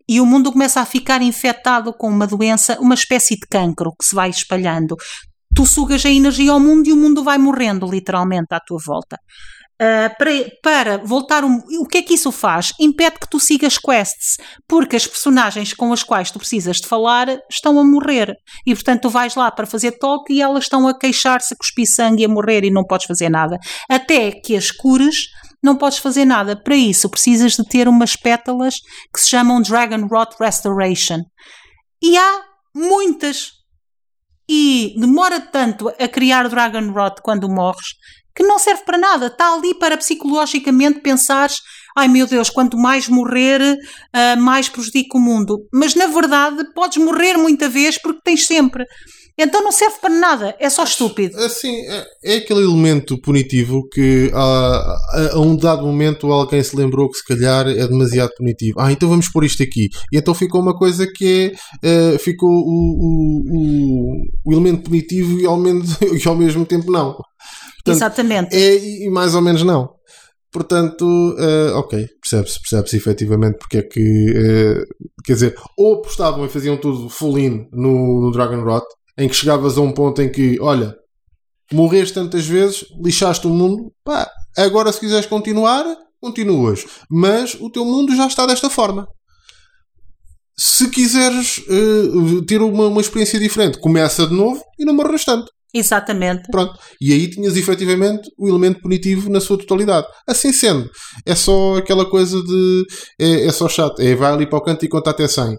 e 0.08 0.20
o 0.20 0.26
mundo 0.26 0.52
começa 0.52 0.80
a 0.80 0.86
ficar 0.86 1.20
infectado 1.20 1.92
com 1.92 2.08
uma 2.08 2.26
doença, 2.26 2.78
uma 2.80 2.94
espécie 2.94 3.34
de 3.34 3.46
cancro 3.50 3.92
que 3.98 4.06
se 4.06 4.14
vai 4.14 4.30
espalhando 4.30 4.94
tu 5.56 5.64
sugas 5.64 6.04
a 6.04 6.10
energia 6.10 6.52
ao 6.52 6.60
mundo 6.60 6.86
e 6.86 6.92
o 6.92 6.96
mundo 6.96 7.24
vai 7.24 7.38
morrendo 7.38 7.90
literalmente 7.90 8.48
à 8.50 8.60
tua 8.60 8.78
volta. 8.84 9.18
Uh, 9.80 10.08
para, 10.16 10.30
para, 10.62 10.98
voltar 10.98 11.44
um, 11.44 11.60
o 11.80 11.86
que 11.86 11.98
é 11.98 12.02
que 12.02 12.14
isso 12.14 12.30
faz? 12.30 12.72
Impede 12.78 13.16
que 13.20 13.28
tu 13.28 13.40
sigas 13.40 13.76
quests, 13.76 14.36
porque 14.66 14.96
as 14.96 15.06
personagens 15.06 15.74
com 15.74 15.92
as 15.92 16.02
quais 16.02 16.30
tu 16.30 16.38
precisas 16.38 16.76
de 16.78 16.86
falar 16.86 17.28
estão 17.50 17.78
a 17.78 17.84
morrer 17.84 18.34
e 18.66 18.74
portanto 18.74 19.02
tu 19.02 19.10
vais 19.10 19.34
lá 19.34 19.50
para 19.50 19.66
fazer 19.66 19.92
toque 19.92 20.34
e 20.34 20.40
elas 20.40 20.64
estão 20.64 20.88
a 20.88 20.98
queixar-se, 20.98 21.52
a 21.52 21.56
cuspir 21.56 21.86
sangue 21.86 22.22
e 22.22 22.24
a 22.26 22.28
morrer 22.28 22.64
e 22.64 22.70
não 22.70 22.84
podes 22.84 23.06
fazer 23.06 23.28
nada. 23.28 23.58
Até 23.88 24.30
que 24.32 24.56
as 24.56 24.70
cures, 24.70 25.26
não 25.62 25.76
podes 25.76 25.98
fazer 25.98 26.24
nada. 26.24 26.54
Para 26.54 26.76
isso 26.76 27.08
precisas 27.10 27.52
de 27.52 27.64
ter 27.64 27.88
umas 27.88 28.14
pétalas 28.14 28.76
que 29.12 29.20
se 29.20 29.28
chamam 29.28 29.60
Dragon 29.60 30.06
Rot 30.06 30.36
Restoration. 30.38 31.20
E 32.02 32.16
há 32.16 32.40
muitas 32.74 33.55
e 34.48 34.94
demora 34.98 35.40
tanto 35.40 35.88
a 35.88 36.08
criar 36.08 36.48
Dragon 36.48 36.90
Rot 36.92 37.20
quando 37.22 37.48
morres 37.48 37.94
que 38.34 38.42
não 38.42 38.58
serve 38.58 38.82
para 38.84 38.98
nada. 38.98 39.26
Está 39.28 39.54
ali 39.54 39.74
para 39.74 39.96
psicologicamente 39.96 41.00
pensares 41.00 41.56
ai 41.96 42.08
meu 42.08 42.26
Deus, 42.26 42.50
quanto 42.50 42.76
mais 42.76 43.08
morrer, 43.08 43.60
uh, 43.62 44.40
mais 44.40 44.68
prejudica 44.68 45.16
o 45.16 45.20
mundo. 45.20 45.66
Mas 45.72 45.94
na 45.94 46.06
verdade 46.06 46.62
podes 46.74 47.02
morrer 47.02 47.38
muita 47.38 47.70
vez 47.70 47.96
porque 47.98 48.20
tens 48.22 48.46
sempre. 48.46 48.84
Então 49.38 49.62
não 49.62 49.70
serve 49.70 49.98
para 50.00 50.08
nada, 50.08 50.56
é 50.58 50.70
só 50.70 50.82
estúpido. 50.82 51.38
Assim, 51.38 51.74
é, 51.86 52.06
é 52.24 52.36
aquele 52.36 52.62
elemento 52.62 53.20
punitivo 53.20 53.86
que 53.88 54.30
a, 54.32 54.96
a, 55.34 55.40
um 55.40 55.54
dado 55.54 55.84
momento 55.84 56.32
alguém 56.32 56.62
se 56.62 56.74
lembrou 56.74 57.10
que 57.10 57.18
se 57.18 57.24
calhar 57.24 57.68
é 57.68 57.86
demasiado 57.86 58.30
punitivo. 58.34 58.80
Ah, 58.80 58.90
então 58.90 59.08
vamos 59.08 59.28
pôr 59.28 59.44
isto 59.44 59.62
aqui. 59.62 59.90
E 60.10 60.16
então 60.16 60.34
ficou 60.34 60.62
uma 60.62 60.74
coisa 60.74 61.06
que 61.06 61.52
é, 61.82 62.14
uh, 62.14 62.18
ficou 62.18 62.48
o, 62.48 62.54
o, 62.64 63.42
o, 63.50 64.22
o, 64.46 64.52
elemento 64.52 64.84
punitivo 64.84 65.38
e 65.38 65.44
ao, 65.44 65.58
menos, 65.58 65.98
e 66.00 66.26
ao 66.26 66.34
mesmo 66.34 66.64
tempo 66.64 66.90
não. 66.90 67.12
Portanto, 67.12 67.88
Exatamente. 67.88 68.56
É 68.56 69.04
e 69.04 69.10
mais 69.10 69.34
ou 69.34 69.42
menos 69.42 69.62
não. 69.62 69.96
Portanto, 70.50 71.04
uh, 71.04 71.76
ok, 71.76 72.08
percebe-se, 72.22 72.58
percebe-se 72.60 72.96
efetivamente 72.96 73.58
porque 73.58 73.76
é 73.76 73.82
que, 73.82 74.00
uh, 74.00 74.86
quer 75.22 75.34
dizer, 75.34 75.54
ou 75.76 75.96
apostavam 75.96 76.46
e 76.46 76.48
faziam 76.48 76.78
tudo 76.78 77.10
full 77.10 77.38
in 77.38 77.68
no, 77.70 78.22
no 78.22 78.32
Dragon 78.32 78.62
Rot, 78.64 78.86
em 79.18 79.28
que 79.28 79.34
chegavas 79.34 79.78
a 79.78 79.80
um 79.80 79.92
ponto 79.92 80.20
em 80.20 80.30
que, 80.30 80.60
olha, 80.60 80.94
morreste 81.72 82.14
tantas 82.14 82.46
vezes, 82.46 82.84
lixaste 83.02 83.46
o 83.46 83.50
mundo, 83.50 83.92
pá, 84.04 84.30
agora 84.56 84.92
se 84.92 85.00
quiseres 85.00 85.26
continuar, 85.26 85.84
continuas. 86.20 86.84
Mas 87.10 87.54
o 87.54 87.70
teu 87.70 87.84
mundo 87.84 88.14
já 88.14 88.26
está 88.26 88.46
desta 88.46 88.70
forma. 88.70 89.06
Se 90.58 90.88
quiseres 90.88 91.58
uh, 91.58 92.42
ter 92.46 92.62
uma, 92.62 92.86
uma 92.86 93.00
experiência 93.00 93.38
diferente, 93.38 93.78
começa 93.78 94.26
de 94.26 94.34
novo 94.34 94.62
e 94.78 94.84
não 94.84 94.94
morres 94.94 95.24
tanto. 95.24 95.50
Exatamente. 95.74 96.48
Pronto. 96.50 96.78
E 96.98 97.12
aí 97.12 97.28
tinhas 97.28 97.54
efetivamente 97.56 98.30
o 98.38 98.48
elemento 98.48 98.80
punitivo 98.80 99.28
na 99.28 99.40
sua 99.40 99.58
totalidade. 99.58 100.06
Assim 100.26 100.50
sendo, 100.50 100.88
é 101.26 101.34
só 101.34 101.76
aquela 101.76 102.08
coisa 102.08 102.42
de. 102.42 102.86
É, 103.20 103.46
é 103.46 103.52
só 103.52 103.68
chato. 103.68 104.00
É 104.00 104.14
vai 104.14 104.32
ali 104.32 104.46
para 104.46 104.58
o 104.58 104.62
canto 104.62 104.86
e 104.86 104.88
conta 104.88 105.10
até 105.10 105.28
100. 105.28 105.56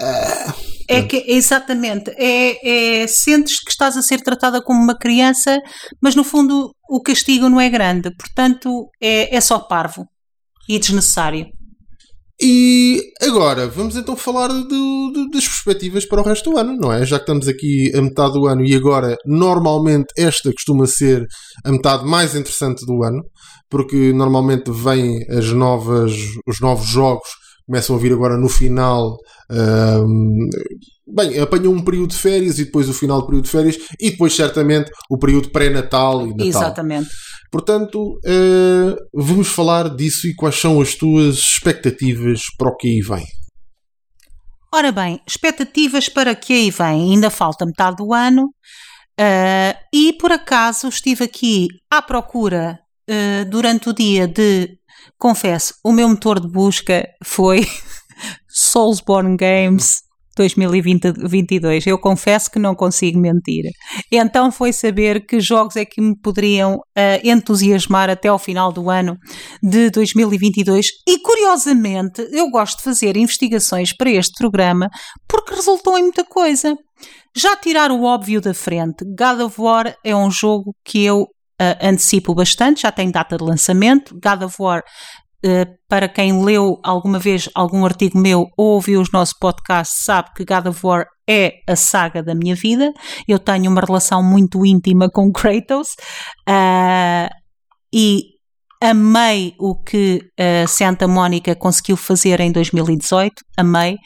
Ah, 0.00 0.54
é 0.90 1.02
que, 1.02 1.24
exatamente, 1.28 2.10
é, 2.16 3.02
é, 3.02 3.06
sentes 3.06 3.60
que 3.60 3.70
estás 3.70 3.96
a 3.96 4.02
ser 4.02 4.20
tratada 4.22 4.60
como 4.60 4.82
uma 4.82 4.98
criança, 4.98 5.60
mas 6.02 6.16
no 6.16 6.24
fundo 6.24 6.72
o 6.88 7.00
castigo 7.00 7.48
não 7.48 7.60
é 7.60 7.70
grande, 7.70 8.10
portanto 8.16 8.88
é, 9.00 9.34
é 9.34 9.40
só 9.40 9.60
parvo 9.60 10.04
e 10.68 10.78
desnecessário. 10.78 11.46
E 12.42 13.02
agora, 13.20 13.68
vamos 13.68 13.96
então 13.96 14.16
falar 14.16 14.48
do, 14.48 14.64
do, 14.64 15.28
das 15.30 15.46
perspectivas 15.46 16.06
para 16.06 16.22
o 16.22 16.24
resto 16.24 16.50
do 16.50 16.58
ano, 16.58 16.74
não 16.74 16.90
é? 16.90 17.04
Já 17.04 17.18
que 17.18 17.24
estamos 17.24 17.46
aqui 17.46 17.92
a 17.94 18.00
metade 18.00 18.32
do 18.32 18.46
ano 18.46 18.64
e 18.64 18.74
agora, 18.74 19.14
normalmente, 19.26 20.06
esta 20.16 20.50
costuma 20.50 20.86
ser 20.86 21.26
a 21.64 21.70
metade 21.70 22.06
mais 22.06 22.34
interessante 22.34 22.86
do 22.86 23.04
ano, 23.04 23.22
porque 23.68 24.12
normalmente 24.14 24.70
vêm 24.72 25.22
as 25.28 25.52
novas, 25.52 26.12
os 26.46 26.60
novos 26.60 26.88
jogos 26.88 27.28
começam 27.70 27.94
a 27.94 27.98
vir 28.00 28.12
agora 28.12 28.36
no 28.36 28.48
final. 28.48 29.16
Um, 29.48 30.48
bem, 31.06 31.38
apanham 31.38 31.72
um 31.72 31.84
período 31.84 32.10
de 32.10 32.16
férias 32.16 32.58
e 32.58 32.64
depois 32.64 32.88
o 32.88 32.92
final 32.92 33.20
do 33.20 33.26
período 33.26 33.44
de 33.44 33.50
férias 33.50 33.78
e 34.00 34.10
depois, 34.10 34.34
certamente, 34.34 34.90
o 35.08 35.16
período 35.16 35.50
pré-natal 35.50 36.26
e 36.26 36.30
Natal. 36.30 36.46
Exatamente. 36.46 37.08
Portanto, 37.50 38.18
uh, 38.26 38.96
vamos 39.14 39.48
falar 39.48 39.94
disso 39.94 40.26
e 40.26 40.34
quais 40.34 40.56
são 40.56 40.80
as 40.80 40.96
tuas 40.96 41.36
expectativas 41.36 42.42
para 42.58 42.70
o 42.70 42.76
que 42.76 42.88
aí 42.88 43.00
vem. 43.00 43.24
Ora 44.74 44.90
bem, 44.90 45.20
expectativas 45.26 46.08
para 46.08 46.34
que 46.34 46.52
aí 46.52 46.70
vem. 46.70 47.12
Ainda 47.12 47.30
falta 47.30 47.64
metade 47.64 47.96
do 47.98 48.12
ano 48.12 48.46
uh, 48.46 49.78
e 49.94 50.12
por 50.14 50.32
acaso 50.32 50.88
estive 50.88 51.24
aqui 51.24 51.68
à 51.88 52.02
procura 52.02 52.80
uh, 53.08 53.48
durante 53.48 53.88
o 53.88 53.92
dia 53.92 54.26
de 54.26 54.79
confesso, 55.18 55.74
o 55.84 55.92
meu 55.92 56.08
motor 56.08 56.40
de 56.40 56.48
busca 56.48 57.06
foi 57.24 57.66
Soulsborne 58.48 59.36
Games 59.36 60.02
2022. 60.36 61.86
Eu 61.86 61.98
confesso 61.98 62.50
que 62.50 62.58
não 62.58 62.74
consigo 62.74 63.18
mentir. 63.18 63.70
Então 64.10 64.50
foi 64.50 64.72
saber 64.72 65.26
que 65.26 65.40
jogos 65.40 65.76
é 65.76 65.84
que 65.84 66.00
me 66.00 66.16
poderiam 66.16 66.76
uh, 66.76 66.80
entusiasmar 67.22 68.08
até 68.08 68.28
ao 68.28 68.38
final 68.38 68.72
do 68.72 68.88
ano 68.88 69.16
de 69.62 69.90
2022. 69.90 70.86
E 71.06 71.18
curiosamente, 71.18 72.26
eu 72.32 72.50
gosto 72.50 72.78
de 72.78 72.84
fazer 72.84 73.16
investigações 73.16 73.94
para 73.94 74.10
este 74.10 74.32
programa 74.38 74.88
porque 75.28 75.54
resultou 75.54 75.98
em 75.98 76.02
muita 76.02 76.24
coisa. 76.24 76.76
Já 77.36 77.56
tirar 77.56 77.90
o 77.90 78.02
óbvio 78.02 78.40
da 78.40 78.52
frente, 78.52 79.04
God 79.04 79.40
of 79.40 79.60
War 79.60 79.94
é 80.04 80.14
um 80.14 80.30
jogo 80.30 80.74
que 80.84 81.04
eu 81.04 81.26
uh, 81.60 81.86
antecipo 81.86 82.34
bastante, 82.34 82.82
já 82.82 82.90
tem 82.90 83.10
data 83.10 83.36
de 83.36 83.44
lançamento. 83.44 84.14
God 84.14 84.42
of 84.42 84.56
War, 84.58 84.82
uh, 85.44 85.66
para 85.88 86.08
quem 86.08 86.42
leu 86.42 86.78
alguma 86.82 87.18
vez 87.18 87.48
algum 87.54 87.84
artigo 87.84 88.18
meu 88.18 88.46
ou 88.56 88.74
ouviu 88.74 89.00
os 89.00 89.12
nossos 89.12 89.36
podcasts, 89.38 90.04
sabe 90.04 90.30
que 90.34 90.44
God 90.44 90.66
of 90.66 90.80
War 90.84 91.06
é 91.28 91.52
a 91.68 91.76
saga 91.76 92.22
da 92.22 92.34
minha 92.34 92.54
vida. 92.54 92.92
Eu 93.28 93.38
tenho 93.38 93.70
uma 93.70 93.82
relação 93.82 94.22
muito 94.22 94.64
íntima 94.64 95.08
com 95.10 95.30
Kratos 95.32 95.90
uh, 96.48 97.28
e 97.94 98.22
amei 98.82 99.54
o 99.58 99.74
que 99.74 100.22
a 100.38 100.66
Santa 100.66 101.06
Mónica 101.06 101.54
conseguiu 101.54 101.96
fazer 101.96 102.40
em 102.40 102.50
2018. 102.50 103.34
Amei. 103.56 103.98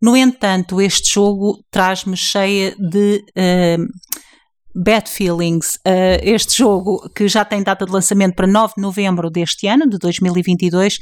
No 0.00 0.16
entanto, 0.16 0.80
este 0.80 1.14
jogo 1.14 1.62
traz-me 1.70 2.16
cheia 2.16 2.74
de 2.76 3.22
uh, 3.38 3.86
Bad 4.74 5.10
Feelings, 5.10 5.76
uh, 5.86 6.20
este 6.22 6.58
jogo 6.58 7.08
que 7.14 7.28
já 7.28 7.44
tem 7.44 7.62
data 7.62 7.84
de 7.84 7.92
lançamento 7.92 8.34
para 8.34 8.46
9 8.46 8.74
de 8.76 8.82
novembro 8.82 9.30
deste 9.30 9.66
ano, 9.66 9.88
de 9.88 9.98
2022, 9.98 10.98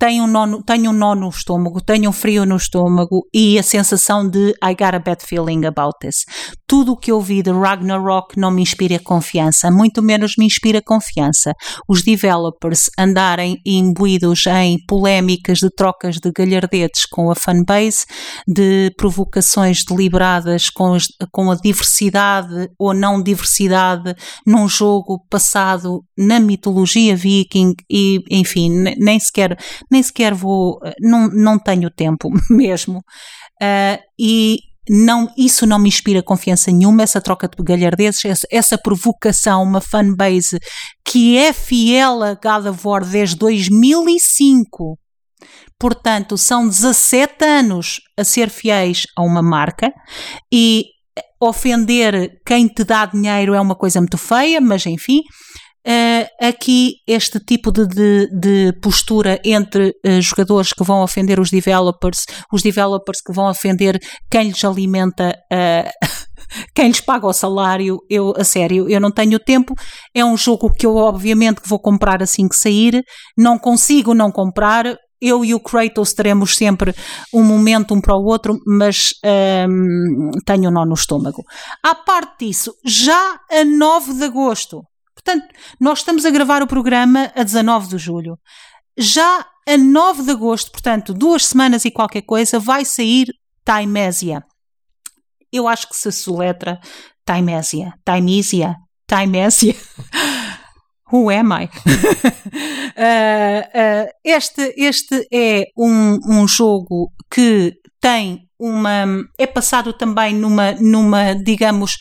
tenho 0.00 0.24
um, 0.24 0.26
nó, 0.26 0.62
tenho 0.62 0.90
um 0.90 0.94
nó 0.94 1.14
no 1.14 1.28
estômago, 1.28 1.80
tenho 1.82 2.08
um 2.08 2.12
frio 2.12 2.46
no 2.46 2.56
estômago 2.56 3.26
e 3.34 3.58
a 3.58 3.62
sensação 3.62 4.26
de 4.26 4.54
I 4.64 4.74
got 4.74 4.94
a 4.94 4.98
bad 4.98 5.22
feeling 5.22 5.66
about 5.66 5.98
this. 6.00 6.24
Tudo 6.70 6.92
o 6.92 6.96
que 6.96 7.10
eu 7.10 7.20
vi 7.20 7.42
de 7.42 7.50
Ragnarok 7.50 8.38
não 8.38 8.48
me 8.48 8.62
inspira 8.62 8.96
confiança, 9.00 9.72
muito 9.72 10.00
menos 10.00 10.34
me 10.38 10.46
inspira 10.46 10.80
confiança. 10.80 11.52
Os 11.88 12.00
developers 12.00 12.88
andarem 12.96 13.60
imbuídos 13.66 14.46
em 14.46 14.78
polémicas 14.86 15.58
de 15.58 15.68
trocas 15.68 16.18
de 16.18 16.30
galhardetes 16.30 17.06
com 17.06 17.28
a 17.28 17.34
fanbase, 17.34 18.06
de 18.46 18.92
provocações 18.96 19.82
deliberadas 19.84 20.70
com, 20.70 20.94
as, 20.94 21.06
com 21.32 21.50
a 21.50 21.56
diversidade 21.56 22.68
ou 22.78 22.94
não 22.94 23.20
diversidade 23.20 24.14
num 24.46 24.68
jogo 24.68 25.26
passado 25.28 26.04
na 26.16 26.38
mitologia 26.38 27.16
viking 27.16 27.74
e, 27.90 28.20
enfim, 28.30 28.70
nem 28.96 29.18
sequer 29.18 29.58
nem 29.90 30.04
sequer 30.04 30.34
vou, 30.34 30.78
não, 31.00 31.26
não 31.30 31.58
tenho 31.58 31.90
tempo 31.90 32.30
mesmo. 32.48 32.98
Uh, 33.60 33.98
e 34.16 34.69
não, 34.92 35.32
isso 35.38 35.64
não 35.66 35.78
me 35.78 35.88
inspira 35.88 36.20
confiança 36.20 36.72
nenhuma, 36.72 37.04
essa 37.04 37.20
troca 37.20 37.46
de 37.46 37.62
galhardeses, 37.62 38.24
essa, 38.24 38.46
essa 38.50 38.76
provocação, 38.76 39.62
uma 39.62 39.80
fanbase 39.80 40.58
que 41.04 41.38
é 41.38 41.52
fiel 41.52 42.24
a 42.24 42.34
God 42.34 42.66
of 42.66 42.80
War 42.84 43.04
desde 43.04 43.36
2005. 43.36 44.98
Portanto, 45.78 46.36
são 46.36 46.66
17 46.66 47.44
anos 47.44 48.00
a 48.18 48.24
ser 48.24 48.50
fiéis 48.50 49.04
a 49.16 49.22
uma 49.22 49.40
marca 49.40 49.92
e 50.52 50.86
ofender 51.40 52.40
quem 52.44 52.66
te 52.66 52.82
dá 52.82 53.06
dinheiro 53.06 53.54
é 53.54 53.60
uma 53.60 53.76
coisa 53.76 54.00
muito 54.00 54.18
feia, 54.18 54.60
mas 54.60 54.84
enfim, 54.86 55.20
Uh, 55.86 56.28
aqui 56.46 56.96
este 57.06 57.40
tipo 57.40 57.72
de, 57.72 57.86
de, 57.86 58.28
de 58.38 58.72
postura 58.82 59.40
entre 59.42 59.94
uh, 60.06 60.20
jogadores 60.20 60.74
que 60.74 60.84
vão 60.84 61.02
ofender 61.02 61.40
os 61.40 61.48
developers, 61.48 62.26
os 62.52 62.62
developers 62.62 63.22
que 63.22 63.32
vão 63.32 63.48
ofender 63.48 63.98
quem 64.30 64.48
lhes 64.48 64.62
alimenta, 64.62 65.34
uh, 65.50 66.06
quem 66.74 66.88
lhes 66.88 67.00
paga 67.00 67.26
o 67.26 67.32
salário, 67.32 67.98
eu, 68.10 68.34
a 68.36 68.44
sério, 68.44 68.90
eu 68.90 69.00
não 69.00 69.10
tenho 69.10 69.38
tempo. 69.38 69.74
É 70.14 70.22
um 70.22 70.36
jogo 70.36 70.70
que 70.70 70.84
eu, 70.84 70.96
obviamente, 70.96 71.62
vou 71.66 71.78
comprar 71.78 72.22
assim 72.22 72.46
que 72.46 72.56
sair. 72.56 73.02
Não 73.36 73.58
consigo 73.58 74.12
não 74.12 74.30
comprar. 74.30 74.84
Eu 75.18 75.44
e 75.44 75.54
o 75.54 75.60
Kratos 75.60 76.14
teremos 76.14 76.56
sempre 76.56 76.94
um 77.32 77.44
momento 77.44 77.94
um 77.94 78.00
para 78.00 78.16
o 78.16 78.24
outro, 78.24 78.58
mas 78.66 79.10
um, 79.68 80.30
tenho 80.46 80.70
um 80.70 80.72
nó 80.72 80.86
no 80.86 80.94
estômago. 80.94 81.42
À 81.84 81.94
parte 81.94 82.46
disso, 82.46 82.72
já 82.86 83.38
a 83.50 83.62
9 83.62 84.14
de 84.14 84.24
agosto, 84.24 84.80
Portanto, 85.22 85.46
nós 85.78 85.98
estamos 85.98 86.24
a 86.24 86.30
gravar 86.30 86.62
o 86.62 86.66
programa 86.66 87.30
a 87.34 87.42
19 87.42 87.88
de 87.88 87.98
julho. 87.98 88.38
Já 88.98 89.46
a 89.68 89.76
9 89.76 90.22
de 90.22 90.30
agosto, 90.30 90.72
portanto, 90.72 91.14
duas 91.14 91.46
semanas 91.46 91.84
e 91.84 91.90
qualquer 91.90 92.22
coisa, 92.22 92.58
vai 92.58 92.84
sair 92.84 93.28
Timesia. 93.64 94.42
Eu 95.52 95.68
acho 95.68 95.88
que 95.88 95.96
se 95.96 96.10
soletra 96.10 96.80
Timesia. 97.24 97.92
Timesia. 98.04 98.74
Timesia. 99.06 99.76
Who 101.12 101.30
am 101.30 101.52
I? 101.52 101.64
uh, 101.64 101.66
uh, 104.06 104.10
este, 104.24 104.74
este 104.76 105.26
é 105.32 105.64
um, 105.76 106.18
um 106.26 106.46
jogo 106.46 107.12
que 107.30 107.74
tem 108.00 108.48
uma. 108.58 109.04
é 109.36 109.46
passado 109.46 109.92
também 109.92 110.34
numa, 110.34 110.72
numa 110.72 111.34
digamos, 111.34 111.98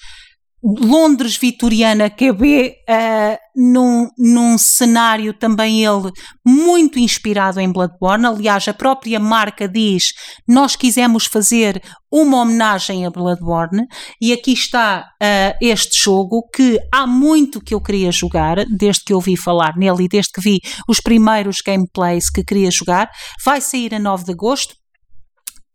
Londres 0.63 1.37
vitoriana 1.37 2.09
QB, 2.09 2.73
uh, 2.89 3.37
num, 3.55 4.09
num 4.17 4.57
cenário 4.57 5.33
também 5.33 5.85
ele 5.85 6.11
muito 6.45 6.99
inspirado 6.99 7.59
em 7.59 7.71
Bloodborne. 7.71 8.25
Aliás, 8.25 8.67
a 8.67 8.73
própria 8.73 9.19
marca 9.19 9.67
diz: 9.67 10.03
Nós 10.47 10.75
quisemos 10.75 11.25
fazer 11.25 11.81
uma 12.11 12.41
homenagem 12.41 13.05
a 13.05 13.09
Bloodborne, 13.09 13.85
e 14.21 14.33
aqui 14.33 14.51
está 14.51 15.09
uh, 15.21 15.57
este 15.61 16.03
jogo 16.03 16.47
que 16.53 16.77
há 16.93 17.07
muito 17.07 17.61
que 17.61 17.73
eu 17.73 17.81
queria 17.81 18.11
jogar, 18.11 18.65
desde 18.65 19.05
que 19.05 19.13
ouvi 19.13 19.37
falar 19.37 19.77
nele 19.77 20.03
e 20.03 20.09
desde 20.09 20.31
que 20.33 20.41
vi 20.41 20.59
os 20.87 20.99
primeiros 20.99 21.61
gameplays 21.65 22.29
que 22.29 22.43
queria 22.43 22.69
jogar. 22.69 23.09
Vai 23.45 23.61
sair 23.61 23.95
a 23.95 23.99
9 23.99 24.25
de 24.25 24.31
agosto. 24.31 24.75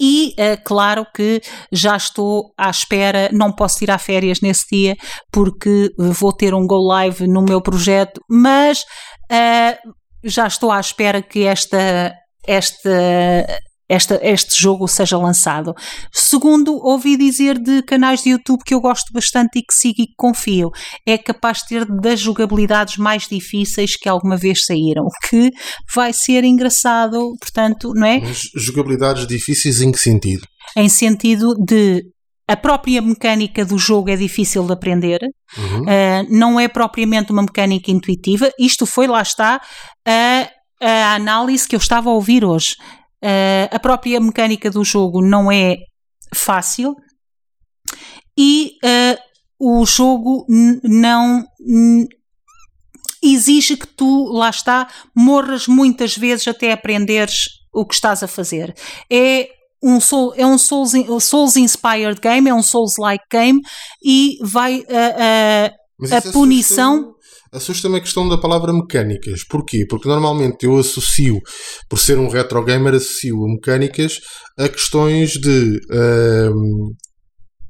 E 0.00 0.34
uh, 0.38 0.62
claro 0.64 1.06
que 1.14 1.40
já 1.70 1.96
estou 1.96 2.52
à 2.58 2.68
espera, 2.68 3.28
não 3.32 3.52
posso 3.52 3.78
tirar 3.78 3.98
férias 3.98 4.40
nesse 4.40 4.66
dia 4.70 4.96
porque 5.30 5.92
vou 5.96 6.32
ter 6.32 6.54
um 6.54 6.66
go 6.66 6.78
live 6.78 7.26
no 7.26 7.42
meu 7.42 7.60
projeto, 7.60 8.20
mas 8.28 8.82
uh, 9.30 9.94
já 10.24 10.46
estou 10.46 10.72
à 10.72 10.80
espera 10.80 11.22
que 11.22 11.44
esta, 11.44 12.12
esta 12.46 12.90
esta, 13.88 14.18
este 14.22 14.60
jogo 14.60 14.88
seja 14.88 15.18
lançado. 15.18 15.74
Segundo, 16.12 16.74
ouvi 16.82 17.16
dizer 17.16 17.58
de 17.58 17.82
canais 17.82 18.22
de 18.22 18.30
YouTube 18.30 18.62
que 18.64 18.74
eu 18.74 18.80
gosto 18.80 19.12
bastante 19.12 19.58
e 19.58 19.62
que 19.62 19.74
sigo 19.74 20.02
e 20.02 20.06
que 20.06 20.14
confio. 20.16 20.70
É 21.06 21.18
capaz 21.18 21.58
de 21.58 21.68
ter 21.68 21.84
das 21.84 22.20
jogabilidades 22.20 22.96
mais 22.96 23.28
difíceis 23.28 23.96
que 23.96 24.08
alguma 24.08 24.36
vez 24.36 24.64
saíram, 24.64 25.04
o 25.04 25.28
que 25.28 25.50
vai 25.94 26.12
ser 26.12 26.44
engraçado, 26.44 27.34
portanto, 27.40 27.92
não 27.94 28.06
é? 28.06 28.20
Mas 28.20 28.42
jogabilidades 28.54 29.26
difíceis 29.26 29.80
em 29.80 29.92
que 29.92 29.98
sentido? 29.98 30.46
Em 30.76 30.88
sentido 30.88 31.54
de 31.54 32.02
a 32.46 32.56
própria 32.56 33.00
mecânica 33.00 33.64
do 33.64 33.78
jogo 33.78 34.10
é 34.10 34.16
difícil 34.16 34.66
de 34.66 34.72
aprender, 34.72 35.20
uhum. 35.56 35.82
uh, 35.82 36.26
não 36.28 36.60
é 36.60 36.68
propriamente 36.68 37.32
uma 37.32 37.42
mecânica 37.42 37.90
intuitiva. 37.90 38.50
Isto 38.58 38.84
foi, 38.84 39.06
lá 39.06 39.22
está, 39.22 39.60
a, 40.06 40.48
a 40.80 41.14
análise 41.14 41.66
que 41.66 41.74
eu 41.74 41.80
estava 41.80 42.10
a 42.10 42.12
ouvir 42.12 42.44
hoje. 42.44 42.76
Uh, 43.24 43.68
a 43.70 43.80
própria 43.80 44.20
mecânica 44.20 44.70
do 44.70 44.84
jogo 44.84 45.24
não 45.24 45.50
é 45.50 45.78
fácil 46.34 46.94
e 48.36 48.72
uh, 48.84 49.18
o 49.58 49.86
jogo 49.86 50.44
não 50.82 51.42
exige 53.22 53.78
que 53.78 53.86
tu, 53.86 54.24
lá 54.30 54.50
está, 54.50 54.86
morras 55.16 55.66
muitas 55.66 56.14
vezes 56.14 56.46
até 56.46 56.72
aprenderes 56.72 57.48
o 57.72 57.86
que 57.86 57.94
estás 57.94 58.22
a 58.22 58.28
fazer. 58.28 58.74
É 59.10 59.48
um 59.82 60.00
soul, 60.00 60.34
é 60.36 60.44
um 60.44 60.58
Souls, 60.58 60.92
Souls 61.20 61.56
inspired 61.56 62.20
game, 62.20 62.48
é 62.48 62.54
um 62.54 62.62
Souls-like 62.62 63.24
game 63.30 63.60
e 64.02 64.38
vai 64.42 64.80
uh, 64.80 66.14
a 66.14 66.32
punição 66.32 67.14
assusta-me 67.54 67.96
a 67.96 68.00
questão 68.00 68.28
da 68.28 68.36
palavra 68.36 68.72
mecânicas. 68.72 69.44
Porquê? 69.44 69.86
Porque 69.88 70.08
normalmente 70.08 70.66
eu 70.66 70.76
associo, 70.76 71.40
por 71.88 71.98
ser 71.98 72.18
um 72.18 72.28
retro 72.28 72.62
gamer, 72.64 72.94
associo 72.94 73.36
mecânicas 73.46 74.20
a 74.58 74.68
questões 74.68 75.32
de 75.32 75.80
uh, 75.90 76.94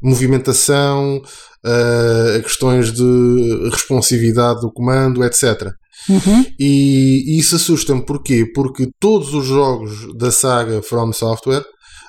movimentação, 0.03 1.18
uh, 1.18 2.39
a 2.39 2.43
questões 2.43 2.93
de 2.93 3.68
responsividade 3.70 4.61
do 4.61 4.72
comando, 4.72 5.24
etc. 5.24 5.70
Uhum. 6.09 6.45
E, 6.59 7.37
e, 7.37 7.39
isso 7.39 7.57
assusta-me 7.57 8.05
porquê? 8.05 8.45
Porque 8.55 8.89
todos 9.01 9.32
os 9.32 9.47
jogos 9.47 10.14
da 10.16 10.30
saga 10.30 10.82
From 10.82 11.12
Software, 11.12 11.64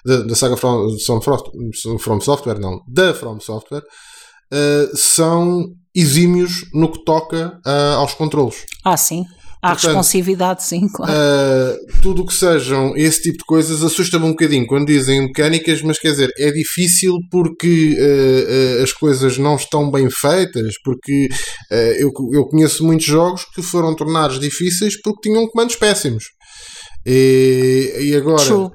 da, 0.06 0.18
da 0.24 0.36
saga 0.36 0.58
From, 0.58 0.88
From, 1.22 2.00
From 2.00 2.22
Software, 2.22 2.60
não, 2.60 2.80
da 2.88 3.14
From 3.14 3.40
Software, 3.40 3.84
uh, 4.52 4.98
são 4.98 5.66
exímios 5.96 6.66
no 6.74 6.92
que 6.92 7.04
toca 7.06 7.60
uh, 7.66 7.96
aos 7.96 8.14
controlos. 8.14 8.66
Ah, 8.84 8.98
sim. 8.98 9.24
Há 9.62 9.70
Portanto, 9.70 9.88
responsividade, 9.88 10.64
sim, 10.64 10.88
claro. 10.88 11.12
Uh, 11.12 12.02
tudo 12.02 12.22
o 12.22 12.26
que 12.28 12.36
sejam 12.36 12.96
esse 12.96 13.24
tipo 13.24 13.40
de 13.40 13.46
coisas 13.46 13.82
assusta-me 13.82 14.26
um 14.26 14.30
bocadinho 14.30 14.68
quando 14.68 14.86
dizem 14.86 15.22
mecânicas, 15.24 15.82
mas 15.82 15.98
quer 15.98 16.12
dizer, 16.12 16.32
é 16.38 16.52
difícil 16.52 17.16
porque 17.32 17.98
uh, 17.98 18.82
uh, 18.82 18.84
as 18.84 18.94
coisas 18.94 19.40
não 19.40 19.56
estão 19.56 19.90
bem 19.90 20.08
feitas, 20.12 20.76
porque 20.84 21.30
eu, 21.98 22.12
eu 22.32 22.46
conheço 22.46 22.86
muitos 22.86 23.08
jogos 23.08 23.44
que 23.56 23.64
foram 23.64 23.96
tornados 23.96 24.40
difíceis 24.40 25.02
porque 25.02 25.30
tinham 25.30 25.48
comandos 25.48 25.76
péssimos. 25.76 26.26
E, 27.04 27.96
e 28.02 28.16
agora. 28.16 28.44
True. 28.44 28.70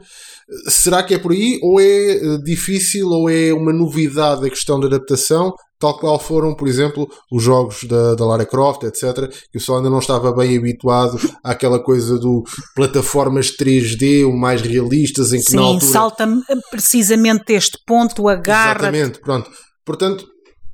Será 0.66 1.02
que 1.02 1.14
é 1.14 1.18
por 1.18 1.32
aí? 1.32 1.58
Ou 1.62 1.80
é 1.80 2.38
difícil, 2.44 3.08
ou 3.08 3.30
é 3.30 3.52
uma 3.52 3.72
novidade 3.72 4.46
a 4.46 4.50
questão 4.50 4.80
da 4.80 4.86
adaptação? 4.86 5.52
tal 5.80 5.98
qual 5.98 6.18
foram, 6.18 6.54
por 6.54 6.68
exemplo, 6.68 7.08
os 7.32 7.42
jogos 7.42 7.84
da, 7.84 8.14
da 8.14 8.26
Lara 8.26 8.44
Croft, 8.44 8.82
etc., 8.82 9.28
que 9.50 9.56
eu 9.56 9.60
só 9.60 9.78
ainda 9.78 9.88
não 9.88 9.98
estava 9.98 10.30
bem 10.30 10.56
habituado 10.56 11.18
àquela 11.42 11.82
coisa 11.82 12.18
do 12.18 12.44
plataformas 12.76 13.50
3D, 13.56 14.26
o 14.26 14.36
mais 14.36 14.60
realistas, 14.60 15.32
em 15.32 15.38
que 15.38 15.50
Sim, 15.50 15.56
na 15.56 15.62
altura... 15.62 15.92
salta 15.92 16.28
precisamente 16.70 17.54
este 17.54 17.78
ponto, 17.86 18.28
agarra... 18.28 18.90
Exatamente, 18.90 19.20
pronto. 19.20 19.50
Portanto, 19.86 20.26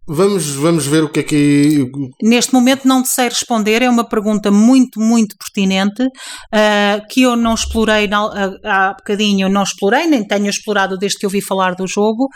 Vamos, 0.08 0.50
vamos 0.50 0.86
ver 0.86 1.02
o 1.02 1.08
que 1.08 1.20
é 1.20 1.22
que. 1.24 1.90
Neste 2.22 2.52
momento 2.52 2.86
não 2.86 3.04
sei 3.04 3.28
responder, 3.28 3.82
é 3.82 3.90
uma 3.90 4.08
pergunta 4.08 4.52
muito, 4.52 5.00
muito 5.00 5.36
pertinente 5.36 6.02
uh, 6.04 7.06
que 7.10 7.22
eu 7.22 7.34
não 7.34 7.54
explorei 7.54 8.06
na, 8.06 8.26
uh, 8.26 8.58
há 8.64 8.94
bocadinho, 8.94 9.48
não 9.48 9.64
explorei, 9.64 10.06
nem 10.06 10.24
tenho 10.24 10.48
explorado 10.48 10.96
desde 10.96 11.18
que 11.18 11.26
ouvi 11.26 11.40
falar 11.40 11.74
do 11.74 11.88
jogo. 11.88 12.28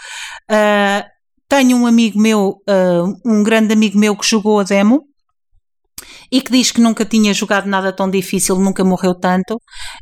Uh, 0.50 1.08
tenho 1.48 1.76
um 1.76 1.86
amigo 1.86 2.16
meu, 2.16 2.58
um 3.26 3.42
grande 3.42 3.72
amigo 3.72 3.98
meu 3.98 4.16
que 4.16 4.24
jogou 4.24 4.60
a 4.60 4.62
demo 4.62 5.02
e 6.30 6.40
que 6.40 6.52
diz 6.52 6.70
que 6.70 6.80
nunca 6.80 7.04
tinha 7.04 7.34
jogado 7.34 7.66
nada 7.66 7.92
tão 7.92 8.08
difícil, 8.08 8.56
nunca 8.56 8.84
morreu 8.84 9.14
tanto. 9.14 9.54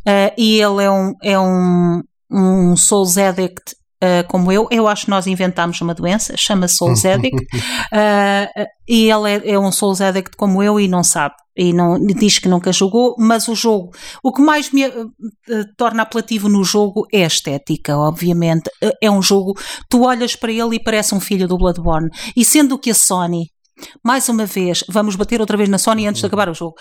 Uh, 0.06 0.32
e 0.36 0.60
ele 0.60 0.84
é 0.84 0.90
um, 0.90 1.12
é 1.22 1.38
um, 1.38 2.02
um 2.30 2.76
Souls 2.76 3.16
Addict 3.16 3.77
Uh, 4.02 4.22
como 4.28 4.52
eu, 4.52 4.68
eu 4.70 4.86
acho 4.86 5.06
que 5.06 5.10
nós 5.10 5.26
inventámos 5.26 5.80
uma 5.80 5.92
doença, 5.92 6.36
chama-se 6.36 6.76
Souls 6.78 7.04
Addict, 7.04 7.36
uh, 7.36 8.66
e 8.88 9.10
ele 9.10 9.28
é, 9.28 9.50
é, 9.50 9.58
um 9.58 9.72
Souls 9.72 10.00
Addict 10.00 10.36
como 10.36 10.62
eu 10.62 10.78
e 10.78 10.86
não 10.86 11.02
sabe, 11.02 11.34
e 11.56 11.72
não, 11.72 11.98
diz 11.98 12.38
que 12.38 12.48
nunca 12.48 12.72
jogou, 12.72 13.16
mas 13.18 13.48
o 13.48 13.56
jogo, 13.56 13.90
o 14.22 14.32
que 14.32 14.40
mais 14.40 14.70
me 14.70 14.86
uh, 14.86 15.10
torna 15.76 16.04
apelativo 16.04 16.48
no 16.48 16.62
jogo 16.62 17.08
é 17.12 17.24
a 17.24 17.26
estética, 17.26 17.98
obviamente, 17.98 18.70
é 19.02 19.10
um 19.10 19.20
jogo, 19.20 19.54
tu 19.90 20.04
olhas 20.04 20.36
para 20.36 20.52
ele 20.52 20.76
e 20.76 20.82
parece 20.82 21.12
um 21.12 21.20
filho 21.20 21.48
do 21.48 21.58
Bloodborne, 21.58 22.08
e 22.36 22.44
sendo 22.44 22.78
que 22.78 22.90
a 22.90 22.94
Sony, 22.94 23.46
mais 24.04 24.28
uma 24.28 24.46
vez, 24.46 24.84
vamos 24.88 25.16
bater 25.16 25.40
outra 25.40 25.56
vez 25.56 25.68
na 25.68 25.76
Sony 25.76 26.06
antes 26.06 26.20
de 26.20 26.26
acabar 26.26 26.48
o 26.48 26.54
jogo, 26.54 26.74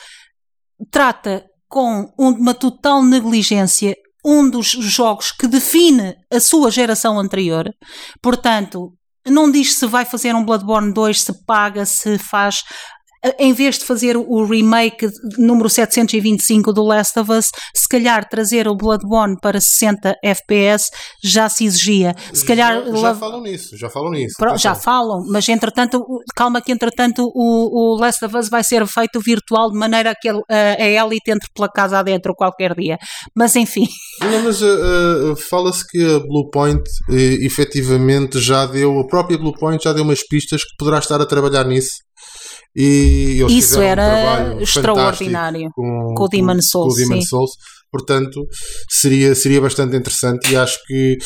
trata 0.92 1.44
com 1.68 2.14
uma 2.18 2.54
total 2.54 3.04
negligência 3.04 3.96
um 4.26 4.50
dos 4.50 4.68
jogos 4.68 5.32
que 5.32 5.48
define 5.48 6.16
a 6.32 6.40
sua 6.40 6.72
geração 6.72 7.20
anterior. 7.20 7.74
Portanto, 8.22 8.94
não 9.26 9.52
diz 9.52 9.76
se 9.76 9.86
vai 9.86 10.06
fazer 10.06 10.34
um 10.36 10.44
Bloodborne 10.44 10.94
2, 10.94 11.22
se 11.22 11.46
paga, 11.46 11.86
se 11.86 12.18
faz 12.18 12.64
em 13.40 13.54
vez 13.54 13.80
de 13.80 13.86
fazer 13.86 14.16
o 14.16 14.46
remake 14.46 15.10
número 15.38 15.70
725 15.70 16.72
do 16.74 16.84
Last 16.84 17.20
of 17.20 17.32
Us, 17.32 17.50
se 17.76 17.88
calhar 17.90 18.28
trazer 18.28 18.68
o 18.68 18.76
Bloodborne 18.76 19.38
para 19.42 19.60
60 19.60 20.16
FPS 20.24 20.90
já 21.24 21.50
se 21.50 21.66
exigia. 21.66 22.16
Se 22.34 22.46
calhar 22.46 22.84
já, 22.86 22.96
já 22.96 23.16
falam 23.16 23.42
nisso, 23.42 23.78
já 23.78 23.90
falam 23.90 24.12
nisso. 24.12 24.36
Pro, 24.38 24.58
já 24.58 24.76
falam, 24.76 25.24
mas 25.30 25.48
entretanto, 25.50 26.06
calma 26.36 26.62
que 26.62 26.72
entretanto 26.72 27.30
o, 27.34 27.96
o 27.96 28.00
Last 28.00 28.24
of 28.24 28.38
Us 28.38 28.50
vai 28.50 28.64
ser 28.64 28.86
feito 28.88 29.20
virtual 29.20 29.72
de 29.72 29.78
maneira 29.78 30.14
que 30.20 30.30
a, 30.30 30.36
a 30.50 30.88
Elite 30.88 31.32
entre 31.32 31.50
pela 31.54 31.70
casa 31.70 32.00
adentro 32.00 32.34
qualquer 32.36 32.76
dia. 32.76 32.98
Mas 33.36 33.56
enfim. 33.56 33.88
Não, 34.22 34.44
mas 34.44 34.62
uh, 34.62 35.36
fala-se 35.50 35.86
que 35.88 36.04
a 36.04 36.20
Bluepoint 36.20 36.84
uh, 37.10 37.14
efetivamente 37.46 38.40
já 38.40 38.66
deu, 38.66 39.00
a 39.00 39.08
própria 39.08 39.38
Bluepoint 39.38 39.84
já 39.84 39.94
deu 39.94 40.04
umas 40.04 40.26
pistas 40.26 40.64
que 40.64 40.76
poderá 40.78 41.00
estar 41.00 41.22
a 41.22 41.26
trabalhar 41.26 41.66
nisso 41.66 42.07
e 42.78 43.42
eles 43.42 43.54
Isso 43.54 43.82
era 43.82 44.54
um 44.56 44.62
extraordinário 44.62 45.72
com, 45.74 46.14
com, 46.16 46.24
o 46.24 46.28
Demon 46.28 46.62
Souls. 46.62 46.94
Com 46.94 47.02
o 47.02 47.08
Demon 47.08 47.22
Souls. 47.24 47.52
Portanto, 47.92 48.46
seria, 48.88 49.34
seria 49.34 49.60
bastante 49.60 49.96
interessante 49.96 50.52
e 50.52 50.56
acho 50.56 50.78
que 50.86 51.18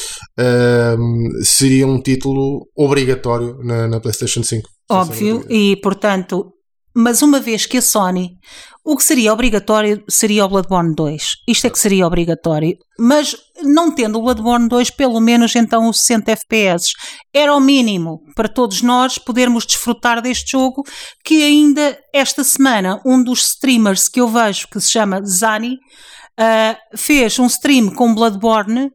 um, 0.97 1.43
seria 1.43 1.85
um 1.85 2.01
título 2.01 2.69
obrigatório 2.73 3.57
na, 3.63 3.87
na 3.87 3.99
PlayStation 3.99 4.43
5. 4.43 4.69
Óbvio, 4.89 5.45
e 5.49 5.75
portanto, 5.77 6.53
mas 6.95 7.21
uma 7.21 7.39
vez 7.39 7.65
que 7.65 7.77
a 7.77 7.81
Sony 7.81 8.37
o 8.83 8.97
que 8.97 9.03
seria 9.03 9.31
obrigatório 9.31 10.03
seria 10.09 10.43
o 10.43 10.49
Bloodborne 10.49 10.95
2. 10.95 11.35
Isto 11.47 11.67
é 11.67 11.69
que 11.69 11.77
seria 11.77 12.07
obrigatório. 12.07 12.75
Mas 12.97 13.35
não 13.61 13.93
tendo 13.93 14.17
o 14.17 14.21
Bloodborne 14.23 14.67
2, 14.67 14.89
pelo 14.91 15.19
menos 15.19 15.55
então 15.55 15.87
os 15.87 15.99
60 15.99 16.31
FPS. 16.31 16.93
Era 17.31 17.55
o 17.55 17.59
mínimo 17.59 18.21
para 18.35 18.49
todos 18.49 18.81
nós 18.81 19.19
podermos 19.19 19.65
desfrutar 19.65 20.21
deste 20.21 20.51
jogo 20.51 20.83
que 21.23 21.43
ainda 21.43 21.97
esta 22.13 22.43
semana 22.43 22.99
um 23.05 23.23
dos 23.23 23.49
streamers 23.49 24.09
que 24.09 24.19
eu 24.19 24.27
vejo, 24.27 24.67
que 24.67 24.79
se 24.79 24.91
chama 24.91 25.23
Zani, 25.23 25.75
uh, 25.75 26.97
fez 26.97 27.37
um 27.37 27.45
stream 27.45 27.93
com 27.93 28.15
Bloodborne, 28.15 28.89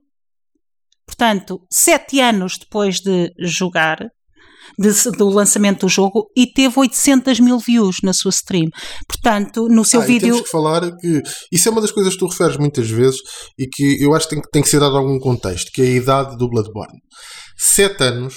portanto, 1.06 1.60
sete 1.70 2.20
anos 2.20 2.58
depois 2.58 3.00
de 3.00 3.32
jogar, 3.38 3.98
de, 4.78 4.90
do 5.12 5.28
lançamento 5.28 5.86
do 5.86 5.88
jogo 5.88 6.26
e 6.36 6.46
teve 6.46 6.78
800 6.78 7.40
mil 7.40 7.58
views 7.58 7.96
na 8.02 8.12
sua 8.12 8.30
stream. 8.30 8.68
Portanto, 9.08 9.68
no 9.68 9.84
seu 9.84 10.00
ah, 10.02 10.04
vídeo. 10.04 10.28
Temos 10.28 10.42
que 10.42 10.50
falar 10.50 10.96
que 10.96 11.22
isso 11.52 11.68
é 11.68 11.72
uma 11.72 11.80
das 11.80 11.92
coisas 11.92 12.14
que 12.14 12.18
tu 12.18 12.26
referes 12.26 12.56
muitas 12.56 12.88
vezes 12.88 13.20
e 13.58 13.66
que 13.66 14.02
eu 14.02 14.14
acho 14.14 14.28
que 14.28 14.34
tem, 14.34 14.42
tem 14.52 14.62
que 14.62 14.68
ser 14.68 14.80
dado 14.80 14.96
algum 14.96 15.18
contexto, 15.18 15.70
que 15.72 15.82
é 15.82 15.84
a 15.84 15.96
idade 15.96 16.36
do 16.36 16.48
Bloodborne. 16.48 16.98
Sete 17.56 18.02
anos 18.04 18.36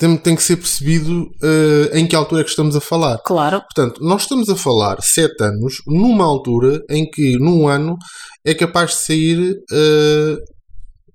tem, 0.00 0.16
tem 0.16 0.34
que 0.34 0.42
ser 0.42 0.56
percebido 0.56 1.24
uh, 1.24 1.94
em 1.94 2.06
que 2.06 2.16
altura 2.16 2.40
é 2.40 2.44
que 2.44 2.50
estamos 2.50 2.74
a 2.74 2.80
falar. 2.80 3.18
Claro. 3.18 3.60
Portanto, 3.60 4.02
nós 4.02 4.22
estamos 4.22 4.48
a 4.48 4.56
falar 4.56 4.96
sete 5.02 5.44
anos 5.44 5.74
numa 5.86 6.24
altura 6.24 6.80
em 6.88 7.04
que, 7.08 7.36
num 7.38 7.68
ano, 7.68 7.96
é 8.42 8.54
capaz 8.54 8.92
de 8.92 8.96
sair 8.96 9.50
uh, 9.52 10.38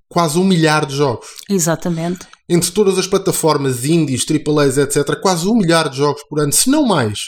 quase 0.08 0.38
um 0.38 0.44
milhar 0.44 0.86
de 0.86 0.94
jogos. 0.94 1.26
Exatamente. 1.50 2.28
Entre 2.48 2.70
todas 2.70 2.98
as 2.98 3.06
plataformas 3.06 3.84
indies, 3.84 4.24
AAAs, 4.24 4.78
etc., 4.78 5.20
quase 5.20 5.48
um 5.48 5.56
milhar 5.56 5.88
de 5.88 5.96
jogos 5.96 6.22
por 6.28 6.40
ano, 6.40 6.52
se 6.52 6.70
não 6.70 6.86
mais. 6.86 7.18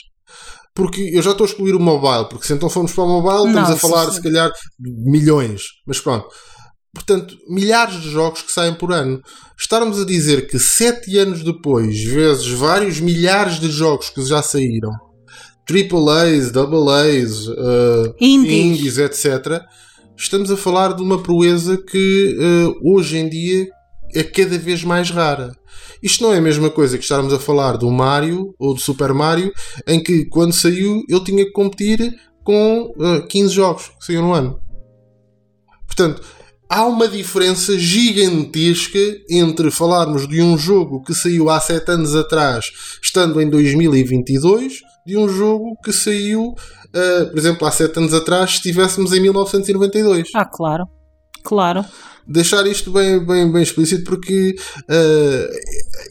Porque 0.75 1.11
eu 1.13 1.21
já 1.23 1.33
estou 1.33 1.45
a 1.45 1.49
excluir 1.49 1.75
o 1.75 1.81
mobile, 1.81 2.29
porque 2.29 2.47
se 2.47 2.53
então 2.53 2.71
formos 2.71 2.93
para 2.93 3.03
o 3.03 3.21
mobile, 3.21 3.49
estamos 3.49 3.71
a 3.71 3.77
falar, 3.77 4.07
sim, 4.07 4.13
se 4.13 4.23
calhar, 4.23 4.51
de 4.79 5.11
milhões. 5.11 5.63
Mas 5.85 5.99
pronto. 5.99 6.29
Portanto, 6.95 7.37
milhares 7.49 8.01
de 8.01 8.11
jogos 8.11 8.43
que 8.43 8.53
saem 8.53 8.75
por 8.75 8.93
ano. 8.93 9.21
Estarmos 9.59 10.01
a 10.01 10.05
dizer 10.05 10.47
que 10.47 10.59
sete 10.59 11.19
anos 11.19 11.43
depois, 11.43 12.03
vezes 12.05 12.49
vários 12.49 13.01
milhares 13.01 13.59
de 13.59 13.71
jogos 13.71 14.09
que 14.09 14.25
já 14.25 14.41
saíram, 14.41 14.93
AAAs, 15.69 16.53
AAAs, 16.57 17.49
uh, 17.49 18.15
Indies. 18.21 18.53
indies, 18.53 18.99
etc., 18.99 19.61
estamos 20.17 20.51
a 20.51 20.57
falar 20.57 20.95
de 20.95 21.03
uma 21.03 21.23
proeza 21.23 21.77
que 21.77 22.37
uh, 22.39 22.95
hoje 22.95 23.19
em 23.19 23.29
dia 23.29 23.69
é 24.15 24.23
cada 24.23 24.59
vez 24.59 24.85
mais 24.85 25.11
rara. 25.11 25.53
Isto 26.03 26.25
não 26.25 26.33
é 26.33 26.39
a 26.39 26.43
mesma 26.43 26.71
coisa 26.71 26.97
que 26.97 27.03
estarmos 27.03 27.33
a 27.33 27.39
falar 27.39 27.77
do 27.77 27.91
Mario 27.91 28.55
ou 28.59 28.75
do 28.75 28.81
Super 28.81 29.13
Mario, 29.13 29.53
em 29.87 30.03
que 30.03 30.25
quando 30.27 30.53
saiu 30.53 31.03
ele 31.09 31.25
tinha 31.25 31.45
que 31.45 31.53
competir 31.53 32.15
com 32.45 32.93
uh, 32.97 33.27
15 33.29 33.53
jogos 33.53 33.89
que 33.99 34.07
saíram 34.07 34.29
no 34.29 34.33
ano. 34.33 34.61
Portanto, 35.87 36.23
há 36.69 36.87
uma 36.87 37.09
diferença 37.09 37.79
gigantesca 37.79 38.99
entre 39.29 39.71
falarmos 39.71 40.29
de 40.29 40.41
um 40.41 40.57
jogo 40.57 41.03
que 41.03 41.15
saiu 41.15 41.51
há 41.51 41.59
7 41.61 41.91
anos 41.91 42.15
atrás, 42.15 42.67
estando 43.03 43.41
em 43.41 43.51
2022, 43.51 44.81
de 45.07 45.17
um 45.17 45.29
jogo 45.29 45.77
que 45.83 45.93
saiu, 45.93 46.51
uh, 46.51 47.31
por 47.31 47.39
exemplo, 47.39 47.67
há 47.67 47.71
7 47.71 47.99
anos 47.99 48.15
atrás, 48.15 48.51
se 48.51 48.57
estivéssemos 48.57 49.13
em 49.13 49.21
1992. 49.21 50.29
Ah, 50.35 50.45
claro. 50.45 50.87
Claro. 51.43 51.85
Deixar 52.29 52.67
isto 52.67 52.91
bem, 52.93 53.25
bem, 53.25 53.51
bem 53.51 53.63
explícito 53.63 54.05
porque 54.05 54.55
uh, 54.83 55.59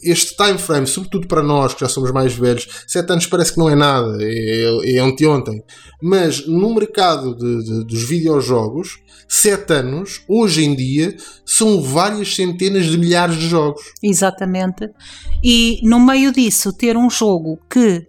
este 0.02 0.36
time 0.36 0.58
frame, 0.58 0.86
sobretudo 0.86 1.28
para 1.28 1.42
nós 1.42 1.74
que 1.74 1.80
já 1.80 1.88
somos 1.88 2.10
mais 2.10 2.34
velhos, 2.34 2.66
7 2.88 3.12
anos 3.12 3.26
parece 3.26 3.52
que 3.52 3.58
não 3.58 3.70
é 3.70 3.76
nada, 3.76 4.18
é, 4.20 4.96
é 4.96 4.98
anteontem. 4.98 5.62
Mas 6.02 6.44
no 6.46 6.74
mercado 6.74 7.36
de, 7.36 7.64
de, 7.64 7.84
dos 7.84 8.02
videojogos, 8.02 8.98
7 9.28 9.72
anos, 9.74 10.22
hoje 10.26 10.64
em 10.64 10.74
dia, 10.74 11.16
são 11.46 11.80
várias 11.80 12.34
centenas 12.34 12.86
de 12.86 12.98
milhares 12.98 13.36
de 13.36 13.48
jogos. 13.48 13.92
Exatamente. 14.02 14.90
E 15.42 15.80
no 15.84 16.00
meio 16.00 16.32
disso, 16.32 16.72
ter 16.72 16.96
um 16.96 17.08
jogo 17.08 17.60
que 17.70 18.08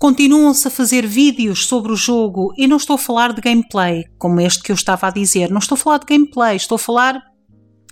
continuam-se 0.00 0.66
a 0.66 0.70
fazer 0.70 1.06
vídeos 1.06 1.66
sobre 1.66 1.92
o 1.92 1.96
jogo, 1.96 2.54
e 2.56 2.66
não 2.66 2.78
estou 2.78 2.94
a 2.94 2.98
falar 2.98 3.34
de 3.34 3.42
gameplay, 3.42 4.04
como 4.18 4.40
este 4.40 4.62
que 4.62 4.72
eu 4.72 4.74
estava 4.74 5.06
a 5.06 5.10
dizer, 5.10 5.50
não 5.50 5.58
estou 5.58 5.76
a 5.76 5.78
falar 5.78 5.98
de 5.98 6.06
gameplay, 6.06 6.56
estou 6.56 6.76
a 6.76 6.78
falar 6.78 7.22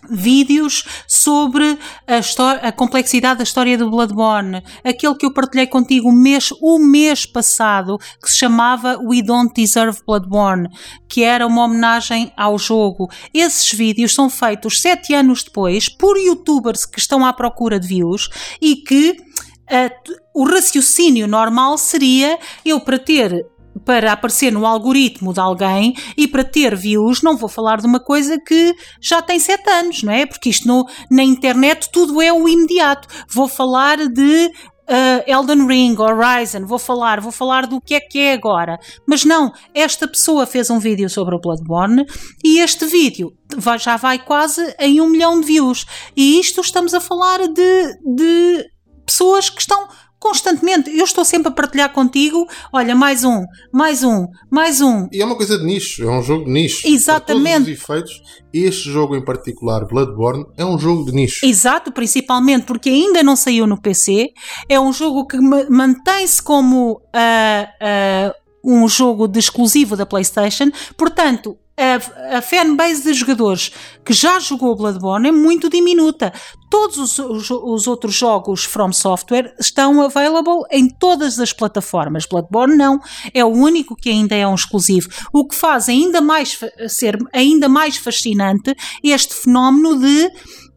vídeos 0.09 0.85
sobre 1.07 1.79
a, 2.07 2.69
a 2.69 2.73
complexidade 2.73 3.39
da 3.39 3.45
história 3.45 3.77
do 3.77 3.91
Bloodborne, 3.91 4.63
aquele 4.83 5.15
que 5.17 5.27
eu 5.27 5.35
partilhei 5.35 5.67
contigo 5.67 6.09
o 6.09 6.13
mês, 6.13 6.49
o 6.63 6.79
mês 6.79 7.27
passado, 7.27 7.99
que 8.23 8.31
se 8.31 8.39
chamava 8.39 8.99
We 9.03 9.21
Don't 9.23 9.53
Deserve 9.55 9.99
Bloodborne, 10.07 10.69
que 11.11 11.23
era 11.23 11.47
uma 11.47 11.65
homenagem 11.65 12.33
ao 12.39 12.59
jogo. 12.59 13.11
Esses 13.35 13.71
vídeos 13.73 14.15
são 14.15 14.31
feitos 14.31 14.81
sete 14.81 15.13
anos 15.13 15.43
depois 15.43 15.91
por 15.91 16.17
youtubers 16.17 16.87
que 16.87 16.99
estão 16.99 17.27
à 17.27 17.35
procura 17.35 17.79
de 17.79 17.89
views 17.89 18.31
e 18.63 18.77
que 18.77 19.11
uh, 19.11 20.28
o 20.39 20.45
raciocínio 20.45 21.27
normal 21.27 21.77
seria 21.77 22.39
eu 22.65 22.79
para 22.79 22.97
ter 22.97 23.45
para 23.85 24.13
aparecer 24.13 24.53
no 24.53 24.67
algoritmo 24.67 25.33
de 25.33 25.41
alguém 25.41 25.95
e 26.17 26.29
para 26.29 26.45
ter 26.45 26.77
views, 26.77 27.23
não 27.23 27.37
vou 27.37 27.49
falar 27.49 27.81
de 27.81 27.87
uma 27.87 27.99
coisa 27.99 28.39
que 28.39 28.75
já 29.01 29.23
tem 29.23 29.39
sete 29.39 29.69
anos, 29.71 30.03
não 30.03 30.13
é? 30.13 30.27
Porque 30.27 30.51
isto 30.51 30.67
no, 30.69 30.87
na 31.11 31.23
internet 31.23 31.89
tudo 31.93 32.21
é 32.21 32.33
o 32.33 32.49
imediato. 32.49 33.09
Vou 33.29 33.49
falar 33.49 33.97
de 34.09 34.47
uh, 34.47 35.23
Elden 35.27 35.67
Ring, 35.67 35.97
Horizon, 35.99 36.67
vou 36.67 36.79
falar, 36.79 37.21
vou 37.21 37.33
falar 37.33 37.67
do 37.67 37.81
que 37.81 37.95
é 37.95 38.01
que 38.01 38.19
é 38.19 38.33
agora. 38.33 38.79
Mas 39.07 39.25
não, 39.25 39.53
esta 39.75 40.07
pessoa 40.07 40.45
fez 40.45 40.71
um 40.71 40.79
vídeo 40.79 41.09
sobre 41.09 41.35
o 41.35 41.41
Bloodborne 41.41 42.05
e 42.45 42.61
este 42.61 42.85
vídeo 42.85 43.33
vai, 43.57 43.79
já 43.79 43.97
vai 43.97 44.19
quase 44.19 44.75
em 44.79 45.01
um 45.01 45.09
milhão 45.09 45.41
de 45.41 45.47
views. 45.47 45.87
E 46.17 46.39
isto 46.39 46.61
estamos 46.61 46.95
a 46.95 47.01
falar 47.01 47.47
de, 47.49 47.99
de 48.17 48.71
pessoas 49.07 49.49
que 49.49 49.61
estão 49.61 49.89
constantemente. 50.19 50.91
Eu 50.97 51.05
estou 51.05 51.25
sempre 51.25 51.49
a 51.49 51.51
partilhar 51.51 51.93
contigo. 51.93 52.47
Olha, 52.73 52.95
mais 52.95 53.25
um, 53.25 53.45
mais 53.73 54.03
um, 54.03 54.27
mais 54.51 54.81
um. 54.81 55.09
E 55.13 55.23
é 55.23 55.25
uma 55.25 55.37
coisa 55.37 55.59
de 55.59 55.65
nicho, 55.65 56.03
é 56.03 56.11
um 56.11 56.23
jogo 56.23 56.45
de 56.45 56.51
nicho. 56.51 56.87
Exatamente. 56.87 57.45
Para 57.45 57.53
todos 57.53 57.69
os 57.69 57.83
efeitos, 57.83 58.23
este 58.53 58.91
jogo 58.91 59.17
em 59.17 59.25
particular, 59.25 59.87
Bloodborne, 59.87 60.47
é 60.57 60.65
um 60.65 60.79
jogo 60.79 61.05
de 61.05 61.13
nicho. 61.13 61.47
Exato, 61.47 61.93
principalmente 61.93 62.67
porque 62.67 62.89
ainda 62.89 63.23
não 63.23 63.37
saiu 63.37 63.67
no 63.67 63.81
PC. 63.81 64.31
É 64.69 64.79
um 64.81 64.93
jogo 64.93 65.27
que 65.27 65.39
mantém-se 65.39 66.43
como 66.43 66.93
uh, 66.93 68.33
uh, 68.33 68.49
um 68.65 68.89
jogo 68.89 69.29
de 69.29 69.39
exclusivo 69.39 69.97
da 69.97 70.05
PlayStation. 70.05 70.71
Portanto, 70.97 71.57
a, 71.79 72.39
a 72.39 72.43
fanbase 72.43 73.03
de 73.05 73.15
jogadores 73.15 73.73
que 74.05 74.13
já 74.13 74.39
jogou 74.41 74.75
Bloodborne 74.75 75.29
é 75.29 75.33
muito 75.33 75.71
diminuta. 75.71 76.33
Todos 76.69 76.99
os, 76.99 77.19
os, 77.19 77.51
os, 77.51 77.87
outros 77.87 78.15
jogos 78.15 78.65
From 78.65 78.93
Software 78.93 79.55
estão 79.59 80.03
available 80.03 80.65
em 80.71 80.89
todas 80.89 81.39
as 81.39 81.53
plataformas. 81.53 82.27
Bloodborne 82.27 82.77
não, 82.77 83.01
é 83.33 83.45
o 83.45 83.49
único 83.49 83.97
que 83.97 84.11
ainda 84.11 84.35
é 84.35 84.47
um 84.47 84.55
exclusivo. 84.55 85.09
O 85.33 85.47
que 85.47 85.55
faz 85.55 85.89
ainda 85.89 86.21
mais 86.21 86.59
ser 86.89 87.17
ainda 87.33 87.69
mais 87.69 87.97
fascinante 87.97 88.75
este 89.03 89.35
fenómeno 89.35 89.99
de 89.99 90.31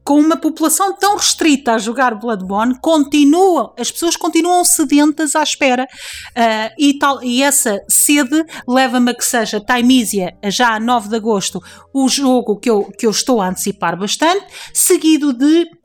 com 0.03 0.19
uma 0.19 0.35
população 0.35 0.95
tão 0.95 1.15
restrita 1.15 1.73
a 1.73 1.77
jogar 1.77 2.15
Bloodborne, 2.15 2.77
continuam, 2.81 3.73
as 3.77 3.91
pessoas 3.91 4.15
continuam 4.15 4.63
sedentas 4.65 5.35
à 5.35 5.43
espera. 5.43 5.87
Uh, 6.29 6.73
e, 6.77 6.97
tal, 6.97 7.23
e 7.23 7.41
essa 7.41 7.79
sede 7.87 8.43
leva-me 8.67 9.11
a 9.11 9.15
que 9.15 9.25
seja 9.25 9.59
Timeisia, 9.59 10.35
já 10.45 10.75
a 10.75 10.79
9 10.79 11.09
de 11.09 11.15
agosto, 11.15 11.61
o 11.93 12.07
jogo 12.07 12.57
que 12.57 12.69
eu, 12.69 12.91
que 12.97 13.05
eu 13.05 13.11
estou 13.11 13.41
a 13.41 13.49
antecipar 13.49 13.97
bastante, 13.97 14.45
seguido 14.73 15.33
de 15.33 15.80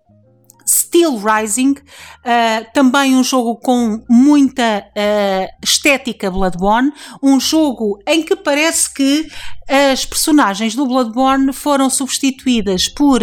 Steel 0.68 1.16
Rising, 1.16 1.72
uh, 1.72 2.66
também 2.74 3.14
um 3.14 3.22
jogo 3.22 3.56
com 3.56 4.02
muita 4.08 4.80
uh, 4.80 5.64
estética 5.64 6.30
Bloodborne, 6.30 6.92
um 7.22 7.38
jogo 7.38 7.98
em 8.06 8.22
que 8.22 8.34
parece 8.34 8.92
que 8.92 9.28
as 9.68 10.04
personagens 10.04 10.74
do 10.74 10.86
Bloodborne 10.86 11.52
foram 11.52 11.88
substituídas 11.88 12.88
por 12.88 13.20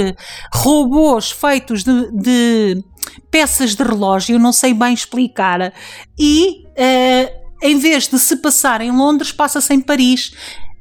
robôs 0.54 1.32
feitos 1.32 1.84
de, 1.84 2.12
de 2.12 2.84
peças 3.30 3.76
de 3.76 3.84
relógio, 3.84 4.40
não 4.40 4.54
sei 4.54 4.74
bem 4.74 4.94
explicar, 4.94 5.74
e 6.18 6.64
uh, 6.70 7.44
em 7.62 7.78
vez 7.78 8.08
de 8.08 8.20
se 8.20 8.38
passar 8.38 8.82
em 8.82 8.92
Londres, 8.92 9.32
passa-se 9.32 9.74
em 9.74 9.82
Paris, 9.82 10.34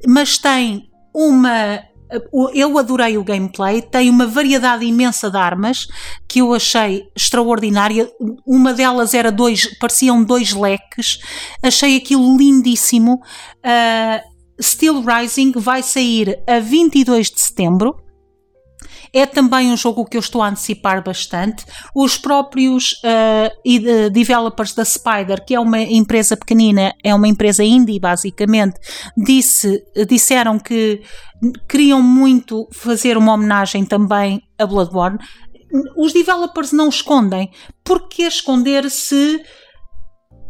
mas 0.05 0.37
tem 0.37 0.89
uma 1.13 1.81
eu 2.53 2.77
adorei 2.77 3.17
o 3.17 3.23
gameplay, 3.23 3.81
tem 3.81 4.09
uma 4.09 4.27
variedade 4.27 4.85
imensa 4.85 5.29
de 5.29 5.37
armas 5.37 5.87
que 6.27 6.39
eu 6.39 6.53
achei 6.53 7.03
extraordinária. 7.15 8.09
Uma 8.45 8.73
delas 8.73 9.13
era 9.13 9.31
dois, 9.31 9.77
pareciam 9.79 10.23
dois 10.23 10.53
leques, 10.53 11.19
achei 11.61 11.97
aquilo 11.97 12.37
lindíssimo. 12.37 13.21
Uh, 13.63 14.33
Steel 14.61 15.01
Rising 15.01 15.53
vai 15.55 15.81
sair 15.81 16.39
a 16.47 16.59
22 16.59 17.31
de 17.31 17.41
setembro. 17.41 18.02
É 19.13 19.25
também 19.25 19.71
um 19.71 19.77
jogo 19.77 20.05
que 20.05 20.17
eu 20.17 20.19
estou 20.19 20.41
a 20.41 20.49
antecipar 20.49 21.03
bastante. 21.03 21.65
Os 21.93 22.17
próprios 22.17 22.93
uh, 23.03 24.09
developers 24.09 24.73
da 24.73 24.83
Spider, 24.83 25.45
que 25.45 25.53
é 25.53 25.59
uma 25.59 25.79
empresa 25.79 26.35
pequenina, 26.35 26.93
é 27.03 27.13
uma 27.13 27.27
empresa 27.27 27.63
indie 27.63 27.99
basicamente, 27.99 28.79
disse, 29.15 29.83
disseram 30.07 30.57
que 30.57 31.01
queriam 31.69 32.01
muito 32.01 32.67
fazer 32.71 33.17
uma 33.17 33.33
homenagem 33.33 33.85
também 33.85 34.41
a 34.57 34.65
Bloodborne. 34.65 35.19
Os 35.95 36.11
developers 36.11 36.71
não 36.71 36.89
escondem. 36.89 37.51
Porque 37.83 38.23
esconder 38.23 38.89
se 38.89 39.41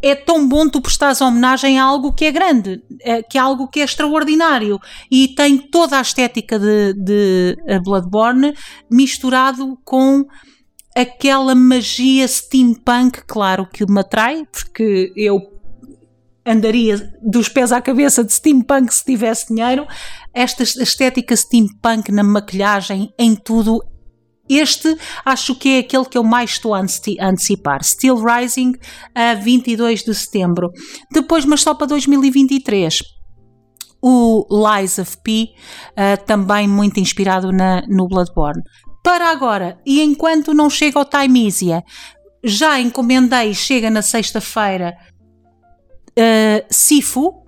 é 0.04 0.14
tão 0.14 0.46
bom 0.46 0.68
tu 0.68 0.82
prestares 0.82 1.22
homenagem 1.22 1.78
a 1.78 1.84
algo 1.84 2.12
que 2.12 2.26
é 2.26 2.32
grande, 2.32 2.82
que 3.30 3.38
é 3.38 3.40
algo 3.40 3.68
que 3.68 3.80
é 3.80 3.84
extraordinário 3.84 4.78
e 5.10 5.28
tem 5.28 5.56
toda 5.56 5.98
a 5.98 6.02
estética 6.02 6.58
de, 6.58 6.92
de 6.92 7.56
Bloodborne 7.82 8.54
misturado 8.90 9.78
com 9.82 10.26
aquela 10.94 11.54
magia 11.54 12.28
steampunk, 12.28 13.22
claro 13.26 13.66
que 13.66 13.90
me 13.90 14.00
atrai, 14.00 14.46
porque 14.52 15.10
eu 15.16 15.40
andaria 16.46 17.10
dos 17.22 17.48
pés 17.48 17.72
à 17.72 17.80
cabeça 17.80 18.22
de 18.22 18.32
steampunk 18.32 18.92
se 18.92 19.04
tivesse 19.04 19.54
dinheiro. 19.54 19.86
Esta 20.32 20.62
estética 20.62 21.34
steampunk 21.34 22.12
na 22.12 22.22
maquilhagem, 22.22 23.12
em 23.18 23.34
tudo, 23.34 23.82
este 24.48 24.96
acho 25.24 25.54
que 25.54 25.76
é 25.76 25.78
aquele 25.78 26.04
que 26.04 26.18
eu 26.18 26.24
mais 26.24 26.50
estou 26.50 26.74
a 26.74 26.80
antecipar. 26.80 27.82
Still 27.82 28.16
Rising 28.16 28.72
a 29.14 29.34
22 29.34 30.02
de 30.02 30.14
setembro. 30.14 30.70
Depois, 31.10 31.44
mas 31.44 31.62
só 31.62 31.74
para 31.74 31.86
2023. 31.86 32.98
O 34.06 34.46
Lies 34.50 34.98
of 34.98 35.16
P, 35.24 35.48
uh, 35.92 36.22
também 36.26 36.68
muito 36.68 37.00
inspirado 37.00 37.50
na, 37.50 37.82
no 37.88 38.06
Bloodborne. 38.06 38.62
Para 39.02 39.30
agora, 39.30 39.78
e 39.86 40.02
enquanto 40.02 40.52
não 40.52 40.68
chega 40.68 40.98
ao 40.98 41.06
Timeisia, 41.06 41.82
já 42.42 42.78
encomendei, 42.78 43.54
chega 43.54 43.88
na 43.88 44.02
sexta-feira, 44.02 44.94
uh, 46.18 46.66
Sifu, 46.70 47.42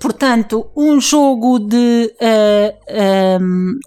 portanto, 0.00 0.70
um 0.76 1.00
jogo 1.00 1.58
de 1.58 2.14
uh, 2.20 3.42
um, 3.42 3.78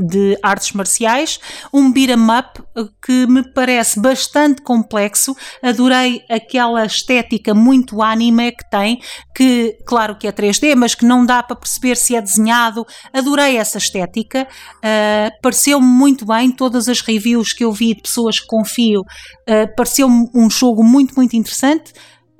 de 0.00 0.38
artes 0.42 0.72
marciais, 0.72 1.38
um 1.72 1.92
beat'em 1.92 2.26
up 2.30 2.62
que 3.04 3.26
me 3.26 3.42
parece 3.52 4.00
bastante 4.00 4.62
complexo. 4.62 5.36
Adorei 5.62 6.22
aquela 6.28 6.84
estética 6.84 7.54
muito 7.54 8.02
anime 8.02 8.52
que 8.52 8.68
tem, 8.70 9.00
que 9.34 9.76
claro 9.86 10.16
que 10.16 10.26
é 10.26 10.32
3D, 10.32 10.74
mas 10.74 10.94
que 10.94 11.04
não 11.04 11.24
dá 11.24 11.42
para 11.42 11.56
perceber 11.56 11.96
se 11.96 12.16
é 12.16 12.22
desenhado. 12.22 12.86
Adorei 13.12 13.56
essa 13.56 13.78
estética, 13.78 14.46
uh, 14.76 15.42
pareceu-me 15.42 15.86
muito 15.86 16.24
bem. 16.24 16.50
Todas 16.50 16.88
as 16.88 17.00
reviews 17.00 17.52
que 17.52 17.64
eu 17.64 17.72
vi 17.72 17.94
de 17.94 18.02
pessoas 18.02 18.40
que 18.40 18.46
confio, 18.46 19.00
uh, 19.00 19.74
pareceu-me 19.76 20.28
um 20.34 20.48
jogo 20.48 20.82
muito, 20.82 21.14
muito 21.14 21.36
interessante. 21.36 21.92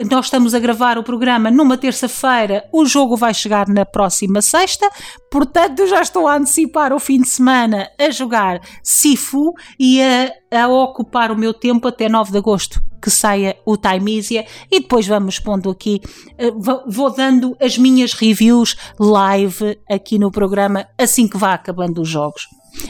Nós 0.09 0.27
estamos 0.27 0.55
a 0.55 0.59
gravar 0.59 0.97
o 0.97 1.03
programa 1.03 1.51
numa 1.51 1.77
terça-feira, 1.77 2.65
o 2.73 2.87
jogo 2.87 3.17
vai 3.17 3.35
chegar 3.35 3.69
na 3.69 3.85
próxima 3.85 4.41
sexta, 4.41 4.89
portanto 5.31 5.87
já 5.87 6.01
estou 6.01 6.27
a 6.27 6.37
antecipar 6.37 6.91
o 6.93 6.99
fim 6.99 7.21
de 7.21 7.29
semana 7.29 7.91
a 7.99 8.11
jogar 8.11 8.61
Sifu 8.83 9.53
e 9.79 10.01
a, 10.01 10.63
a 10.63 10.69
ocupar 10.69 11.31
o 11.31 11.37
meu 11.37 11.53
tempo 11.53 11.87
até 11.87 12.09
9 12.09 12.33
de 12.33 12.39
agosto 12.39 12.83
que 13.03 13.11
saia 13.11 13.59
o 13.67 13.77
Timeisia 13.77 14.47
e 14.71 14.81
depois 14.81 15.07
vamos 15.07 15.39
pondo 15.39 15.71
aqui, 15.71 16.01
eh, 16.39 16.51
vou 16.87 17.11
dando 17.11 17.57
as 17.61 17.77
minhas 17.77 18.13
reviews 18.13 18.77
live 18.99 19.79
aqui 19.91 20.19
no 20.19 20.31
programa 20.31 20.87
assim 20.99 21.27
que 21.27 21.39
vá 21.39 21.55
acabando 21.55 22.03
os 22.03 22.09
jogos. 22.09 22.47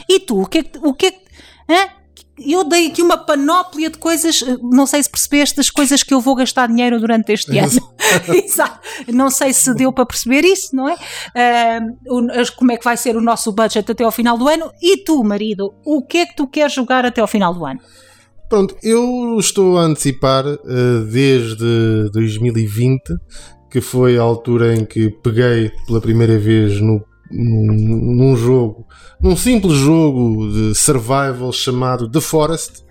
E 0.07 0.19
tu, 0.19 0.41
o 0.41 0.45
que 0.45 0.57
é 0.59 0.63
que, 0.63 0.79
o 0.81 0.93
que, 0.93 1.05
é 1.05 1.11
que 1.11 1.21
eu 2.45 2.63
dei 2.63 2.87
aqui 2.87 3.01
uma 3.01 3.17
panóplia 3.17 3.89
de 3.89 3.97
coisas, 3.97 4.43
não 4.61 4.85
sei 4.85 5.03
se 5.03 5.09
percebeste, 5.09 5.57
das 5.57 5.69
coisas 5.69 6.03
que 6.03 6.13
eu 6.13 6.21
vou 6.21 6.35
gastar 6.35 6.67
dinheiro 6.67 6.99
durante 6.99 7.31
este 7.31 7.57
ano. 7.57 7.71
Exato. 8.33 8.79
Não 9.07 9.29
sei 9.29 9.53
se 9.53 9.73
deu 9.73 9.91
para 9.91 10.05
perceber 10.05 10.43
isso, 10.45 10.75
não 10.75 10.89
é? 10.89 10.95
Uh, 10.95 12.55
como 12.55 12.71
é 12.71 12.77
que 12.77 12.83
vai 12.83 12.97
ser 12.97 13.15
o 13.15 13.21
nosso 13.21 13.51
budget 13.51 13.91
até 13.91 14.03
ao 14.03 14.11
final 14.11 14.37
do 14.37 14.47
ano. 14.47 14.71
E 14.81 14.97
tu, 15.03 15.23
marido, 15.23 15.73
o 15.85 16.01
que 16.01 16.19
é 16.19 16.25
que 16.25 16.35
tu 16.35 16.47
queres 16.47 16.73
jogar 16.73 17.05
até 17.05 17.21
ao 17.21 17.27
final 17.27 17.53
do 17.53 17.65
ano? 17.65 17.79
Pronto, 18.49 18.75
eu 18.83 19.37
estou 19.39 19.77
a 19.77 19.83
antecipar 19.83 20.45
uh, 20.45 21.05
desde 21.09 22.09
2020, 22.11 23.01
que 23.69 23.79
foi 23.79 24.17
a 24.17 24.21
altura 24.21 24.75
em 24.75 24.83
que 24.83 25.09
peguei 25.09 25.71
pela 25.87 26.01
primeira 26.01 26.37
vez 26.37 26.81
no 26.81 27.01
num, 27.31 28.15
num 28.15 28.35
jogo, 28.35 28.85
num 29.21 29.35
simples 29.35 29.77
jogo 29.77 30.51
de 30.51 30.75
survival 30.75 31.51
chamado 31.51 32.09
The 32.09 32.21
Forest. 32.21 32.83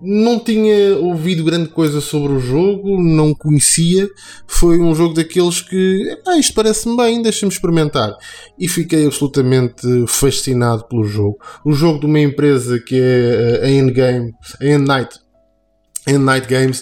Não 0.00 0.38
tinha 0.38 0.96
ouvido 0.96 1.42
grande 1.42 1.70
coisa 1.70 2.00
sobre 2.00 2.32
o 2.32 2.38
jogo, 2.38 3.02
não 3.02 3.34
conhecia. 3.34 4.08
Foi 4.46 4.78
um 4.78 4.94
jogo 4.94 5.12
daqueles 5.14 5.60
que, 5.60 6.16
ah, 6.24 6.38
isto 6.38 6.54
parece-me 6.54 6.96
bem, 6.96 7.20
deixa-me 7.20 7.52
experimentar. 7.52 8.14
E 8.56 8.68
fiquei 8.68 9.06
absolutamente 9.06 9.82
fascinado 10.06 10.84
pelo 10.86 11.02
jogo. 11.02 11.38
O 11.64 11.72
jogo 11.72 11.98
de 11.98 12.06
uma 12.06 12.20
empresa 12.20 12.78
que 12.78 12.94
é 12.94 13.60
a 13.64 13.68
Endgame, 13.68 14.32
a 14.60 14.66
Endnight 14.66 16.48
Games, 16.48 16.80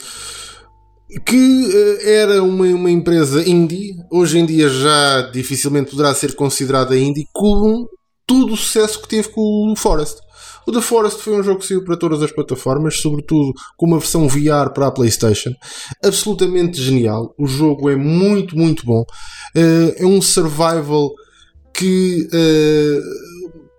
que 1.24 1.66
uh, 1.66 2.08
era 2.08 2.42
uma, 2.42 2.66
uma 2.66 2.90
empresa 2.90 3.48
indie, 3.48 3.94
hoje 4.10 4.38
em 4.38 4.46
dia 4.46 4.68
já 4.68 5.22
dificilmente 5.32 5.90
poderá 5.90 6.14
ser 6.14 6.34
considerada 6.34 6.98
indie, 6.98 7.26
com 7.32 7.86
todo 8.26 8.54
o 8.54 8.56
sucesso 8.56 9.00
que 9.00 9.08
teve 9.08 9.28
com 9.28 9.72
o 9.72 9.76
Forest. 9.76 10.20
O 10.66 10.72
The 10.72 10.80
Forest 10.80 11.22
foi 11.22 11.38
um 11.38 11.42
jogo 11.44 11.60
que 11.60 11.66
saiu 11.66 11.84
para 11.84 11.96
todas 11.96 12.20
as 12.20 12.32
plataformas, 12.32 13.00
sobretudo 13.00 13.52
com 13.76 13.86
uma 13.86 14.00
versão 14.00 14.26
VR 14.26 14.72
para 14.74 14.88
a 14.88 14.90
PlayStation. 14.90 15.52
Absolutamente 16.02 16.82
genial. 16.82 17.32
O 17.38 17.46
jogo 17.46 17.88
é 17.88 17.94
muito, 17.94 18.56
muito 18.56 18.84
bom. 18.84 19.02
Uh, 19.54 19.94
é 19.96 20.04
um 20.04 20.20
survival 20.20 21.12
que 21.72 22.26
uh, 22.32 23.00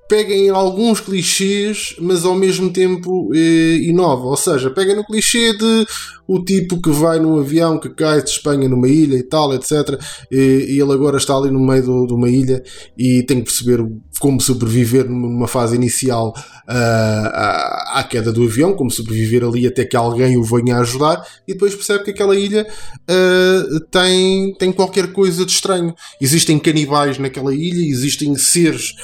pega 0.08 0.34
em 0.34 0.50
alguns 0.50 1.00
clichês, 1.00 1.96
mas 2.00 2.26
ao 2.26 2.36
mesmo 2.36 2.70
tempo 2.70 3.30
eh, 3.34 3.78
inova. 3.84 4.26
Ou 4.26 4.38
seja, 4.38 4.70
pega 4.70 4.96
no 4.96 5.06
clichê 5.06 5.56
de 5.58 5.86
o 6.28 6.44
tipo 6.44 6.82
que 6.82 6.92
vai 6.92 7.20
num 7.20 7.40
avião 7.40 7.80
que 7.80 7.90
cai 7.90 8.22
de 8.22 8.30
Espanha 8.30 8.68
numa 8.68 8.88
ilha 8.88 9.16
e 9.16 9.24
tal, 9.24 9.54
etc. 9.54 10.00
E, 10.30 10.68
e 10.70 10.80
ele 10.80 10.92
agora 10.92 11.18
está 11.18 11.36
ali 11.36 11.50
no 11.50 11.60
meio 11.60 11.84
do, 11.84 12.08
de 12.08 12.14
uma 12.14 12.30
ilha 12.30 12.62
e 12.98 13.24
tem 13.24 13.38
que 13.38 13.46
perceber 13.46 13.80
como 14.20 14.42
sobreviver 14.42 15.08
numa 15.08 15.48
fase 15.48 15.76
inicial 15.76 16.34
uh, 16.68 16.72
à, 16.72 18.00
à 18.00 18.04
queda 18.04 18.34
do 18.34 18.44
avião, 18.44 18.74
como 18.74 18.92
sobreviver 18.92 19.44
ali 19.44 19.66
até 19.66 19.86
que 19.86 19.96
alguém 19.96 20.36
o 20.38 20.44
venha 20.44 20.78
ajudar, 20.80 21.26
e 21.48 21.54
depois 21.54 21.76
percebe 21.76 22.04
que 22.04 22.12
aquela 22.12 22.36
ilha 22.36 22.68
uh, 23.10 23.80
tem, 23.92 24.54
tem 24.56 24.72
qualquer 24.72 25.14
coisa 25.14 25.46
de 25.46 25.52
estranho. 25.52 25.94
Existem 26.20 26.60
canibais 26.60 27.18
naquela 27.18 27.54
ilha, 27.54 27.88
existem 27.88 28.36
seres 28.36 28.96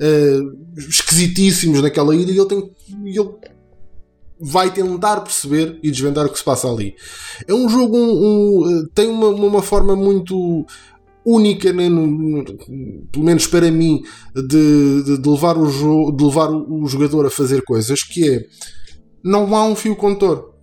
uh, 0.00 0.78
esquisitíssimos 0.78 1.82
naquela 1.82 2.14
ilha 2.14 2.30
e 2.32 2.38
ele 2.38 2.48
tem. 2.48 2.70
Ele 3.04 3.30
vai 4.38 4.70
tentar 4.70 5.22
perceber 5.22 5.78
e 5.82 5.90
desvendar 5.90 6.26
o 6.26 6.28
que 6.28 6.38
se 6.38 6.44
passa 6.44 6.68
ali. 6.68 6.94
É 7.46 7.54
um 7.54 7.68
jogo, 7.68 7.96
um, 7.96 8.10
um, 8.20 8.80
eh, 8.80 8.86
tem 8.94 9.08
uma, 9.08 9.28
uma 9.28 9.62
forma 9.62 9.96
muito 9.96 10.66
única, 11.24 11.72
né, 11.72 11.88
no, 11.88 12.06
no, 12.06 12.44
pelo 13.10 13.24
menos 13.24 13.46
para 13.46 13.70
mim, 13.70 14.02
de, 14.34 15.02
de, 15.02 15.18
de 15.18 15.28
levar 15.28 15.56
o 15.56 15.68
jogo, 15.70 16.12
de 16.12 16.22
levar 16.22 16.50
o 16.50 16.86
jogador 16.86 17.26
a 17.26 17.30
fazer 17.30 17.62
coisas, 17.62 18.02
que 18.02 18.28
é 18.28 18.46
não 19.24 19.56
há 19.56 19.64
um 19.64 19.74
fio 19.74 19.96
condutor. 19.96 20.55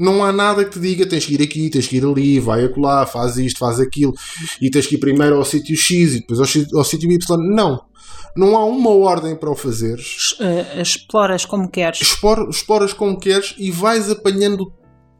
Não 0.00 0.24
há 0.24 0.32
nada 0.32 0.64
que 0.64 0.70
te 0.70 0.80
diga 0.80 1.06
tens 1.06 1.26
que 1.26 1.34
ir 1.34 1.42
aqui, 1.42 1.68
tens 1.68 1.86
que 1.86 1.98
ir 1.98 2.04
ali, 2.04 2.40
vai 2.40 2.64
acolá, 2.64 3.04
faz 3.04 3.36
isto, 3.36 3.58
faz 3.58 3.78
aquilo, 3.78 4.14
e 4.60 4.70
tens 4.70 4.86
que 4.86 4.94
ir 4.94 4.98
primeiro 4.98 5.36
ao 5.36 5.44
sítio 5.44 5.76
X 5.76 6.14
e 6.14 6.20
depois 6.20 6.40
ao, 6.40 6.78
ao 6.78 6.84
sítio 6.84 7.12
Y. 7.12 7.36
Não 7.54 7.90
não 8.36 8.56
há 8.56 8.64
uma 8.64 8.90
ordem 8.90 9.34
para 9.34 9.50
o 9.50 9.56
fazeres. 9.56 10.32
Uh, 10.32 10.80
exploras 10.80 11.44
como 11.44 11.68
queres. 11.68 12.00
Explora, 12.00 12.48
exploras 12.48 12.92
como 12.92 13.18
queres 13.18 13.54
e 13.58 13.70
vais 13.70 14.10
apanhando 14.10 14.72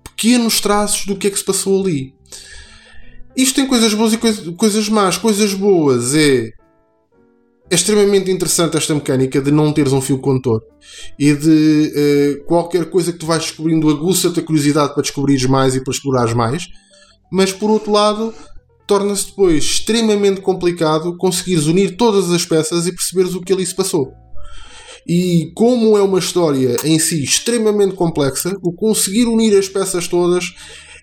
pequenos 0.04 0.60
traços 0.60 1.06
do 1.06 1.16
que 1.16 1.26
é 1.26 1.30
que 1.30 1.38
se 1.38 1.44
passou 1.44 1.82
ali. 1.82 2.14
Isto 3.36 3.56
tem 3.56 3.66
coisas 3.66 3.94
boas 3.94 4.12
e 4.12 4.18
coisa, 4.18 4.52
coisas 4.52 4.88
más. 4.88 5.16
Coisas 5.16 5.54
boas 5.54 6.14
é. 6.14 6.50
É 7.70 7.76
extremamente 7.76 8.32
interessante 8.32 8.76
esta 8.76 8.92
mecânica 8.92 9.40
de 9.40 9.52
não 9.52 9.72
teres 9.72 9.92
um 9.92 10.00
fio 10.00 10.18
condutor 10.18 10.60
e 11.16 11.32
de 11.32 12.40
uh, 12.40 12.44
qualquer 12.46 12.90
coisa 12.90 13.12
que 13.12 13.18
tu 13.18 13.26
vais 13.26 13.42
descobrindo 13.44 13.88
aguça-te 13.88 14.40
a 14.40 14.42
curiosidade 14.42 14.92
para 14.92 15.02
descobrires 15.02 15.46
mais 15.46 15.76
e 15.76 15.84
para 15.84 15.92
explorares 15.92 16.34
mais. 16.34 16.66
Mas 17.30 17.52
por 17.52 17.70
outro 17.70 17.92
lado, 17.92 18.34
torna-se 18.88 19.26
depois 19.26 19.62
extremamente 19.62 20.40
complicado 20.40 21.16
conseguires 21.16 21.66
unir 21.68 21.96
todas 21.96 22.32
as 22.32 22.44
peças 22.44 22.88
e 22.88 22.92
perceberes 22.92 23.34
o 23.34 23.40
que 23.40 23.52
ali 23.52 23.64
se 23.64 23.74
passou. 23.76 24.12
E 25.06 25.52
como 25.54 25.96
é 25.96 26.02
uma 26.02 26.18
história 26.18 26.76
em 26.82 26.98
si 26.98 27.22
extremamente 27.22 27.94
complexa, 27.94 28.52
o 28.64 28.72
conseguir 28.72 29.26
unir 29.26 29.56
as 29.56 29.68
peças 29.68 30.08
todas 30.08 30.44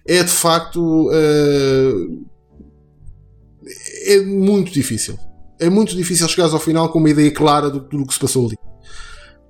é 0.05 0.21
de 0.21 0.31
facto 0.31 0.81
uh, 0.81 2.25
é 4.05 4.19
muito 4.19 4.73
difícil. 4.73 5.17
É 5.59 5.69
muito 5.69 5.95
difícil 5.95 6.27
chegares 6.27 6.53
ao 6.53 6.59
final 6.59 6.89
com 6.89 6.99
uma 6.99 7.09
ideia 7.09 7.31
clara 7.31 7.69
do, 7.69 7.79
do 7.79 8.05
que 8.05 8.13
se 8.13 8.19
passou 8.19 8.47
ali. 8.47 8.57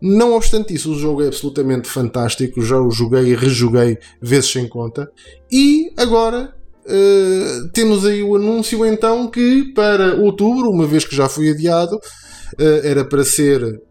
Não 0.01 0.35
obstante 0.35 0.73
isso, 0.73 0.91
o 0.91 0.99
jogo 0.99 1.23
é 1.23 1.27
absolutamente 1.27 1.87
fantástico. 1.89 2.61
Já 2.61 2.79
o 2.79 2.91
joguei 2.91 3.31
e 3.31 3.35
rejoguei 3.35 3.97
vezes 4.21 4.51
sem 4.51 4.67
conta. 4.67 5.11
E 5.51 5.91
agora 5.97 6.55
Uh, 6.89 7.67
temos 7.73 8.05
aí 8.05 8.23
o 8.23 8.37
anúncio 8.37 8.85
então 8.85 9.29
que 9.29 9.73
para 9.73 10.15
outubro, 10.15 10.69
uma 10.69 10.87
vez 10.87 11.03
que 11.03 11.13
já 11.13 11.27
foi 11.27 11.49
adiado, 11.49 11.97
uh, 11.97 12.81
era 12.81 13.03
para 13.03 13.25
ser 13.25 13.81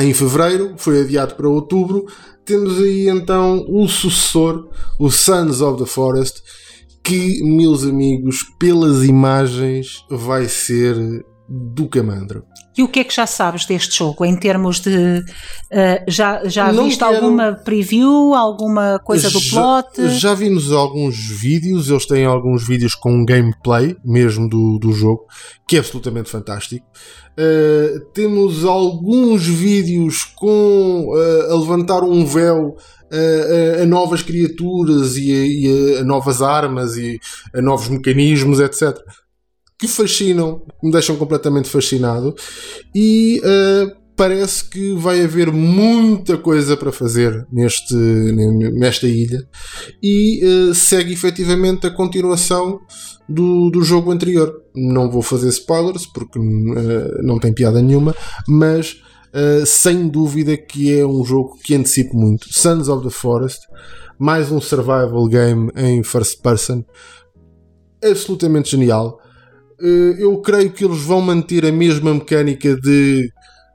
em 0.00 0.14
fevereiro, 0.14 0.74
foi 0.78 1.02
adiado 1.02 1.34
para 1.34 1.46
outubro. 1.46 2.06
Temos 2.42 2.78
aí 2.78 3.08
então 3.08 3.66
o 3.68 3.86
sucessor, 3.86 4.68
o 4.98 5.10
Sons 5.10 5.60
of 5.60 5.82
the 5.82 5.86
Forest, 5.86 6.42
que, 7.06 7.40
meus 7.44 7.84
amigos, 7.84 8.42
pelas 8.58 9.04
imagens 9.04 10.04
vai 10.10 10.46
ser 10.46 10.96
do 11.48 11.88
Camandro. 11.88 12.42
E 12.76 12.82
o 12.82 12.88
que 12.88 13.00
é 13.00 13.04
que 13.04 13.14
já 13.14 13.26
sabes 13.26 13.64
deste 13.64 13.96
jogo 13.96 14.24
em 14.24 14.36
termos 14.36 14.80
de. 14.80 15.24
Uh, 15.72 16.04
já 16.06 16.42
já 16.44 16.70
viste 16.70 16.98
quero... 16.98 17.14
alguma 17.14 17.52
preview, 17.54 18.34
alguma 18.34 18.98
coisa 18.98 19.30
do 19.30 19.40
já, 19.40 19.82
plot? 19.82 20.08
Já 20.18 20.34
vimos 20.34 20.70
alguns 20.70 21.16
vídeos, 21.16 21.88
eles 21.88 22.04
têm 22.04 22.26
alguns 22.26 22.66
vídeos 22.66 22.94
com 22.94 23.24
gameplay 23.24 23.96
mesmo 24.04 24.46
do, 24.48 24.78
do 24.78 24.92
jogo, 24.92 25.24
que 25.66 25.76
é 25.76 25.78
absolutamente 25.78 26.28
fantástico. 26.28 26.86
Uh, 27.38 28.00
temos 28.12 28.64
alguns 28.64 29.46
vídeos 29.46 30.24
com 30.24 31.06
uh, 31.08 31.52
a 31.52 31.58
levantar 31.58 32.02
um 32.02 32.26
véu 32.26 32.76
a, 33.10 33.82
a, 33.82 33.86
novas 33.86 34.22
criaturas 34.22 35.16
e, 35.16 35.32
a, 35.32 35.46
e 35.46 35.98
a, 35.98 36.04
novas 36.04 36.42
armas 36.42 36.96
e 36.96 37.18
a 37.54 37.62
novos 37.62 37.88
mecanismos, 37.88 38.60
etc 38.60 38.98
que 39.78 39.86
fascinam, 39.86 40.62
me 40.82 40.90
deixam 40.90 41.16
completamente 41.16 41.68
fascinado 41.68 42.34
e 42.94 43.40
uh, 43.44 43.94
parece 44.16 44.68
que 44.68 44.94
vai 44.94 45.22
haver 45.22 45.52
muita 45.52 46.38
coisa 46.38 46.76
para 46.76 46.90
fazer 46.90 47.46
neste, 47.52 47.94
nesta 47.94 49.06
ilha 49.06 49.46
e 50.02 50.40
uh, 50.44 50.74
segue 50.74 51.12
efetivamente 51.12 51.86
a 51.86 51.90
continuação 51.90 52.80
do, 53.28 53.68
do 53.70 53.82
jogo 53.82 54.10
anterior. 54.10 54.50
Não 54.74 55.10
vou 55.10 55.20
fazer 55.20 55.48
spoilers 55.48 56.06
porque 56.06 56.38
uh, 56.38 57.22
não 57.22 57.38
tem 57.38 57.52
piada 57.52 57.80
nenhuma, 57.82 58.14
mas 58.48 59.02
sem 59.66 60.08
dúvida 60.08 60.56
que 60.56 60.98
é 60.98 61.04
um 61.04 61.22
jogo 61.22 61.58
que 61.62 61.74
antecipo 61.74 62.16
muito. 62.16 62.46
Sons 62.50 62.88
of 62.88 63.04
the 63.04 63.10
Forest, 63.10 63.66
mais 64.18 64.50
um 64.50 64.62
survival 64.62 65.28
game 65.28 65.70
em 65.76 66.02
first 66.02 66.40
person, 66.40 66.82
absolutamente 68.02 68.70
genial 68.70 69.20
eu 69.78 70.38
creio 70.40 70.70
que 70.70 70.84
eles 70.84 71.00
vão 71.00 71.20
manter 71.20 71.64
a 71.66 71.72
mesma 71.72 72.14
mecânica 72.14 72.74
de 72.76 73.30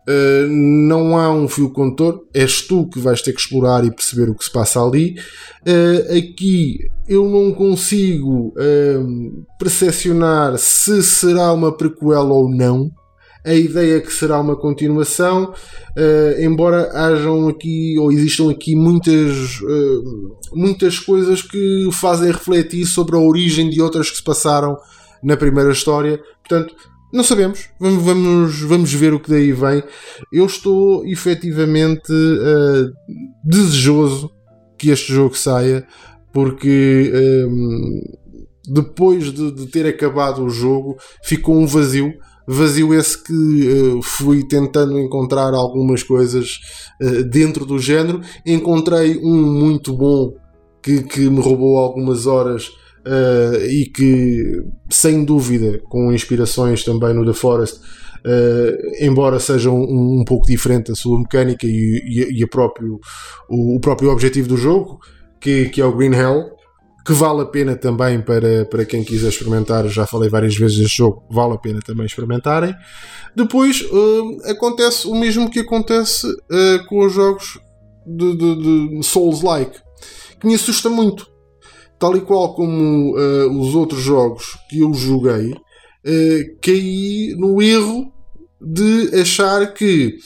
uh, 0.08 0.48
não 0.48 1.18
há 1.18 1.32
um 1.32 1.48
fio 1.48 1.70
condutor, 1.70 2.26
és 2.34 2.62
tu 2.62 2.88
que 2.88 3.00
vais 3.00 3.22
ter 3.22 3.34
que 3.34 3.40
explorar 3.40 3.86
e 3.86 3.92
perceber 3.92 4.30
o 4.30 4.36
que 4.36 4.44
se 4.44 4.52
passa 4.52 4.82
ali. 4.82 5.16
Uh, 5.66 6.18
aqui 6.18 6.80
eu 7.08 7.28
não 7.28 7.52
consigo 7.54 8.54
uh, 8.58 9.46
percepcionar 9.60 10.58
se 10.58 11.04
será 11.04 11.52
uma 11.54 11.76
prequela 11.76 12.34
ou 12.34 12.50
não. 12.50 12.90
A 13.44 13.56
ideia 13.56 13.98
é 13.98 14.00
que 14.00 14.14
será 14.14 14.40
uma 14.40 14.56
continuação, 14.56 15.52
embora 16.40 16.92
hajam 16.94 17.50
aqui 17.50 17.98
ou 17.98 18.12
existam 18.12 18.52
aqui 18.52 18.76
muitas, 18.76 19.60
muitas 20.54 21.00
coisas 21.00 21.42
que 21.42 21.90
fazem 21.92 22.32
refletir 22.32 22.86
sobre 22.86 23.16
a 23.16 23.20
origem 23.20 23.68
de 23.68 23.82
outras 23.82 24.12
que 24.12 24.18
se 24.18 24.24
passaram 24.24 24.78
na 25.24 25.38
primeira 25.38 25.72
história. 25.72 26.20
Portanto, 26.48 26.76
não 27.12 27.24
sabemos. 27.24 27.70
Vamos, 27.80 28.04
vamos, 28.04 28.62
vamos 28.62 28.94
ver 28.94 29.14
o 29.14 29.20
que 29.20 29.30
daí 29.30 29.52
vem. 29.52 29.84
Eu 30.32 30.46
estou 30.46 31.06
efetivamente 31.06 32.12
uh, 32.12 32.92
desejoso 33.44 34.32
que 34.78 34.90
este 34.90 35.14
jogo 35.14 35.38
saia, 35.38 35.86
porque 36.32 37.12
um, 37.48 38.02
depois 38.68 39.32
de, 39.32 39.52
de, 39.52 39.68
ter 39.68 39.86
acabado 39.86 40.44
o 40.44 40.50
jogo 40.50 40.98
ficou 41.24 41.56
um 41.56 41.68
vazio. 41.68 42.14
Vazio 42.48 42.94
esse 42.94 43.22
que 43.22 43.34
uh, 43.34 44.02
fui 44.02 44.48
tentando 44.48 44.98
encontrar 44.98 45.54
algumas 45.54 46.02
coisas 46.04 46.60
uh, 47.02 47.24
dentro 47.24 47.66
do 47.66 47.78
género. 47.78 48.22
Encontrei 48.46 49.18
um 49.18 49.42
muito 49.42 49.94
bom 49.94 50.34
que, 50.82 51.04
que 51.04 51.30
me 51.30 51.42
roubou 51.42 51.78
algumas 51.78 52.26
horas 52.26 52.72
uh, 53.06 53.66
e 53.66 53.86
que, 53.86 54.64
sem 54.90 55.24
dúvida, 55.24 55.80
com 55.90 56.12
inspirações 56.12 56.84
também 56.84 57.14
no 57.14 57.26
The 57.26 57.34
Forest, 57.34 57.80
uh, 57.80 59.04
embora 59.04 59.40
seja 59.40 59.70
um, 59.70 60.20
um, 60.20 60.26
pouco 60.26 60.46
diferente 60.46 60.92
a 60.92 60.96
sua 60.96 61.20
mecânica 61.20 61.66
e, 61.66 62.02
e, 62.06 62.42
e 62.42 62.48
próprio, 62.48 63.00
o, 63.50 63.76
o, 63.76 63.80
próprio 63.80 64.12
objetivo 64.12 64.48
do 64.48 64.58
jogo, 64.58 65.00
que, 65.40 65.70
que 65.70 65.82
é 65.82 65.86
o 65.86 65.96
Green 65.96 66.14
Hell, 66.14 66.52
que 67.06 67.14
vale 67.14 67.42
a 67.42 67.46
pena 67.46 67.76
também 67.76 68.22
para, 68.22 68.66
para 68.66 68.86
quem 68.86 69.04
quiser 69.04 69.30
experimentar. 69.30 69.88
Já 69.88 70.06
falei 70.06 70.30
várias 70.30 70.56
vezes 70.56 70.78
deste 70.78 70.98
jogo, 70.98 71.24
vale 71.32 71.54
a 71.54 71.58
pena 71.58 71.80
também 71.84 72.06
experimentarem. 72.06 72.76
Depois 73.36 73.82
uh, 73.82 74.52
acontece 74.52 75.08
o 75.08 75.16
mesmo 75.16 75.50
que 75.50 75.60
acontece 75.60 76.28
uh, 76.28 76.86
com 76.88 77.04
os 77.04 77.12
jogos 77.12 77.60
de, 78.06 78.36
de, 78.36 79.00
de 79.00 79.04
Souls-like, 79.04 79.80
que 80.40 80.46
me 80.46 80.54
assusta 80.54 80.90
muito 80.90 81.31
tal 82.02 82.18
e 82.18 82.22
qual 82.22 82.56
como 82.56 83.16
uh, 83.16 83.62
os 83.62 83.76
outros 83.76 84.02
jogos 84.02 84.58
que 84.68 84.80
eu 84.80 84.92
joguei, 84.92 85.52
uh, 85.52 86.60
caí 86.60 87.36
no 87.38 87.62
erro 87.62 88.12
de 88.60 89.22
achar 89.22 89.72
que 89.72 90.18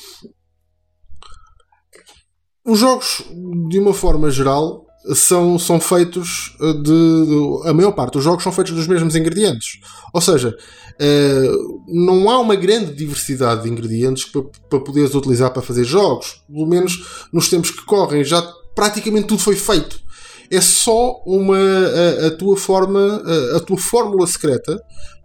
os 2.66 2.80
jogos, 2.80 3.26
de 3.70 3.78
uma 3.78 3.94
forma 3.94 4.32
geral, 4.32 4.86
são, 5.14 5.60
são 5.60 5.80
feitos 5.80 6.56
de, 6.60 6.82
de, 6.82 7.70
A 7.70 7.74
maior 7.74 7.92
parte 7.92 8.14
dos 8.14 8.24
jogos 8.24 8.42
são 8.42 8.52
feitos 8.52 8.74
dos 8.74 8.88
mesmos 8.88 9.16
ingredientes. 9.16 9.80
Ou 10.14 10.22
seja, 10.22 10.50
uh, 10.50 11.84
não 11.88 12.30
há 12.30 12.40
uma 12.40 12.56
grande 12.56 12.94
diversidade 12.94 13.64
de 13.64 13.70
ingredientes 13.70 14.24
para, 14.24 14.44
para 14.70 14.80
poderes 14.80 15.14
utilizar 15.14 15.52
para 15.52 15.62
fazer 15.62 15.84
jogos. 15.84 16.42
Pelo 16.48 16.66
menos 16.66 17.28
nos 17.34 17.50
tempos 17.50 17.70
que 17.70 17.86
correm, 17.86 18.24
já 18.24 18.42
praticamente 18.74 19.28
tudo 19.28 19.42
foi 19.42 19.58
feito 19.58 20.05
é 20.52 20.62
só 20.62 21.22
uma 21.26 21.58
a, 21.58 22.28
a 22.28 22.32
tua 22.32 22.58
forma, 22.58 23.24
a, 23.26 23.58
a, 23.58 23.60
tua 23.60 23.78
fórmula 23.78 24.28
secreta 24.28 24.80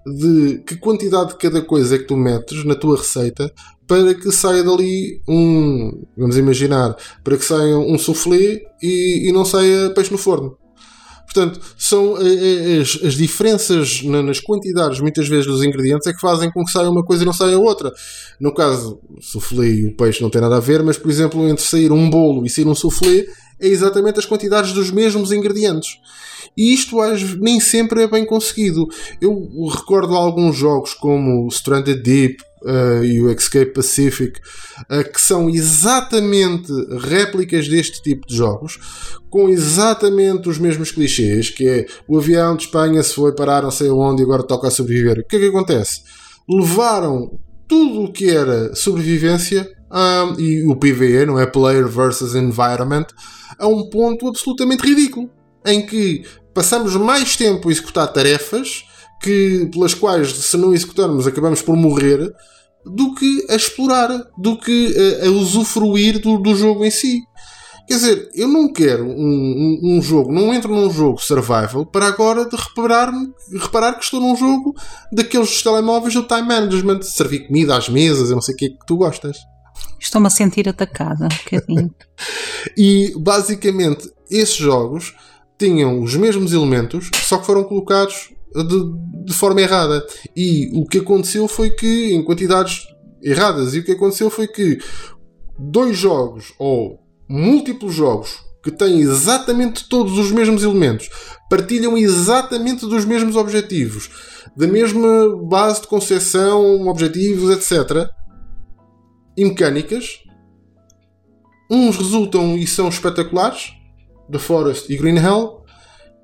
de 0.06 0.62
que 0.66 0.76
quantidade 0.76 1.30
de 1.30 1.36
cada 1.36 1.60
coisa 1.62 1.94
é 1.94 1.98
que 1.98 2.06
tu 2.06 2.16
metes 2.16 2.64
na 2.64 2.74
tua 2.74 2.96
receita 2.96 3.52
para 3.86 4.14
que 4.14 4.30
saia 4.30 4.62
dali 4.62 5.20
um, 5.28 6.04
vamos 6.16 6.36
imaginar, 6.36 6.96
para 7.24 7.36
que 7.36 7.44
saia 7.44 7.76
um 7.76 7.98
soufflé 7.98 8.62
e, 8.80 9.28
e 9.28 9.32
não 9.32 9.44
saia 9.44 9.90
peixe 9.90 10.12
no 10.12 10.18
forno. 10.18 10.56
Portanto, 11.32 11.60
são 11.78 12.16
as, 12.16 13.04
as, 13.04 13.14
diferenças 13.14 14.02
nas 14.02 14.40
quantidades, 14.40 14.98
muitas 15.00 15.28
vezes, 15.28 15.46
dos 15.46 15.62
ingredientes 15.62 16.06
é 16.08 16.12
que 16.12 16.20
fazem 16.20 16.50
com 16.50 16.64
que 16.64 16.72
saia 16.72 16.90
uma 16.90 17.04
coisa 17.04 17.22
e 17.22 17.26
não 17.26 17.32
saia 17.32 17.56
outra. 17.56 17.92
No 18.40 18.52
caso, 18.52 19.00
o 19.08 19.22
soufflé 19.22 19.68
e 19.68 19.86
o 19.86 19.96
peixe 19.96 20.22
não 20.22 20.30
têm 20.30 20.40
nada 20.40 20.56
a 20.56 20.60
ver, 20.60 20.82
mas, 20.82 20.98
por 20.98 21.08
exemplo, 21.08 21.48
entre 21.48 21.64
sair 21.64 21.92
um 21.92 22.10
bolo 22.10 22.44
e 22.44 22.50
sair 22.50 22.66
um 22.66 22.74
soufflé 22.74 23.26
é 23.60 23.68
exatamente 23.68 24.18
as 24.18 24.26
quantidades 24.26 24.72
dos 24.72 24.90
mesmos 24.90 25.32
ingredientes. 25.32 25.98
E 26.56 26.72
isto 26.74 26.96
nem 27.38 27.60
sempre 27.60 28.02
é 28.02 28.08
bem 28.08 28.24
conseguido. 28.24 28.88
Eu 29.20 29.48
recordo 29.68 30.14
alguns 30.14 30.56
jogos 30.56 30.94
como 30.94 31.46
Stranded 31.48 32.02
Deep 32.02 32.42
uh, 32.62 33.04
e 33.04 33.22
o 33.22 33.30
Escape 33.30 33.72
Pacific 33.72 34.40
uh, 34.90 35.10
que 35.10 35.20
são 35.20 35.48
exatamente 35.48 36.72
réplicas 36.98 37.68
deste 37.68 38.02
tipo 38.02 38.26
de 38.26 38.36
jogos, 38.36 38.78
com 39.30 39.48
exatamente 39.48 40.48
os 40.48 40.58
mesmos 40.58 40.90
clichês, 40.90 41.50
que 41.50 41.68
é 41.68 41.86
o 42.08 42.18
avião 42.18 42.56
de 42.56 42.64
Espanha 42.64 43.02
se 43.02 43.14
foi 43.14 43.34
parar 43.34 43.62
não 43.62 43.70
sei 43.70 43.90
onde 43.90 44.22
e 44.22 44.24
agora 44.24 44.42
toca 44.42 44.68
a 44.68 44.70
sobreviver. 44.70 45.20
O 45.20 45.24
que 45.24 45.36
é 45.36 45.38
que 45.38 45.46
acontece? 45.46 46.02
Levaram 46.48 47.38
tudo 47.68 48.02
o 48.02 48.12
que 48.12 48.28
era 48.28 48.74
sobrevivência 48.74 49.70
um, 49.90 50.40
e 50.40 50.62
o 50.64 50.76
PvE, 50.76 51.26
não 51.26 51.38
é? 51.38 51.46
Player 51.46 51.88
versus 51.88 52.34
Environment, 52.34 53.06
a 53.58 53.66
um 53.66 53.88
ponto 53.90 54.28
absolutamente 54.28 54.86
ridículo, 54.86 55.28
em 55.64 55.84
que 55.84 56.24
passamos 56.54 56.94
mais 56.96 57.36
tempo 57.36 57.68
a 57.68 57.72
executar 57.72 58.12
tarefas 58.12 58.84
que, 59.22 59.68
pelas 59.72 59.94
quais, 59.94 60.32
se 60.32 60.56
não 60.56 60.72
executarmos, 60.72 61.26
acabamos 61.26 61.60
por 61.60 61.76
morrer, 61.76 62.32
do 62.84 63.14
que 63.14 63.46
a 63.50 63.54
explorar, 63.54 64.08
do 64.38 64.58
que 64.58 64.94
a, 65.22 65.26
a 65.26 65.30
usufruir 65.30 66.20
do, 66.20 66.38
do, 66.38 66.54
jogo 66.54 66.84
em 66.84 66.90
si. 66.90 67.20
Quer 67.86 67.94
dizer, 67.94 68.30
eu 68.34 68.48
não 68.48 68.72
quero 68.72 69.04
um, 69.04 69.10
um, 69.10 69.80
um, 69.82 70.02
jogo, 70.02 70.32
não 70.32 70.54
entro 70.54 70.74
num 70.74 70.90
jogo 70.90 71.20
survival 71.20 71.84
para 71.84 72.06
agora 72.06 72.48
de 72.48 72.56
reparar, 72.56 73.12
reparar 73.52 73.94
que 73.94 74.04
estou 74.04 74.20
num 74.20 74.36
jogo 74.36 74.74
daqueles 75.12 75.60
telemóveis 75.62 76.14
do 76.14 76.22
time 76.22 76.42
management, 76.42 77.02
servir 77.02 77.48
comida 77.48 77.76
às 77.76 77.88
mesas, 77.88 78.30
eu 78.30 78.36
não 78.36 78.42
sei 78.42 78.54
o 78.54 78.56
que 78.56 78.66
é 78.66 78.68
que 78.68 78.86
tu 78.86 78.96
gostas. 78.96 79.36
Estou-me 79.98 80.26
a 80.26 80.30
sentir 80.30 80.68
atacada 80.68 81.26
um 81.26 81.28
bocadinho. 81.28 81.94
e 82.76 83.12
basicamente 83.16 84.10
esses 84.30 84.56
jogos 84.56 85.14
tinham 85.58 86.00
os 86.02 86.14
mesmos 86.14 86.52
elementos, 86.52 87.10
só 87.22 87.38
que 87.38 87.46
foram 87.46 87.64
colocados 87.64 88.30
de, 88.54 89.24
de 89.26 89.34
forma 89.34 89.60
errada. 89.60 90.04
E 90.34 90.70
o 90.72 90.86
que 90.86 90.98
aconteceu 90.98 91.46
foi 91.46 91.70
que, 91.70 92.14
em 92.14 92.24
quantidades 92.24 92.86
erradas, 93.22 93.74
e 93.74 93.80
o 93.80 93.84
que 93.84 93.92
aconteceu 93.92 94.30
foi 94.30 94.48
que 94.48 94.78
dois 95.58 95.96
jogos 95.96 96.54
ou 96.58 96.98
múltiplos 97.28 97.94
jogos 97.94 98.38
que 98.62 98.70
têm 98.70 99.00
exatamente 99.00 99.88
todos 99.88 100.18
os 100.18 100.30
mesmos 100.30 100.62
elementos, 100.62 101.08
partilham 101.48 101.96
exatamente 101.96 102.86
dos 102.86 103.04
mesmos 103.04 103.36
objetivos, 103.36 104.10
da 104.56 104.66
mesma 104.66 105.36
base 105.46 105.82
de 105.82 105.86
concepção, 105.86 106.86
objetivos, 106.86 107.50
etc. 107.50 108.08
E 109.40 109.44
mecânicas. 109.44 110.20
Uns 111.70 111.96
resultam 111.96 112.58
e 112.58 112.66
são 112.66 112.88
espetaculares, 112.88 113.72
The 114.30 114.38
Forest 114.38 114.92
e 114.92 114.96
Green 114.98 115.16
Hell, 115.16 115.64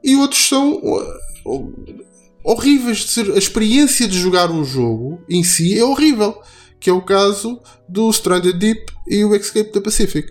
e 0.05 0.17
outros 0.17 0.47
são 0.47 0.83
horríveis 2.45 2.99
de 2.99 3.09
ser. 3.09 3.33
A 3.33 3.39
experiência 3.39 4.07
de 4.07 4.19
jogar 4.19 4.51
um 4.51 4.65
jogo 4.65 5.25
em 5.31 5.43
si 5.43 5.79
é 5.79 5.85
horrível. 5.85 6.41
Que 6.79 6.91
é 6.91 6.93
o 6.93 7.01
caso 7.01 7.59
do 7.89 8.11
Stranded 8.11 8.59
Deep 8.59 8.93
e 9.09 9.25
o 9.25 9.35
Escape 9.35 9.73
the 9.73 9.81
Pacific. 9.81 10.31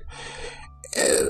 É, 0.95 1.25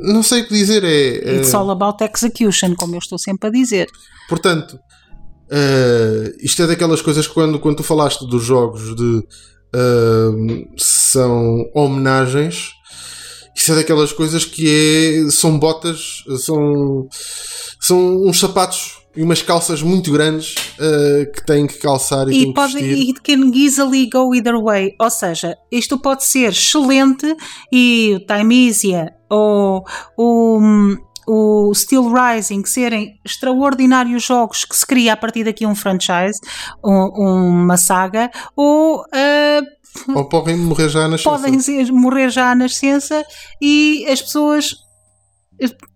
não 0.00 0.22
sei 0.22 0.42
o 0.42 0.48
que 0.48 0.52
dizer. 0.52 0.82
É, 0.82 1.18
é, 1.18 1.36
It's 1.36 1.54
all 1.54 1.70
about 1.70 2.02
execution, 2.02 2.74
como 2.74 2.96
eu 2.96 2.98
estou 2.98 3.18
sempre 3.18 3.48
a 3.48 3.52
dizer. 3.52 3.88
Portanto, 4.28 4.72
uh, 4.74 6.36
isto 6.40 6.60
é 6.60 6.66
daquelas 6.66 7.00
coisas 7.00 7.26
que 7.26 7.32
quando, 7.32 7.60
quando 7.60 7.76
tu 7.76 7.82
falaste 7.84 8.26
dos 8.26 8.42
jogos 8.42 8.96
de 8.96 9.22
uh, 9.74 10.68
são 10.76 11.68
homenagens, 11.74 12.70
isto 13.54 13.72
é 13.72 13.76
daquelas 13.76 14.12
coisas 14.12 14.44
que 14.44 15.26
é, 15.26 15.30
são 15.30 15.58
botas, 15.58 16.22
são, 16.44 17.08
são 17.80 18.24
uns 18.24 18.38
sapatos 18.38 18.98
e 19.16 19.22
umas 19.22 19.42
calças 19.42 19.82
muito 19.82 20.12
grandes 20.12 20.54
uh, 20.78 21.32
que 21.32 21.44
têm 21.44 21.66
que 21.66 21.76
calçar 21.78 22.28
e, 22.28 22.42
e 22.42 22.54
pode 22.54 22.78
e 22.78 23.12
can 23.14 23.50
easily 23.52 24.08
go 24.08 24.32
either 24.32 24.62
way. 24.62 24.94
Ou 25.00 25.10
seja, 25.10 25.56
isto 25.72 25.98
pode 25.98 26.24
ser 26.24 26.50
excelente 26.50 27.36
e 27.72 28.14
o 28.14 28.20
Time 28.20 28.68
Easy 28.68 28.92
ou 29.28 29.84
o, 30.16 30.60
o 31.28 31.74
Steel 31.74 32.10
Rising 32.10 32.64
serem 32.64 33.20
extraordinários 33.24 34.24
jogos 34.24 34.64
que 34.64 34.74
se 34.74 34.86
cria 34.86 35.12
a 35.12 35.16
partir 35.16 35.44
daqui 35.44 35.66
um 35.66 35.74
franchise, 35.74 36.40
um, 36.82 37.62
uma 37.62 37.76
saga, 37.76 38.30
ou 38.56 39.00
uh, 39.02 39.78
ou 40.14 40.28
podem 40.28 40.56
morrer 40.56 40.88
já 40.88 41.04
à 41.04 41.08
nascença. 41.08 41.30
Podem 41.30 41.92
morrer 41.92 42.30
já 42.30 42.50
à 42.50 42.54
nascença 42.54 43.24
e 43.60 44.06
as 44.08 44.22
pessoas 44.22 44.74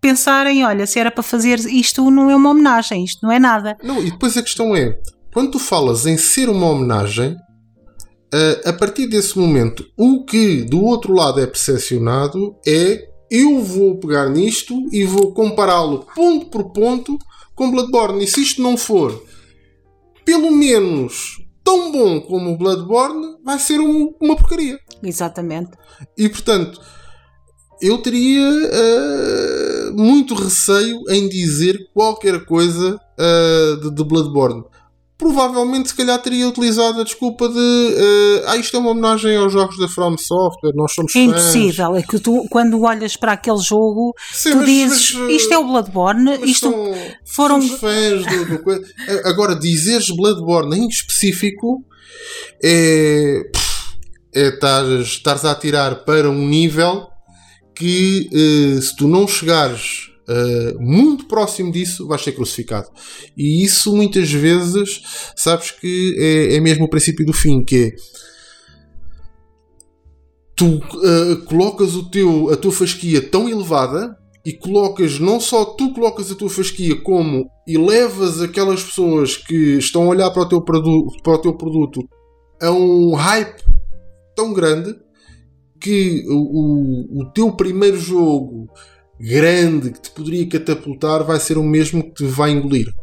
pensarem, 0.01 0.65
olha, 0.65 0.85
se 0.85 0.99
era 0.99 1.09
para 1.09 1.23
fazer 1.23 1.59
isto 1.59 2.09
não 2.11 2.29
é 2.29 2.35
uma 2.35 2.49
homenagem, 2.49 3.03
isto 3.03 3.19
não 3.23 3.31
é 3.31 3.39
nada. 3.39 3.77
Não, 3.81 4.03
e 4.03 4.11
depois 4.11 4.35
a 4.35 4.43
questão 4.43 4.75
é, 4.75 4.99
quando 5.33 5.51
tu 5.51 5.59
falas 5.59 6.05
em 6.05 6.17
ser 6.17 6.49
uma 6.49 6.67
homenagem, 6.67 7.33
uh, 7.33 8.69
a 8.69 8.73
partir 8.73 9.07
desse 9.07 9.37
momento, 9.37 9.85
o 9.97 10.25
que 10.25 10.63
do 10.63 10.83
outro 10.83 11.13
lado 11.13 11.39
é 11.39 11.47
percepcionado 11.47 12.55
é 12.67 13.12
eu 13.33 13.63
vou 13.63 13.97
pegar 13.97 14.29
nisto 14.29 14.75
e 14.91 15.03
vou 15.03 15.33
compará-lo 15.33 16.05
ponto 16.13 16.45
por 16.45 16.71
ponto 16.71 17.17
com 17.55 17.71
Bloodborne. 17.71 18.23
E 18.23 18.27
se 18.27 18.43
isto 18.43 18.61
não 18.61 18.77
for 18.77 19.25
pelo 20.23 20.51
menos 20.51 21.43
tão 21.63 21.91
bom 21.91 22.21
como 22.21 22.51
o 22.51 22.57
Bloodborne, 22.57 23.37
vai 23.43 23.57
ser 23.57 23.79
um, 23.79 24.13
uma 24.21 24.35
porcaria. 24.35 24.79
Exatamente. 25.01 25.71
E 26.15 26.29
portanto, 26.29 26.79
eu 27.81 27.97
teria 28.03 28.47
uh, 28.47 29.93
muito 29.99 30.35
receio 30.35 31.01
em 31.09 31.27
dizer 31.27 31.89
qualquer 31.91 32.45
coisa 32.45 32.95
uh, 32.95 33.81
de, 33.81 33.95
de, 33.95 34.03
Bloodborne. 34.03 34.63
Provavelmente, 35.17 35.89
se 35.89 35.95
calhar, 35.95 36.19
teria 36.21 36.47
utilizado 36.47 36.99
a 36.99 37.03
desculpa 37.03 37.47
de 37.47 37.55
uh, 37.55 38.47
ah, 38.47 38.57
isto 38.57 38.75
é 38.75 38.79
uma 38.79 38.89
homenagem 38.89 39.35
aos 39.35 39.53
jogos 39.53 39.77
da 39.77 39.87
From 39.87 40.17
Software, 40.17 40.73
nós 40.75 40.93
somos 40.93 41.15
é 41.15 41.19
fãs. 41.19 41.29
impossível, 41.29 41.95
é 41.95 42.01
que 42.01 42.19
tu, 42.19 42.45
quando 42.49 42.81
olhas 42.81 43.15
para 43.15 43.33
aquele 43.33 43.59
jogo, 43.59 44.13
Sim, 44.31 44.51
tu 44.51 44.57
mas, 44.57 44.65
dizes 44.65 45.13
mas, 45.13 45.31
isto 45.31 45.53
é 45.53 45.57
o 45.57 45.65
Bloodborne, 45.65 46.39
isto 46.43 46.69
são, 46.69 46.93
foram. 47.25 47.61
fãs 47.61 48.25
do, 48.25 48.57
do, 48.57 48.85
Agora, 49.25 49.55
dizeres 49.55 50.09
Bloodborne 50.09 50.77
em 50.77 50.87
específico 50.87 51.83
é. 52.63 53.41
é 54.33 54.47
estares 55.01 55.45
a 55.45 55.51
atirar 55.51 56.03
para 56.03 56.29
um 56.29 56.47
nível 56.47 57.07
que 57.75 58.29
uh, 58.31 58.81
se 58.81 58.95
tu 58.95 59.07
não 59.07 59.27
chegares 59.27 60.12
uh, 60.27 60.81
muito 60.81 61.25
próximo 61.25 61.71
disso, 61.71 62.07
vais 62.07 62.21
ser 62.21 62.33
crucificado. 62.33 62.89
E 63.37 63.63
isso 63.63 63.95
muitas 63.95 64.31
vezes, 64.31 65.01
sabes 65.35 65.71
que 65.71 66.15
é, 66.17 66.55
é 66.55 66.59
mesmo 66.59 66.85
o 66.85 66.89
princípio 66.89 67.25
do 67.25 67.33
fim, 67.33 67.63
que 67.63 67.75
é 67.75 67.95
tu 70.55 70.77
uh, 70.77 71.45
colocas 71.45 71.95
o 71.95 72.09
teu, 72.09 72.49
a 72.51 72.57
tua 72.57 72.71
fasquia 72.71 73.21
tão 73.21 73.49
elevada 73.49 74.17
e 74.45 74.53
colocas, 74.53 75.19
não 75.19 75.39
só 75.39 75.63
tu 75.63 75.93
colocas 75.93 76.29
a 76.31 76.35
tua 76.35 76.49
fasquia, 76.49 76.99
como 77.01 77.49
elevas 77.67 78.41
aquelas 78.41 78.83
pessoas 78.83 79.37
que 79.37 79.77
estão 79.77 80.03
a 80.03 80.07
olhar 80.07 80.29
para 80.31 80.43
o 80.43 80.49
teu, 80.49 80.61
produto, 80.61 81.23
para 81.23 81.33
o 81.33 81.37
teu 81.37 81.53
produto 81.55 82.01
a 82.61 82.71
um 82.71 83.13
hype 83.13 83.63
tão 84.35 84.53
grande 84.53 84.95
que 85.79 86.23
o, 86.29 87.21
o 87.21 87.31
teu 87.33 87.51
primeiro 87.53 87.97
jogo 87.97 88.67
grande 89.23 89.91
que 89.91 90.01
te 90.01 90.11
poderia 90.11 90.49
catapultar 90.49 91.23
vai 91.23 91.39
ser 91.39 91.57
o 91.57 91.63
mesmo 91.63 92.03
que 92.03 92.15
te 92.15 92.25
vai 92.25 92.51
engolir. 92.51 92.93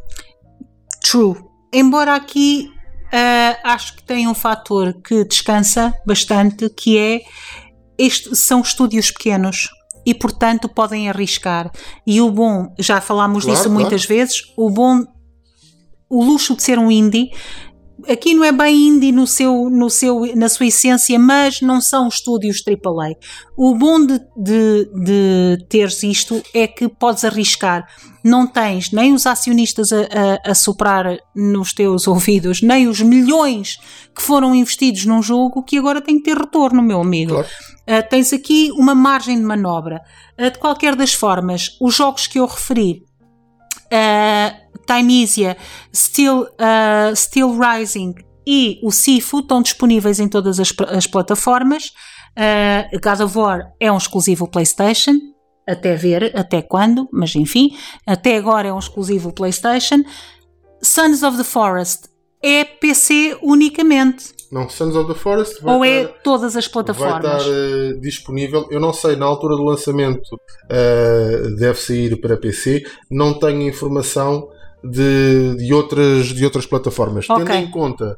True. 1.01 1.35
Embora 1.73 2.15
aqui 2.15 2.69
uh, 3.07 3.57
acho 3.63 3.95
que 3.95 4.03
tem 4.03 4.27
um 4.27 4.35
fator 4.35 4.93
que 5.01 5.25
descansa 5.25 5.91
bastante, 6.05 6.69
que 6.69 6.97
é 6.97 7.21
este, 7.97 8.35
são 8.35 8.61
estúdios 8.61 9.09
pequenos 9.09 9.67
e 10.05 10.13
portanto 10.13 10.69
podem 10.69 11.09
arriscar. 11.09 11.71
E 12.05 12.21
o 12.21 12.29
bom, 12.29 12.73
já 12.77 13.01
falámos 13.01 13.43
claro, 13.43 13.57
disso 13.57 13.69
claro. 13.69 13.81
muitas 13.81 14.05
vezes, 14.05 14.43
o 14.55 14.69
bom 14.69 15.03
o 16.09 16.23
luxo 16.23 16.55
de 16.57 16.61
ser 16.61 16.77
um 16.77 16.91
indie 16.91 17.31
aqui 18.07 18.33
não 18.33 18.43
é 18.43 18.51
bem 18.51 18.87
indie 18.87 19.11
no 19.11 19.27
seu, 19.27 19.69
no 19.69 19.89
seu, 19.89 20.35
na 20.35 20.49
sua 20.49 20.67
essência, 20.67 21.17
mas 21.17 21.61
não 21.61 21.81
são 21.81 22.07
estúdios 22.07 22.63
AAA. 22.65 23.15
O 23.57 23.75
bom 23.75 24.05
de, 24.05 24.19
de, 24.37 24.89
de 25.03 25.65
teres 25.69 26.01
isto 26.03 26.41
é 26.53 26.67
que 26.67 26.87
podes 26.87 27.23
arriscar. 27.23 27.85
Não 28.23 28.45
tens 28.45 28.91
nem 28.91 29.13
os 29.13 29.25
acionistas 29.25 29.91
a, 29.91 30.01
a, 30.01 30.51
a 30.51 30.55
soprar 30.55 31.17
nos 31.35 31.73
teus 31.73 32.05
ouvidos, 32.09 32.61
nem 32.61 32.87
os 32.87 33.01
milhões 33.01 33.77
que 34.15 34.21
foram 34.21 34.53
investidos 34.53 35.05
num 35.05 35.21
jogo 35.21 35.63
que 35.63 35.77
agora 35.77 36.01
tem 36.01 36.17
que 36.17 36.23
ter 36.23 36.37
retorno, 36.37 36.81
meu 36.81 37.01
amigo. 37.01 37.33
Claro. 37.33 37.47
Uh, 37.81 38.09
tens 38.09 38.31
aqui 38.31 38.71
uma 38.73 38.93
margem 38.93 39.37
de 39.37 39.43
manobra. 39.43 40.01
Uh, 40.39 40.51
de 40.51 40.59
qualquer 40.59 40.95
das 40.95 41.13
formas, 41.13 41.77
os 41.81 41.95
jogos 41.95 42.27
que 42.27 42.39
eu 42.39 42.45
referi 42.45 43.03
uh, 43.91 44.81
Timeisia, 44.85 45.57
Still, 45.93 46.41
uh, 46.43 47.15
Still 47.15 47.57
Rising 47.57 48.15
e 48.45 48.79
o 48.83 48.91
Sifu 48.91 49.39
estão 49.39 49.61
disponíveis 49.61 50.19
em 50.19 50.27
todas 50.27 50.59
as, 50.59 50.73
as 50.89 51.07
plataformas. 51.07 51.91
Uh, 52.37 52.99
God 52.99 53.21
of 53.21 53.37
War 53.37 53.71
é 53.79 53.91
um 53.91 53.97
exclusivo 53.97 54.47
PlayStation, 54.47 55.13
até 55.67 55.95
ver 55.95 56.31
até 56.35 56.61
quando, 56.61 57.07
mas 57.11 57.35
enfim, 57.35 57.75
até 58.05 58.37
agora 58.37 58.67
é 58.67 58.73
um 58.73 58.79
exclusivo 58.79 59.31
PlayStation. 59.31 60.03
Sons 60.81 61.21
of 61.23 61.37
the 61.37 61.43
Forest 61.43 62.09
é 62.41 62.63
PC 62.63 63.37
unicamente. 63.43 64.40
Não, 64.51 64.67
Sons 64.67 64.95
of 64.95 65.07
the 65.07 65.17
Forest 65.17 65.61
vai 65.61 65.75
Ou 65.75 65.85
é 65.85 66.01
estar, 66.01 66.13
todas 66.23 66.57
as 66.57 66.67
plataformas? 66.67 67.23
Vai 67.23 67.37
estar 67.37 67.49
uh, 67.49 68.01
disponível. 68.01 68.67
Eu 68.69 68.81
não 68.81 68.91
sei, 68.91 69.15
na 69.15 69.25
altura 69.25 69.55
do 69.55 69.63
lançamento 69.63 70.35
uh, 70.35 71.55
deve 71.55 71.79
sair 71.79 72.19
para 72.19 72.35
PC. 72.35 72.83
Não 73.09 73.33
tenho 73.33 73.61
informação 73.61 74.49
de, 74.83 75.55
de, 75.55 75.73
outras, 75.73 76.27
de 76.27 76.43
outras 76.43 76.65
plataformas. 76.65 77.29
Okay. 77.29 77.45
Tendo 77.45 77.55
em 77.57 77.71
conta 77.71 78.17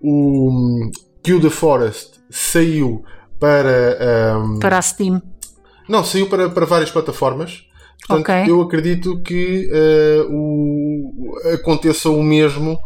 o 0.00 0.90
Kill 1.22 1.40
the 1.40 1.50
Forest 1.50 2.20
saiu 2.30 3.04
para. 3.40 4.38
Um, 4.38 4.58
para 4.60 4.78
a 4.78 4.82
Steam. 4.82 5.20
Não, 5.88 6.04
saiu 6.04 6.28
para, 6.28 6.48
para 6.48 6.64
várias 6.64 6.90
plataformas. 6.90 7.64
Portanto, 8.06 8.20
okay. 8.20 8.50
eu 8.50 8.60
acredito 8.60 9.20
que 9.22 9.68
uh, 9.70 10.32
o, 10.32 11.34
aconteça 11.54 12.08
o 12.10 12.22
mesmo 12.22 12.76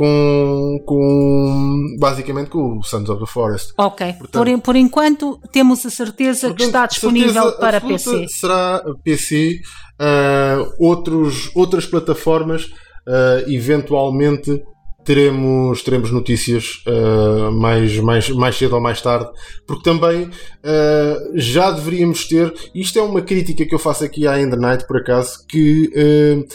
com, 0.00 0.82
com 0.86 1.96
basicamente 1.98 2.48
com 2.48 2.78
o 2.78 2.82
Sons 2.82 3.10
of 3.10 3.20
the 3.20 3.30
Forest. 3.30 3.74
Ok. 3.76 4.14
Portanto, 4.14 4.32
por, 4.32 4.60
por 4.62 4.76
enquanto 4.76 5.38
temos 5.52 5.84
a 5.84 5.90
certeza 5.90 6.48
portanto, 6.48 6.56
que 6.56 6.64
está 6.64 6.86
disponível 6.86 7.52
para 7.58 7.82
PC. 7.82 8.26
Será 8.28 8.82
PC, 9.04 9.60
uh, 10.00 10.72
outros, 10.78 11.54
outras 11.54 11.84
plataformas, 11.84 12.64
uh, 12.64 13.46
eventualmente 13.46 14.62
teremos, 15.04 15.82
teremos 15.82 16.10
notícias 16.10 16.82
uh, 16.86 17.52
mais, 17.52 17.98
mais, 17.98 18.30
mais 18.30 18.56
cedo 18.56 18.76
ou 18.76 18.80
mais 18.80 19.02
tarde, 19.02 19.28
porque 19.66 19.82
também 19.82 20.24
uh, 20.24 21.32
já 21.34 21.70
deveríamos 21.70 22.26
ter. 22.26 22.54
Isto 22.74 23.00
é 23.00 23.02
uma 23.02 23.20
crítica 23.20 23.66
que 23.66 23.74
eu 23.74 23.78
faço 23.78 24.02
aqui 24.02 24.26
à 24.26 24.40
End 24.40 24.56
Night, 24.56 24.86
por 24.86 24.96
acaso, 24.96 25.44
que 25.46 25.90
uh, 25.94 26.46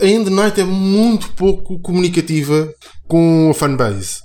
a 0.00 0.06
End 0.06 0.30
Night 0.30 0.60
é 0.60 0.64
muito 0.64 1.30
pouco 1.32 1.78
comunicativa 1.78 2.72
com 3.06 3.48
a 3.50 3.54
fanbase. 3.54 4.23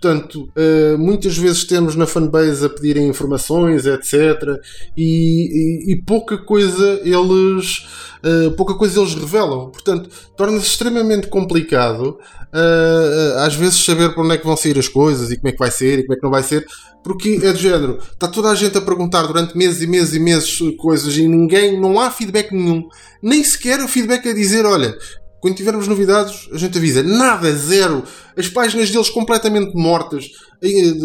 Portanto, 0.00 0.48
uh, 0.56 0.98
muitas 0.98 1.36
vezes 1.36 1.64
temos 1.64 1.94
na 1.94 2.06
fanbase 2.06 2.64
a 2.64 2.70
pedirem 2.70 3.06
informações, 3.06 3.84
etc. 3.84 4.58
E, 4.96 5.90
e, 5.90 5.92
e 5.92 6.02
pouca 6.02 6.38
coisa 6.38 7.00
eles 7.04 7.86
uh, 8.24 8.50
pouca 8.56 8.74
coisa 8.74 8.98
eles 8.98 9.14
revelam. 9.14 9.70
Portanto, 9.70 10.08
torna-se 10.38 10.66
extremamente 10.66 11.28
complicado 11.28 12.18
uh, 12.50 13.38
às 13.40 13.54
vezes 13.54 13.84
saber 13.84 14.14
para 14.14 14.22
onde 14.22 14.34
é 14.34 14.38
que 14.38 14.46
vão 14.46 14.56
sair 14.56 14.78
as 14.78 14.88
coisas 14.88 15.30
e 15.30 15.36
como 15.36 15.48
é 15.48 15.52
que 15.52 15.58
vai 15.58 15.70
ser 15.70 15.98
e 15.98 16.02
como 16.02 16.14
é 16.14 16.16
que 16.16 16.22
não 16.22 16.30
vai 16.30 16.42
ser, 16.42 16.66
porque 17.04 17.40
é 17.42 17.52
do 17.52 17.58
género, 17.58 17.98
está 17.98 18.26
toda 18.28 18.50
a 18.50 18.54
gente 18.54 18.76
a 18.78 18.80
perguntar 18.80 19.26
durante 19.26 19.56
meses 19.56 19.82
e 19.82 19.86
meses 19.86 20.14
e 20.14 20.18
meses 20.18 20.58
coisas 20.78 21.16
e 21.16 21.26
ninguém, 21.28 21.80
não 21.80 22.00
há 22.00 22.10
feedback 22.10 22.52
nenhum, 22.52 22.88
nem 23.22 23.42
sequer 23.44 23.80
o 23.80 23.88
feedback 23.88 24.28
a 24.28 24.34
dizer, 24.34 24.64
olha, 24.64 24.96
Quando 25.40 25.56
tivermos 25.56 25.88
novidades, 25.88 26.48
a 26.52 26.58
gente 26.58 26.76
avisa. 26.76 27.02
Nada, 27.02 27.50
zero. 27.54 28.04
As 28.36 28.48
páginas 28.48 28.90
deles 28.90 29.08
completamente 29.08 29.74
mortas. 29.74 30.30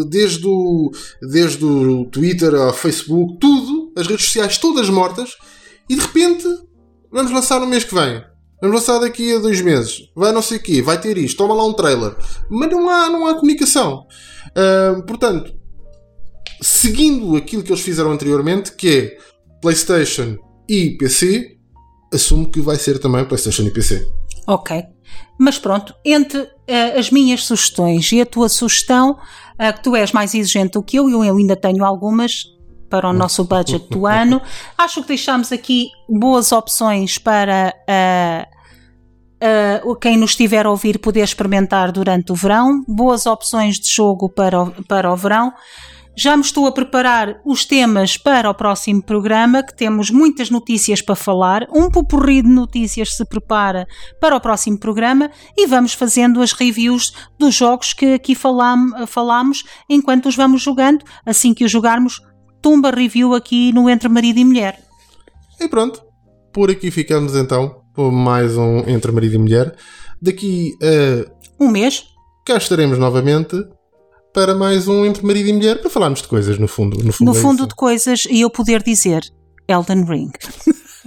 Desde 0.09 0.45
o, 0.45 0.91
desde 1.21 1.63
o 1.63 2.05
Twitter 2.05 2.53
ao 2.53 2.73
Facebook, 2.73 3.37
tudo. 3.39 3.93
As 3.95 4.07
redes 4.07 4.25
sociais 4.25 4.57
todas 4.57 4.89
mortas. 4.89 5.37
E 5.89 5.95
de 5.95 6.01
repente, 6.01 6.45
vamos 7.11 7.31
lançar 7.31 7.59
no 7.59 7.67
mês 7.67 7.85
que 7.85 7.95
vem. 7.95 8.21
Vamos 8.61 8.81
lançar 8.81 8.99
daqui 8.99 9.33
a 9.33 9.39
dois 9.39 9.61
meses. 9.61 10.09
Vai 10.15 10.31
não 10.31 10.41
sei 10.41 10.57
o 10.57 10.61
quê. 10.61 10.81
Vai 10.81 10.99
ter 10.99 11.17
isto. 11.17 11.37
Toma 11.37 11.53
lá 11.53 11.65
um 11.65 11.73
trailer. 11.73 12.15
Mas 12.49 12.69
não 12.69 12.89
há, 12.89 13.09
não 13.09 13.27
há 13.27 13.35
comunicação. 13.35 14.05
Uh, 14.49 15.01
portanto, 15.03 15.53
seguindo 16.61 17.35
aquilo 17.37 17.63
que 17.63 17.71
eles 17.71 17.83
fizeram 17.83 18.11
anteriormente, 18.11 18.73
que 18.73 18.89
é 18.89 19.17
PlayStation 19.61 20.37
e 20.67 20.91
PC, 20.97 21.57
assumo 22.13 22.49
que 22.49 22.59
vai 22.59 22.77
ser 22.77 22.99
também 22.99 23.25
PlayStation 23.25 23.63
e 23.63 23.71
PC. 23.71 24.07
Ok. 24.47 24.85
Mas 25.37 25.57
pronto, 25.59 25.93
entre 26.03 26.39
uh, 26.39 26.49
as 26.97 27.09
minhas 27.09 27.43
sugestões 27.43 28.11
e 28.11 28.21
a 28.21 28.25
tua 28.25 28.49
sugestão, 28.49 29.11
uh, 29.11 29.73
que 29.73 29.83
tu 29.83 29.95
és 29.95 30.11
mais 30.11 30.33
exigente 30.33 30.73
do 30.73 30.83
que 30.83 30.97
eu, 30.97 31.09
e 31.09 31.13
eu 31.13 31.37
ainda 31.37 31.55
tenho 31.55 31.83
algumas 31.83 32.53
para 32.89 33.09
o 33.09 33.13
nosso 33.13 33.43
budget 33.43 33.89
do 33.89 34.05
ano, 34.05 34.41
acho 34.77 35.01
que 35.01 35.09
deixamos 35.09 35.51
aqui 35.51 35.89
boas 36.07 36.51
opções 36.51 37.17
para 37.17 37.73
uh, 39.43 39.95
quem 39.95 40.17
nos 40.17 40.31
estiver 40.31 40.65
a 40.65 40.69
ouvir 40.69 40.99
poder 40.99 41.23
experimentar 41.23 41.91
durante 41.91 42.31
o 42.31 42.35
verão, 42.35 42.83
boas 42.87 43.25
opções 43.25 43.79
de 43.79 43.93
jogo 43.93 44.29
para 44.29 44.61
o, 44.61 44.83
para 44.85 45.11
o 45.11 45.15
verão. 45.15 45.53
Já 46.17 46.37
me 46.37 46.43
estou 46.43 46.65
a 46.65 46.71
preparar 46.71 47.41
os 47.43 47.65
temas 47.65 48.15
para 48.15 48.49
o 48.49 48.53
próximo 48.53 49.03
programa, 49.03 49.61
que 49.61 49.75
temos 49.75 50.09
muitas 50.09 50.49
notícias 50.49 51.01
para 51.01 51.13
falar. 51.13 51.67
Um 51.69 51.89
pupurri 51.89 52.41
de 52.41 52.47
notícias 52.47 53.17
se 53.17 53.25
prepara 53.25 53.85
para 54.21 54.35
o 54.35 54.39
próximo 54.39 54.79
programa 54.79 55.29
e 55.57 55.67
vamos 55.67 55.93
fazendo 55.93 56.41
as 56.41 56.53
reviews 56.53 57.11
dos 57.37 57.53
jogos 57.53 57.91
que 57.91 58.13
aqui 58.13 58.33
falam, 58.33 59.05
falamos 59.05 59.65
enquanto 59.89 60.27
os 60.27 60.37
vamos 60.37 60.61
jogando. 60.61 61.03
Assim 61.25 61.53
que 61.53 61.65
os 61.65 61.71
jogarmos, 61.71 62.21
tumba 62.61 62.91
review 62.91 63.33
aqui 63.33 63.73
no 63.73 63.89
Entre 63.89 64.07
Marido 64.07 64.39
e 64.39 64.45
Mulher. 64.45 64.79
E 65.59 65.67
pronto, 65.67 66.01
por 66.53 66.71
aqui 66.71 66.91
ficamos 66.91 67.35
então 67.35 67.81
com 67.93 68.09
mais 68.09 68.55
um 68.55 68.87
Entre 68.87 69.11
Marido 69.11 69.35
e 69.35 69.39
Mulher. 69.39 69.75
Daqui 70.21 70.77
a 70.81 71.61
um 71.61 71.67
mês 71.67 72.05
cá 72.45 72.55
estaremos 72.55 72.97
novamente 72.97 73.57
para 74.35 74.53
mais 74.53 74.85
um 74.85 75.05
Entre 75.05 75.25
Marido 75.25 75.47
e 75.47 75.53
Mulher 75.53 75.79
para 75.79 75.89
falarmos 75.89 76.21
de 76.21 76.27
coisas, 76.27 76.59
no 76.59 76.67
fundo. 76.67 77.01
No 77.01 77.13
fundo, 77.13 77.31
no 77.31 77.37
é 77.37 77.41
fundo 77.41 77.65
de 77.65 77.73
coisas 77.73 78.23
e 78.29 78.41
eu 78.41 78.49
poder 78.49 78.83
dizer 78.83 79.21
Elden 79.65 80.03
Ring. 80.03 80.31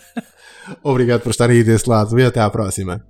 Obrigado 0.83 1.21
por 1.21 1.31
estar 1.31 1.51
aí 1.51 1.63
desse 1.63 1.87
lado 1.91 2.19
e 2.19 2.25
até 2.25 2.41
à 2.41 2.49
próxima. 2.49 3.05